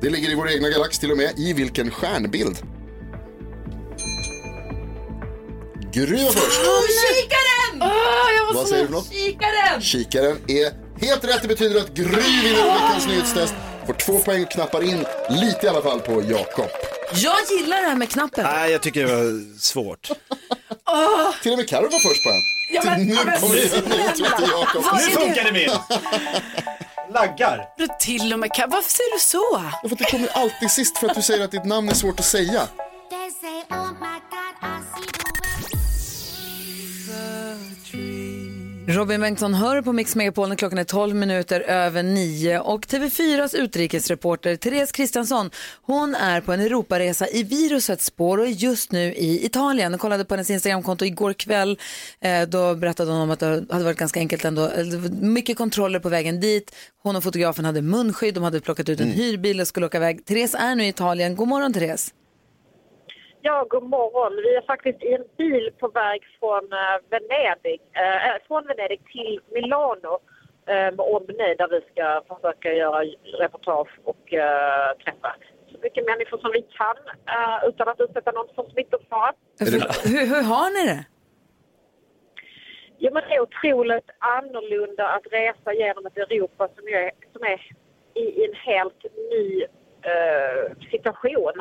Det 0.00 0.10
ligger 0.10 0.30
i 0.30 0.34
vår 0.34 0.50
egna 0.50 0.68
galax 0.68 0.98
till 0.98 1.10
och 1.10 1.16
med. 1.16 1.32
I 1.36 1.52
vilken 1.52 1.90
stjärnbild? 1.90 2.56
Gry 5.92 6.24
var 6.24 6.30
först. 6.30 6.60
Kikaren! 7.08 7.90
jag 8.36 8.54
Vad 8.54 8.68
säger 8.68 8.82
du 8.82 8.86
för 8.86 8.94
något? 8.94 9.12
Kikaren! 9.12 9.80
Kikaren 9.80 10.36
är 10.48 10.72
helt 11.06 11.24
rätt. 11.24 11.42
Det 11.42 11.48
betyder 11.48 11.80
att 11.80 11.94
Gry 11.94 12.06
vinner 12.06 12.74
veckans 12.74 13.06
nyhetstest. 13.08 13.54
Får 13.88 13.94
två 13.94 14.18
poäng 14.18 14.42
och 14.42 14.50
knappar 14.50 14.82
in 14.84 15.04
lite 15.30 15.66
i 15.66 15.68
alla 15.68 15.82
fall 15.82 16.00
på 16.00 16.22
Jakob. 16.22 16.66
Jag 17.12 17.36
gillar 17.50 17.80
det 17.82 17.88
här 17.88 17.96
med 17.96 18.10
knappen. 18.10 18.44
Nej, 18.44 18.70
jag 18.72 18.82
tycker 18.82 19.06
det 19.06 19.14
var 19.14 19.58
svårt. 19.60 20.10
Till 21.42 21.52
och 21.52 21.58
med 21.58 21.68
Carro 21.68 21.82
var 21.90 21.98
först 21.98 22.24
på 22.24 22.30
en. 22.30 22.42
Ja, 22.70 22.82
men- 22.84 23.02
nu 23.06 23.14
kommer 23.16 23.54
det 23.54 23.88
nyhet 23.96 24.14
till 24.14 24.26
Jakob. 24.50 24.84
Nu 24.94 25.00
funkar 25.00 25.44
det 25.44 25.52
mer! 25.52 25.70
Laggar. 27.14 27.68
Du 27.78 27.86
till 28.00 28.32
och 28.32 28.38
med 28.38 28.52
kan... 28.52 28.70
Varför 28.70 28.90
säger 28.90 29.12
du 29.12 29.18
så? 29.20 29.62
För 29.88 29.94
att 29.94 29.98
det 29.98 30.04
kommer 30.10 30.28
alltid 30.28 30.70
sist 30.70 30.98
för 30.98 31.08
att 31.08 31.14
du 31.14 31.22
säger 31.22 31.44
att 31.44 31.50
ditt 31.50 31.64
namn 31.64 31.88
är 31.88 31.94
svårt 31.94 32.20
att 32.20 32.26
säga. 32.26 32.62
Robin 38.98 39.20
Bengtsson 39.20 39.54
hör 39.54 39.82
på 39.82 39.92
Mix 39.92 40.16
Megapol 40.16 40.48
när 40.48 40.56
klockan 40.56 40.78
är 40.78 40.84
12 40.84 41.14
minuter 41.14 41.60
över 41.60 42.02
9 42.02 42.60
och 42.60 42.86
TV4s 42.86 43.56
utrikesreporter 43.56 44.56
Therese 44.56 44.92
Kristiansson 44.92 45.50
hon 45.82 46.14
är 46.14 46.40
på 46.40 46.52
en 46.52 46.60
Europaresa 46.60 47.28
i 47.28 47.42
virusets 47.42 48.04
spår 48.04 48.38
och 48.38 48.46
är 48.46 48.50
just 48.50 48.92
nu 48.92 49.14
i 49.14 49.46
Italien. 49.46 49.92
Jag 49.92 50.00
kollade 50.00 50.24
på 50.24 50.34
hennes 50.34 50.50
Instagramkonto 50.50 51.04
igår 51.04 51.32
kväll. 51.32 51.78
Eh, 52.20 52.42
då 52.42 52.74
berättade 52.74 53.10
hon 53.10 53.20
om 53.20 53.30
att 53.30 53.40
det 53.40 53.64
hade 53.70 53.84
varit 53.84 53.98
ganska 53.98 54.20
enkelt 54.20 54.44
ändå. 54.44 54.62
Eh, 54.68 54.86
Mycket 55.20 55.56
kontroller 55.56 55.98
på 55.98 56.08
vägen 56.08 56.40
dit. 56.40 56.74
Hon 57.02 57.16
och 57.16 57.22
fotografen 57.22 57.64
hade 57.64 57.82
munskydd, 57.82 58.34
de 58.34 58.42
hade 58.42 58.60
plockat 58.60 58.88
ut 58.88 59.00
en 59.00 59.10
hyrbil 59.10 59.60
och 59.60 59.68
skulle 59.68 59.86
åka 59.86 59.96
iväg. 59.96 60.24
Therese 60.24 60.54
är 60.54 60.74
nu 60.74 60.84
i 60.84 60.88
Italien. 60.88 61.36
God 61.36 61.48
morgon 61.48 61.72
Therese. 61.72 62.12
Ja, 63.42 63.66
god 63.70 63.82
morgon. 63.82 64.36
Vi 64.36 64.56
är 64.56 64.62
faktiskt 64.62 65.02
i 65.02 65.12
en 65.14 65.24
bil 65.36 65.70
på 65.78 65.88
väg 65.88 66.20
från 66.40 66.72
eh, 66.72 66.96
Venedig, 67.10 67.80
eh, 67.92 68.46
från 68.46 68.66
Venedig 68.66 69.00
till 69.12 69.40
Milano 69.54 70.18
eh, 70.66 70.90
med 70.96 71.00
omnejd 71.00 71.58
där 71.58 71.68
vi 71.68 71.80
ska 71.90 72.22
försöka 72.28 72.72
göra 72.72 73.04
reportage 73.38 73.92
och 74.04 74.34
eh, 74.34 74.96
träffa 75.04 75.34
så 75.72 75.78
mycket 75.82 76.06
människor 76.06 76.38
som 76.38 76.50
vi 76.52 76.62
kan 76.62 76.96
eh, 77.34 77.68
utan 77.68 77.88
att 77.88 78.00
utsätta 78.00 78.30
någon 78.32 78.54
för 78.54 78.70
smittofara. 78.72 79.32
Hur, 79.58 80.26
hur 80.32 80.42
har 80.42 80.70
ni 80.70 80.92
det? 80.92 81.04
Ja, 82.98 83.10
men 83.12 83.22
det 83.28 83.34
är 83.34 83.40
otroligt 83.40 84.10
annorlunda 84.18 85.08
att 85.08 85.26
resa 85.32 85.72
genom 85.72 86.06
ett 86.06 86.18
Europa 86.18 86.68
som 86.76 86.88
är, 86.88 87.10
som 87.32 87.42
är 87.42 87.60
i, 88.14 88.20
i 88.20 88.44
en 88.44 88.54
helt 88.54 89.02
ny 89.32 89.66
Eh, 90.08 90.76
situation. 90.90 91.52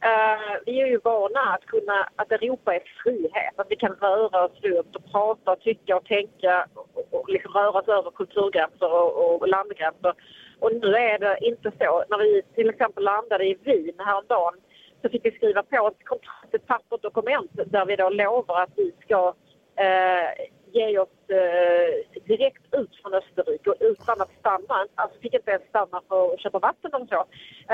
Eh, 0.00 0.56
vi 0.66 0.80
är 0.80 0.86
ju 0.86 0.98
vana 1.04 1.40
att, 1.40 1.66
kunna, 1.66 2.08
att 2.16 2.32
Europa 2.32 2.74
är 2.74 2.82
frihet, 3.02 3.54
att 3.56 3.66
vi 3.70 3.76
kan 3.76 3.92
röra 4.00 4.44
oss 4.44 4.60
runt 4.62 4.96
och 4.96 5.12
prata, 5.12 5.52
och 5.52 5.60
tycka 5.60 5.96
och 5.96 6.04
tänka 6.04 6.66
och, 7.10 7.28
liksom 7.28 7.52
röra 7.52 7.80
oss 7.80 7.88
över 7.88 8.10
kulturgränser 8.10 8.92
och, 8.92 9.42
och 9.42 9.48
landgränser. 9.48 10.14
Och 10.60 10.72
nu 10.72 10.94
är 10.94 11.18
det 11.18 11.38
inte 11.40 11.72
så. 11.80 12.04
När 12.08 12.18
vi 12.18 12.42
till 12.54 12.70
exempel 12.70 13.04
landade 13.04 13.44
i 13.44 13.58
Wien 13.64 13.94
häromdagen 13.98 14.54
så 15.02 15.08
fick 15.08 15.24
vi 15.24 15.30
skriva 15.30 15.62
på 15.62 15.88
ett 15.88 16.04
kontrakt, 16.04 16.54
ett 16.54 16.66
pappert 16.66 17.02
dokument 17.02 17.50
där 17.66 17.86
vi 17.86 17.96
då 17.96 18.08
lovar 18.08 18.62
att 18.62 18.72
vi 18.76 18.92
ska 19.04 19.34
eh, 19.76 20.46
ge 20.72 20.98
oss 20.98 21.08
eh, 21.30 22.20
direkt 22.32 22.64
ut 22.80 22.92
från 23.02 23.14
Österrike 23.14 23.70
och 23.70 23.76
utan 23.80 24.20
att 24.20 24.32
stanna. 24.40 24.76
Alltså 24.94 25.20
fick 25.20 25.34
inte 25.34 25.50
ens 25.50 25.68
stanna 25.68 25.98
för 26.08 26.34
att 26.34 26.40
köpa 26.40 26.58
vatten 26.58 26.94
och 26.94 27.08
så. 27.08 27.20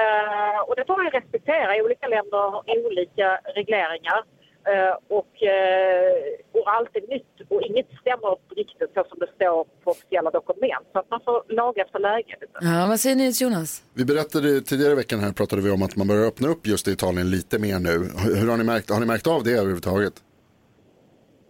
Eh, 0.00 0.58
och 0.66 0.76
det 0.76 0.84
får 0.86 0.96
man 0.96 1.06
ju 1.06 1.10
respektera. 1.20 1.84
Olika 1.84 2.06
länder 2.08 2.38
har 2.38 2.62
olika 2.86 3.40
regleringar. 3.54 4.22
Eh, 4.70 4.94
och, 5.18 5.42
eh, 5.42 6.12
och 6.52 6.64
allt 6.74 6.96
är 6.96 7.04
nytt 7.14 7.50
och 7.50 7.62
inget 7.62 7.86
stämmer 8.00 8.36
riktigt 8.56 8.90
så 8.94 9.04
som 9.08 9.18
det 9.18 9.30
står 9.36 9.64
på 9.84 9.90
officiella 9.90 10.30
dokument. 10.30 10.86
Så 10.92 10.98
att 10.98 11.10
man 11.10 11.20
får 11.24 11.42
laga 11.48 11.82
efter 11.82 11.98
läge. 11.98 12.36
Ja, 12.60 12.86
vad 12.88 13.00
säger 13.00 13.16
ni 13.16 13.32
Jonas? 13.40 13.82
Vi 13.94 14.04
berättade 14.04 14.60
tidigare 14.60 14.92
i 14.92 14.96
veckan 14.96 15.20
här 15.20 15.32
pratade 15.32 15.62
vi 15.62 15.70
om 15.70 15.82
att 15.82 15.96
man 15.96 16.08
börjar 16.08 16.26
öppna 16.26 16.48
upp 16.48 16.66
just 16.66 16.88
i 16.88 16.90
Italien 16.90 17.30
lite 17.30 17.58
mer 17.58 17.78
nu. 17.78 17.90
Hur 18.24 18.36
hur 18.40 18.48
har 18.50 18.56
ni 18.56 18.64
märkt, 18.64 18.90
har 18.90 19.00
ni 19.00 19.06
märkt 19.06 19.26
av 19.26 19.44
det 19.44 19.50
överhuvudtaget? 19.52 20.14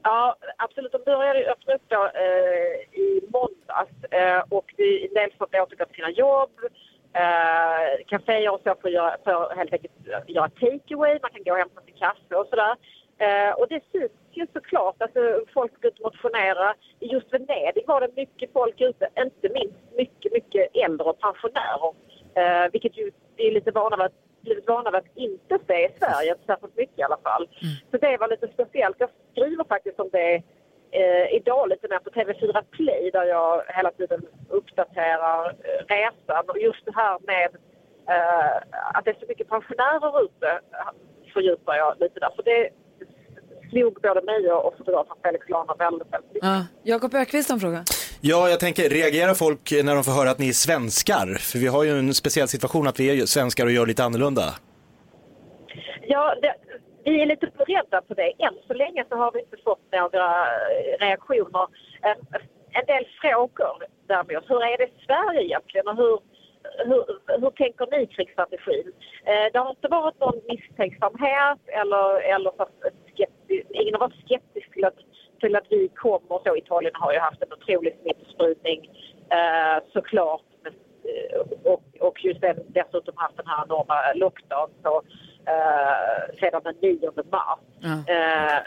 Ja, 0.03 0.37
absolut. 0.57 0.93
De 0.93 0.99
började 1.05 1.39
ju 1.39 1.47
öppna 1.47 1.75
upp 1.75 1.83
då, 1.89 2.05
eh, 2.05 2.99
i 3.01 3.21
måndags 3.33 4.05
eh, 4.11 4.43
och 4.49 4.75
det, 4.77 5.07
en 5.07 5.15
del 5.15 5.31
får 5.39 5.47
återgå 5.47 5.85
till 5.85 5.97
sina 5.97 6.11
jobb. 6.11 6.51
Eh, 7.15 8.05
kaféer 8.07 8.53
och 8.55 8.61
så 8.65 8.75
får, 8.83 8.91
göra, 8.91 9.17
får 9.25 9.57
helt 9.57 9.73
enkelt 9.73 9.93
göra 10.27 10.49
takeaway, 10.49 11.19
man 11.23 11.31
kan 11.31 11.43
gå 11.45 11.53
och 11.53 11.59
hämta 11.59 11.81
sin 11.81 11.95
kaffe 11.95 12.35
och 12.37 12.47
sådär. 12.47 12.77
Eh, 13.19 13.53
och 13.53 13.69
det 13.69 13.81
syns 13.93 14.13
ju 14.33 14.47
såklart, 14.53 15.03
alltså 15.03 15.21
folk 15.55 15.83
går 15.83 15.91
ut 15.91 15.99
och 16.01 16.05
motionerar. 16.05 16.75
I 17.01 17.07
just 17.07 17.33
Venedig 17.33 17.85
var 17.87 18.01
det 18.01 18.17
mycket 18.17 18.53
folk 18.53 18.81
ute, 18.81 19.09
inte 19.19 19.49
minst 19.49 19.79
mycket, 19.97 20.33
mycket 20.33 20.77
äldre 20.77 21.09
och 21.09 21.21
pensionärer. 21.21 21.93
Eh, 22.35 22.71
vilket 22.73 22.97
ju 22.97 23.11
vi 23.37 23.49
är 23.49 23.53
lite 23.53 23.71
vana 23.71 23.97
vid 23.97 24.07
att 24.07 24.22
blivit 24.43 24.69
vana 24.69 24.91
vid 24.91 24.99
att 24.99 25.17
inte 25.17 25.59
se 25.67 25.79
i 25.87 25.91
Sverige, 25.99 26.35
särskilt 26.47 26.77
mycket 26.77 26.99
i 26.99 27.03
alla 27.03 27.19
fall. 27.23 27.49
Så 27.91 27.97
det 27.97 28.17
var 28.17 28.29
lite 28.29 28.49
speciellt. 28.49 28.97
Jag 28.99 29.11
skriver 29.33 29.65
faktiskt 29.65 30.01
om 30.01 30.09
det 30.13 30.43
eh, 30.91 31.27
idag 31.39 31.69
lite 31.69 31.89
mer 31.89 31.99
på 31.99 32.11
TV4 32.11 32.63
Play 32.71 33.11
där 33.11 33.25
jag 33.25 33.63
hela 33.69 33.91
tiden 33.91 34.21
uppdaterar 34.49 35.41
eh, 35.49 35.85
resan. 35.95 36.45
Och 36.49 36.59
just 36.59 36.85
det 36.85 36.95
här 36.95 37.19
med 37.31 37.51
eh, 38.15 38.57
att 38.95 39.05
det 39.05 39.11
är 39.11 39.21
så 39.21 39.27
mycket 39.29 39.49
pensionärer 39.49 40.25
ute 40.25 40.61
fördjupar 41.33 41.77
jag 41.77 42.01
lite 42.01 42.21
där. 42.21 42.31
För 42.37 42.43
det 42.43 42.71
slog 43.71 43.95
både 44.03 44.23
mig 44.23 44.53
och 44.53 44.75
fotografen 44.79 45.17
Felix 45.23 45.49
Lana 45.49 45.75
väldigt, 45.75 46.13
väldigt 46.13 46.33
mycket. 46.33 46.49
Ja. 46.49 46.67
Jakob 46.83 47.15
Ökvist 47.15 47.49
har 47.49 47.57
en 47.57 47.61
fråga. 47.61 47.85
Ja, 48.25 48.49
jag 48.49 48.61
tänker, 48.61 48.89
reagerar 48.89 49.35
folk 49.35 49.73
när 49.85 49.95
de 49.95 50.05
får 50.05 50.13
höra 50.13 50.31
att 50.31 50.39
ni 50.39 50.49
är 50.49 50.53
svenskar? 50.67 51.27
För 51.49 51.59
vi 51.59 51.67
har 51.67 51.85
ju 51.85 51.91
en 51.99 52.15
speciell 52.15 52.49
situation 52.49 52.87
att 52.87 53.01
vi 53.01 53.11
är 53.11 53.15
ju 53.15 53.27
svenskar 53.27 53.65
och 53.67 53.73
gör 53.73 53.87
lite 53.87 54.05
annorlunda. 54.05 54.47
Ja, 56.03 56.35
det, 56.43 56.55
vi 57.05 57.23
är 57.23 57.27
lite 57.27 57.47
beredda 57.59 58.03
på 58.09 58.15
det. 58.15 58.33
Än 58.47 58.55
så 58.67 58.75
länge 58.75 59.05
så 59.09 59.17
har 59.17 59.33
vi 59.33 59.41
inte 59.41 59.57
fått 59.65 59.85
några 59.93 60.29
reaktioner. 61.07 61.67
En, 62.03 62.19
en 62.79 62.87
del 62.87 63.05
frågor 63.21 63.77
däremot. 64.09 64.51
Hur 64.51 64.63
är 64.71 64.79
det 64.79 64.85
i 64.85 65.05
Sverige 65.07 65.43
egentligen 65.49 65.89
och 65.89 65.97
hur, 65.97 66.19
hur, 66.89 67.05
hur 67.41 67.51
tänker 67.51 67.87
ni 67.93 68.07
krigsstrategin? 68.07 68.93
Eh, 69.31 69.47
det 69.53 69.59
har 69.59 69.71
inte 69.71 69.89
varit 69.89 70.21
någon 70.21 70.41
misstänksamhet 70.49 71.61
eller, 71.81 72.07
eller 72.35 72.51
så 72.59 72.67
skeptisk, 73.13 73.67
ingen 73.81 73.95
har 73.95 74.01
varit 74.07 74.25
skeptisk 74.25 74.73
till 74.73 74.85
att, 74.85 74.99
till 75.43 75.57
att 75.57 75.67
vi 75.71 75.83
kommer 76.05 76.37
så. 76.45 76.51
Italien 76.57 76.95
har 77.03 77.13
ju 77.13 77.19
haft 77.19 77.43
en 77.43 77.53
otrolig 77.57 77.93
smittspridning 78.03 78.81
eh, 79.39 79.77
såklart. 79.93 80.43
Men, 80.63 80.73
eh, 81.11 81.41
och, 81.73 81.83
och 82.07 82.17
just 82.25 82.41
den, 82.41 82.57
dessutom 82.79 83.15
haft 83.17 83.37
den 83.37 83.47
här 83.53 83.61
enorma 83.67 83.97
lockdown 84.25 84.71
så, 84.85 84.95
eh, 85.53 86.23
sedan 86.41 86.61
den 86.65 86.75
9 86.83 87.11
mars. 87.37 87.59
Eh, 88.15 88.59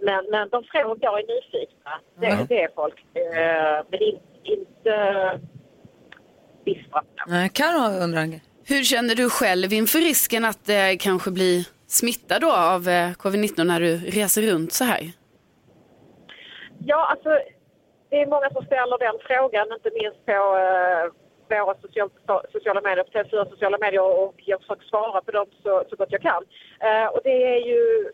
men, 0.00 0.20
men 0.30 0.48
de 0.48 0.58
frågar 0.72 1.12
är 1.18 1.24
nyfikna. 1.34 1.92
Det, 2.20 2.26
Ja. 2.26 2.46
det 2.48 2.62
är 2.62 2.70
folk. 2.74 2.98
Eh, 3.14 3.84
men 3.90 4.00
in, 4.02 4.18
inte 4.44 4.94
bistra. 6.64 7.02
Nej, 7.26 7.48
Karo 7.54 8.02
undrar. 8.04 8.40
Hur 8.64 8.84
känner 8.84 9.14
du 9.14 9.30
själv 9.30 9.72
inför 9.72 9.98
risken 9.98 10.44
att 10.44 10.68
eh, 10.68 10.76
kanske 10.98 11.30
bli 11.30 11.66
smittad 11.86 12.40
då 12.40 12.52
av 12.52 12.88
eh, 12.88 13.10
covid-19 13.10 13.64
när 13.64 13.80
du 13.80 13.96
reser 13.96 14.42
runt 14.42 14.72
så 14.72 14.84
här? 14.84 15.12
Ja, 16.86 17.06
alltså 17.10 17.30
det 18.10 18.22
är 18.22 18.26
många 18.26 18.50
som 18.50 18.64
ställer 18.64 18.98
den 18.98 19.18
frågan, 19.20 19.72
inte 19.72 19.90
minst 20.00 20.26
på 20.26 20.32
eh, 20.32 21.64
våra 21.64 21.74
social, 21.80 22.10
sociala 22.52 22.80
medier, 22.80 23.04
på 23.04 23.10
TV4 23.10 23.50
sociala 23.50 23.78
medier 23.78 24.02
och 24.02 24.34
jag 24.36 24.60
försöker 24.60 24.86
svara 24.86 25.20
på 25.20 25.30
dem 25.30 25.46
så, 25.62 25.84
så 25.90 25.96
gott 25.96 26.12
jag 26.12 26.22
kan. 26.22 26.42
Eh, 26.80 27.06
och 27.06 27.20
det 27.24 27.54
är 27.54 27.66
ju, 27.66 28.12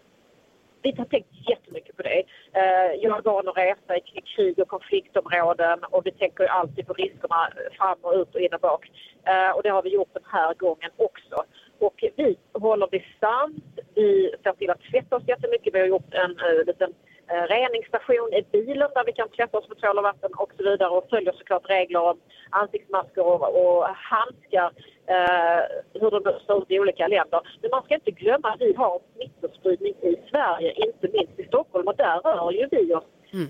vi 0.83 0.95
har 0.99 1.05
tänkt 1.05 1.49
jättemycket 1.49 1.97
på 1.97 2.03
det. 2.03 2.23
Eh, 2.53 2.93
jag 3.03 3.19
är 3.19 3.23
van 3.23 3.49
att 3.49 3.57
resa 3.57 3.97
i 3.97 4.21
krig 4.37 4.59
och 4.59 4.69
konfliktområden 4.69 5.85
och 5.85 6.07
vi 6.07 6.13
tänker 6.13 6.45
ju 6.45 6.49
alltid 6.49 6.87
på 6.87 6.93
riskerna 6.93 7.49
fram 7.79 7.99
och 8.03 8.15
ut 8.15 8.35
och 8.35 8.41
in 8.41 8.55
och 8.55 8.61
bak. 8.61 8.91
Eh, 9.25 9.51
och 9.51 9.63
det 9.63 9.69
har 9.69 9.83
vi 9.83 9.91
gjort 9.95 10.15
den 10.15 10.27
här 10.33 10.55
gången 10.55 10.91
också. 10.97 11.45
Och 11.79 12.05
vi 12.17 12.37
håller 12.53 12.87
distans, 12.87 13.55
vi 13.95 14.35
ser 14.43 14.53
till 14.53 14.71
att 14.71 14.83
tvätta 14.91 15.17
oss 15.17 15.23
jättemycket. 15.27 15.75
Vi 15.75 15.79
har 15.79 15.87
gjort 15.87 16.15
en 16.15 16.31
eh, 16.31 16.67
liten 16.67 16.95
eh, 17.31 17.43
reningsstation 17.43 18.33
i 18.33 18.43
bilen 18.53 18.91
där 18.95 19.05
vi 19.07 19.13
kan 19.13 19.29
tvätta 19.29 19.59
oss 19.59 19.69
med 19.69 19.79
tvål 19.79 19.99
och 19.99 20.05
vatten 20.05 20.31
och 20.37 20.53
så 20.57 20.63
vidare 20.71 20.89
och 20.89 21.11
följer 21.11 21.33
såklart 21.33 21.71
regler 21.71 22.01
om 22.01 22.21
ansiktsmasker 22.51 23.25
och, 23.27 23.43
och 23.63 23.87
handskar, 23.89 24.73
eh, 25.07 25.63
hur 26.01 26.11
de 26.11 26.23
ser 26.47 26.59
ut 26.59 26.71
i 26.71 26.81
olika 26.81 27.09
länder. 27.09 27.41
Men 27.61 27.71
man 27.71 27.83
ska 27.83 27.95
inte 27.95 28.11
glömma 28.11 28.49
att 28.49 28.61
vi 28.61 28.75
har 28.75 29.01
smittospridning 29.15 29.95
i 30.03 30.17
Sverige, 30.31 30.73
inte 30.73 31.09
minst 31.13 31.41
i 31.41 31.45
Stockholm 31.45 31.89
och 31.89 31.97
där 31.97 32.21
rör 32.21 32.51
ju 32.51 32.69
vi 32.71 32.95
oss 32.95 33.05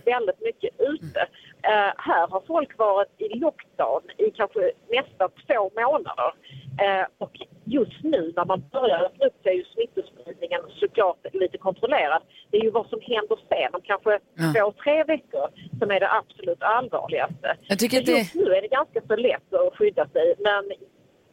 väldigt 0.04 0.40
mycket 0.40 0.70
ute. 0.80 1.20
Eh, 1.62 1.92
här 1.96 2.26
har 2.28 2.42
folk 2.46 2.78
varit 2.78 3.08
i 3.20 3.38
lockdown 3.38 4.02
i 4.18 4.30
kanske 4.30 4.72
nästan 4.90 5.30
två 5.46 5.70
månader. 5.82 6.32
Eh, 6.84 7.06
och 7.18 7.32
just 7.64 8.02
nu 8.02 8.32
när 8.36 8.44
man 8.44 8.62
börjar 8.72 9.04
öppna 9.04 9.26
upp 9.26 9.34
så 9.42 9.48
är 9.48 9.52
ju 9.52 9.64
smittospridningen 9.64 10.60
såklart 10.80 11.18
lite 11.32 11.58
kontrollerad. 11.58 12.22
Det 12.50 12.56
är 12.56 12.62
ju 12.62 12.70
vad 12.70 12.86
som 12.86 13.00
händer 13.02 13.38
sen 13.48 13.74
om 13.74 13.80
kanske 13.84 14.10
Ja. 14.34 14.52
två, 14.56 14.72
tre 14.84 15.04
veckor 15.04 15.46
som 15.78 15.90
är 15.90 16.00
det 16.00 16.12
absolut 16.12 16.62
allvarligaste. 16.62 17.56
Jag 17.68 17.78
tycker 17.78 18.00
det- 18.02 18.12
Just 18.12 18.34
nu 18.34 18.54
är 18.54 18.62
det 18.62 18.68
ganska 18.68 19.00
så 19.08 19.16
lätt 19.16 19.54
att 19.54 19.76
skydda 19.76 20.08
sig 20.08 20.34
men 20.38 20.64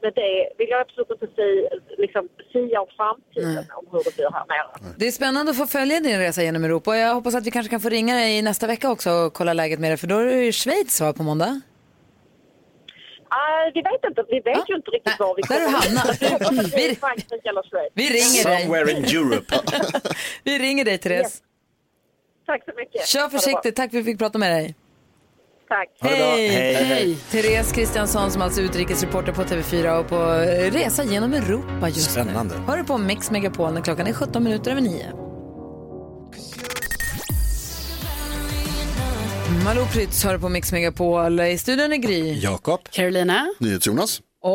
med 0.03 0.13
det 0.15 0.49
vill 0.57 0.69
jag 0.69 0.81
absolut 0.81 1.11
inte 1.11 1.27
säga, 1.35 1.69
liksom, 1.97 2.29
sia 2.51 2.81
om 2.81 2.87
framtiden 2.97 3.65
om 3.79 3.85
hur 3.91 4.01
det 4.03 4.15
blir 4.15 4.31
här 4.31 4.45
nere. 4.53 4.93
Det 4.97 5.07
är 5.07 5.11
spännande 5.11 5.51
att 5.51 5.57
få 5.57 5.65
följa 5.65 5.99
din 5.99 6.19
resa 6.19 6.43
genom 6.43 6.63
Europa 6.63 6.91
och 6.91 6.97
jag 6.97 7.13
hoppas 7.13 7.35
att 7.35 7.45
vi 7.47 7.51
kanske 7.51 7.69
kan 7.69 7.79
få 7.79 7.89
ringa 7.89 8.15
dig 8.15 8.41
nästa 8.41 8.67
vecka 8.67 8.91
också 8.91 9.09
och 9.11 9.33
kolla 9.33 9.53
läget 9.53 9.79
med 9.79 9.91
dig 9.91 9.97
för 9.97 10.07
då 10.07 10.17
är 10.17 10.25
det 10.25 10.45
ju 10.45 10.51
Schweiz 10.51 11.01
va, 11.01 11.13
på 11.13 11.23
måndag? 11.23 11.61
Ah, 13.29 13.71
vi 13.73 13.81
vet 13.81 14.03
inte, 14.09 14.23
vi 14.29 14.39
vet 14.39 14.69
ju 14.69 14.75
inte 14.75 14.91
riktigt 14.91 15.19
var 15.19 15.35
vi 15.35 15.41
där 15.41 15.65
kommer. 15.65 16.19
du 16.19 16.27
hamnar. 16.27 16.63
Vi... 16.77 18.03
Vi 18.03 18.03
ringer 18.03 18.43
dig. 18.49 18.61
Somewhere 18.61 18.91
in 18.91 19.05
Europe. 19.05 19.55
Vi 20.43 20.59
ringer 20.59 20.85
dig 20.85 20.97
Therese. 20.97 21.41
Tack 22.45 22.63
så 22.65 22.71
mycket. 22.75 23.07
Kör 23.07 23.29
försiktigt, 23.29 23.75
tack 23.75 23.91
för 23.91 23.97
att 23.97 24.05
vi 24.05 24.11
fick 24.11 24.19
prata 24.19 24.37
med 24.37 24.51
dig. 24.51 24.75
Tack. 25.73 25.89
Hej! 26.01 27.17
Therese 27.31 27.71
Kristiansson 27.71 28.31
som 28.31 28.41
alltså 28.41 28.61
är 28.61 28.65
utrikesreporter 28.65 29.31
på 29.31 29.43
TV4 29.43 29.99
och 29.99 30.09
på 30.09 30.25
resa 30.77 31.03
genom 31.03 31.33
Europa 31.33 31.89
just 31.89 32.11
Spännande. 32.11 32.55
nu. 32.55 32.61
Hör 32.67 32.77
du 32.77 32.83
på 32.83 32.97
Mix 32.97 33.31
Megapol 33.31 33.73
när 33.73 33.81
klockan 33.81 34.07
är 34.07 34.13
17 34.13 34.43
minuter 34.43 34.71
över 34.71 34.81
9. 34.81 35.11
Malou 39.65 39.85
Prytz 39.85 40.23
hör 40.23 40.37
på 40.37 40.49
Mix 40.49 40.71
Megapol. 40.71 41.39
I 41.39 41.57
studion 41.57 41.93
är 41.93 41.97
Gry. 41.97 42.39
Jakob. 42.39 42.79
Carolina. 42.89 43.53
NyhetsJonas. 43.59 44.21
Och... 44.41 44.53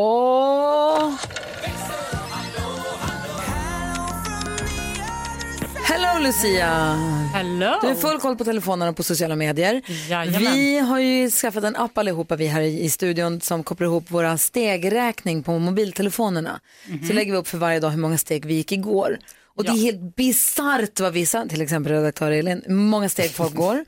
Hello 6.18 6.26
Lucia! 6.26 6.94
Hello! 7.32 7.78
Du 7.80 7.86
har 7.86 7.94
full 7.94 8.20
koll 8.20 8.36
på 8.36 8.44
telefonerna 8.44 8.90
och 8.90 8.96
på 8.96 9.02
sociala 9.02 9.36
medier. 9.36 9.82
Jajamän. 10.08 10.52
Vi 10.52 10.78
har 10.78 10.98
ju 10.98 11.30
skaffat 11.30 11.64
en 11.64 11.76
app 11.76 11.98
allihopa 11.98 12.36
vi 12.36 12.46
här 12.46 12.60
i 12.60 12.90
studion 12.90 13.40
som 13.40 13.64
kopplar 13.64 13.86
ihop 13.86 14.10
våra 14.10 14.38
stegräkning 14.38 15.42
på 15.42 15.58
mobiltelefonerna. 15.58 16.60
Så 17.06 17.12
lägger 17.12 17.32
vi 17.32 17.38
upp 17.38 17.48
för 17.48 17.58
varje 17.58 17.80
dag 17.80 17.90
hur 17.90 17.98
många 17.98 18.18
steg 18.18 18.44
vi 18.44 18.54
gick 18.54 18.72
igår. 18.72 19.18
Och 19.56 19.64
det 19.64 19.70
är 19.70 19.82
helt 19.82 20.16
bisarrt 20.16 21.00
vad 21.00 21.12
vissa, 21.12 21.46
till 21.46 21.62
exempel 21.62 21.92
redaktör 21.92 22.30
Elin, 22.30 22.62
många 22.68 23.08
steg 23.08 23.30
folk 23.30 23.54
går. 23.54 23.84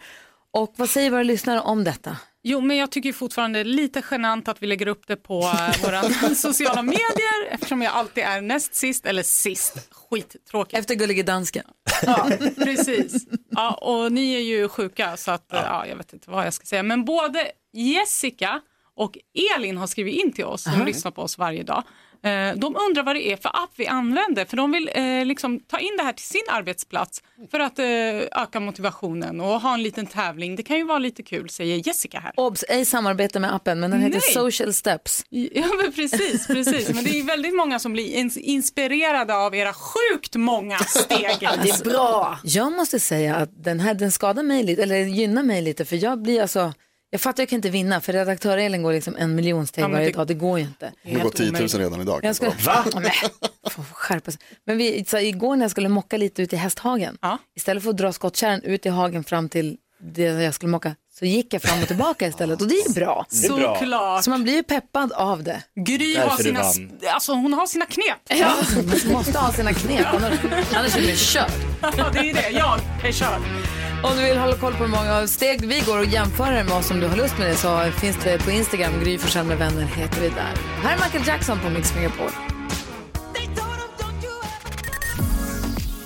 Och 0.53 0.75
vad 0.77 0.91
säger 0.91 1.11
våra 1.11 1.23
lyssnare 1.23 1.61
om 1.61 1.85
detta? 1.85 2.17
Jo, 2.43 2.61
men 2.61 2.77
jag 2.77 2.91
tycker 2.91 3.13
fortfarande 3.13 3.59
det 3.59 3.63
är 3.63 3.65
lite 3.65 4.03
genant 4.11 4.49
att 4.49 4.63
vi 4.63 4.67
lägger 4.67 4.89
upp 4.89 5.07
det 5.07 5.17
på 5.17 5.41
eh, 5.41 5.83
våra 5.85 6.03
sociala 6.35 6.83
medier 6.83 7.47
eftersom 7.51 7.83
jag 7.83 7.93
alltid 7.93 8.25
är 8.25 8.41
näst 8.41 8.75
sist 8.75 9.07
eller 9.07 9.23
sist. 9.23 9.89
Skittråkigt. 9.91 10.79
Efter 10.79 10.95
Gullige 10.95 11.23
Dansken. 11.23 11.65
Ja, 12.03 12.31
precis. 12.57 13.27
Ja, 13.51 13.75
och 13.75 14.13
ni 14.13 14.35
är 14.35 14.41
ju 14.41 14.69
sjuka 14.69 15.17
så 15.17 15.31
att 15.31 15.47
ja. 15.49 15.63
ja, 15.65 15.87
jag 15.87 15.97
vet 15.97 16.13
inte 16.13 16.31
vad 16.31 16.47
jag 16.47 16.55
ska 16.55 16.67
säga. 16.67 16.83
Men 16.83 17.05
både 17.05 17.51
Jessica 17.73 18.61
och 18.97 19.19
Elin 19.57 19.77
har 19.77 19.87
skrivit 19.87 20.25
in 20.25 20.33
till 20.33 20.45
oss 20.45 20.63
som 20.63 20.87
lyssnar 20.87 21.11
på 21.11 21.23
oss 21.23 21.39
varje 21.39 21.63
dag. 21.63 21.85
Eh, 22.23 22.55
De 22.57 22.77
undrar 22.89 23.03
vad 23.03 23.17
det 23.17 23.33
är 23.33 23.37
för 23.37 23.49
app 23.49 23.71
vi 23.77 23.87
använder 23.87 24.45
för 24.45 24.57
de 24.57 24.73
vill 24.73 24.91
eh, 24.95 25.25
liksom 25.25 25.61
ta 25.61 25.79
in 25.79 25.97
det 25.99 26.03
här 26.03 26.13
till 26.13 26.25
sin 26.25 26.43
arbetsplats 26.51 27.23
för 27.51 27.61
att 27.61 27.79
eh, 27.79 27.87
öka 28.43 28.61
motivationen 28.61 29.41
och 29.41 29.61
ha 29.61 29.75
en 29.75 29.83
liten 29.83 30.07
tävling. 30.07 30.57
Det 30.57 30.63
kan 30.63 30.77
ju 30.77 30.85
vara 30.85 30.99
lite 30.99 31.23
kul 31.23 31.49
säger 31.51 31.87
Jessica 31.89 32.21
här. 32.21 32.33
Obs, 32.37 32.65
ej 32.69 32.85
samarbete 32.85 33.41
med 33.41 33.55
appen 33.55 33.81
men 33.81 33.91
den 33.91 34.01
heter 34.01 34.21
Nej. 34.27 34.35
Social 34.35 34.75
Steps. 34.75 35.25
Ja 35.31 35.67
men 35.83 35.93
precis, 35.93 36.47
precis. 36.47 36.89
Men 36.95 37.05
det 37.05 37.21
är 37.21 37.25
väldigt 37.25 37.55
många 37.57 37.79
som 37.79 37.93
blir 37.93 38.17
ins- 38.17 38.39
inspirerade 38.39 39.35
av 39.37 39.55
era 39.55 39.73
sjukt 39.73 40.37
många 40.37 40.79
steg. 40.79 41.37
det 41.41 41.47
är 41.71 41.85
bra. 41.85 42.39
Jag 42.45 42.73
måste 42.73 43.01
säga 43.01 43.37
att 43.37 43.65
den 43.65 43.81
här 43.81 43.95
den 43.95 44.13
skadar 44.13 44.43
mig 44.43 44.63
lite, 44.63 44.83
eller 44.83 44.97
gynnar 44.97 45.43
mig 45.43 45.63
lite 45.63 45.85
för 45.85 45.97
jag 45.97 46.23
blir 46.23 46.43
alltså 46.43 46.73
jag 47.11 47.21
fattar 47.21 47.43
jag 47.43 47.49
kan 47.49 47.57
inte 47.57 47.71
vinna 47.71 48.01
för 48.01 48.13
redaktör 48.13 48.59
Elin 48.59 48.83
går 48.83 48.93
liksom 48.93 49.17
en 49.17 49.35
miljon 49.35 49.67
steg 49.67 49.85
Ja, 49.85 49.89
varje 49.89 50.07
det- 50.07 50.13
dag, 50.13 50.27
det 50.27 50.35
går 50.35 50.59
ju 50.59 50.65
inte. 50.65 50.93
Det 51.03 51.15
har 51.15 51.21
gått 51.21 51.37
10 51.37 51.51
000 51.53 51.69
redan 51.69 52.01
idag. 52.01 52.21
Jag 52.23 52.37
skulle... 52.37 52.51
Va? 52.51 52.85
Nej, 52.95 53.13
får 53.71 53.83
skärpa 53.83 54.31
sig. 54.31 54.41
Men 54.67 54.77
vi, 54.79 55.05
så 55.09 55.19
igår 55.19 55.57
när 55.57 55.65
jag 55.65 55.71
skulle 55.71 55.89
mocka 55.89 56.17
lite 56.17 56.43
ut 56.43 56.53
i 56.53 56.57
hästhagen, 56.57 57.19
istället 57.57 57.83
för 57.83 57.91
att 57.91 57.97
dra 57.97 58.13
skottkärran 58.13 58.63
ut 58.63 58.87
i 58.87 58.89
hagen 58.89 59.25
fram 59.25 59.49
till 59.49 59.77
det 60.03 60.23
jag 60.23 60.55
skulle 60.55 60.71
mocka, 60.71 60.95
så 61.19 61.25
gick 61.27 61.55
jag 61.55 61.63
fram 61.63 61.81
och 61.83 61.87
tillbaka 61.87 62.27
istället 62.27 62.61
och 62.63 62.69
det 62.69 62.75
är 62.75 62.95
bra. 62.95 63.27
Det 63.31 63.47
är 63.47 63.57
bra. 63.57 63.77
Såklart. 63.79 64.25
Så 64.25 64.31
man 64.31 64.43
blir 64.43 64.55
ju 64.55 64.63
peppad 64.63 65.13
av 65.13 65.43
det. 65.43 65.63
Gry 65.87 66.17
har 66.17 66.37
sina, 66.37 66.61
alltså 67.13 67.33
hon 67.33 67.53
har 67.55 67.67
sina 67.67 67.87
knep. 67.87 68.19
Ja, 68.41 68.55
man 69.07 69.13
måste 69.13 69.39
ha 69.39 69.53
sina 69.53 69.73
knep, 69.73 70.07
annars, 70.15 70.39
annars 70.75 70.97
är 70.97 71.01
det 71.03 71.17
kört. 71.17 71.53
Ja, 71.99 72.11
det 72.13 72.19
är 72.19 72.35
det. 72.35 72.51
Jag 72.51 72.81
är 73.05 73.13
körd. 73.13 73.41
Om 74.03 74.17
du 74.17 74.25
vill 74.25 74.39
hålla 74.39 74.57
koll 74.57 74.73
på 74.73 74.85
hur 74.85 74.91
många 74.91 75.27
steg 75.27 75.67
vi 75.67 75.81
går 75.87 75.99
och 75.99 76.05
jämföra 76.05 76.65
med 76.65 76.73
oss 76.73 76.91
om 76.91 77.01
du 77.01 77.07
har 77.07 77.17
lust 77.17 77.39
med 77.39 77.51
det 77.51 77.55
så 77.55 77.81
finns 78.01 78.17
det 78.25 78.45
på 78.45 78.51
Instagram, 78.51 78.93
Gry 79.05 79.19
Forssell 79.19 79.47
med 79.47 79.59
vänner 79.59 79.83
heter 79.83 80.21
vi 80.21 80.29
där. 80.29 80.55
Här 80.83 80.97
är 80.97 81.05
Michael 81.05 81.27
Jackson 81.27 81.59
på 81.61 81.71
Mix 81.71 81.95
Megapol. 81.95 82.31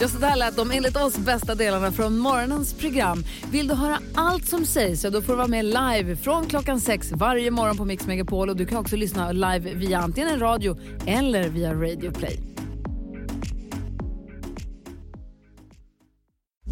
Ja, 0.01 0.09
så 0.09 0.19
där 0.19 0.37
lät 0.37 0.57
de 0.57 0.71
enligt 0.71 0.97
oss 0.97 1.17
bästa 1.17 1.55
delarna 1.55 1.93
från 1.93 2.19
morgonens 2.19 2.75
program. 2.75 3.25
Vill 3.51 3.69
du 3.69 3.75
höra 3.75 3.99
allt 4.15 4.49
som 4.49 4.65
sägs 4.65 5.01
så 5.01 5.11
då 5.11 5.23
får 5.23 5.33
du 5.33 5.37
vara 5.37 5.49
med 5.49 5.65
live 5.65 6.17
från 6.17 6.47
klockan 6.47 6.81
sex 6.81 7.13
varje 7.13 7.51
morgon 7.51 7.77
på 7.77 7.85
Mix 7.85 8.07
Megapol 8.07 8.51
och 8.51 8.57
du 8.57 8.67
kan 8.67 8.79
också 8.79 8.97
lyssna 8.97 9.33
live 9.33 9.75
via 9.75 9.99
antingen 9.99 10.41
radio 10.41 10.77
eller 11.07 11.49
via 11.49 11.75
Radio 11.75 12.11
Play. 12.11 12.54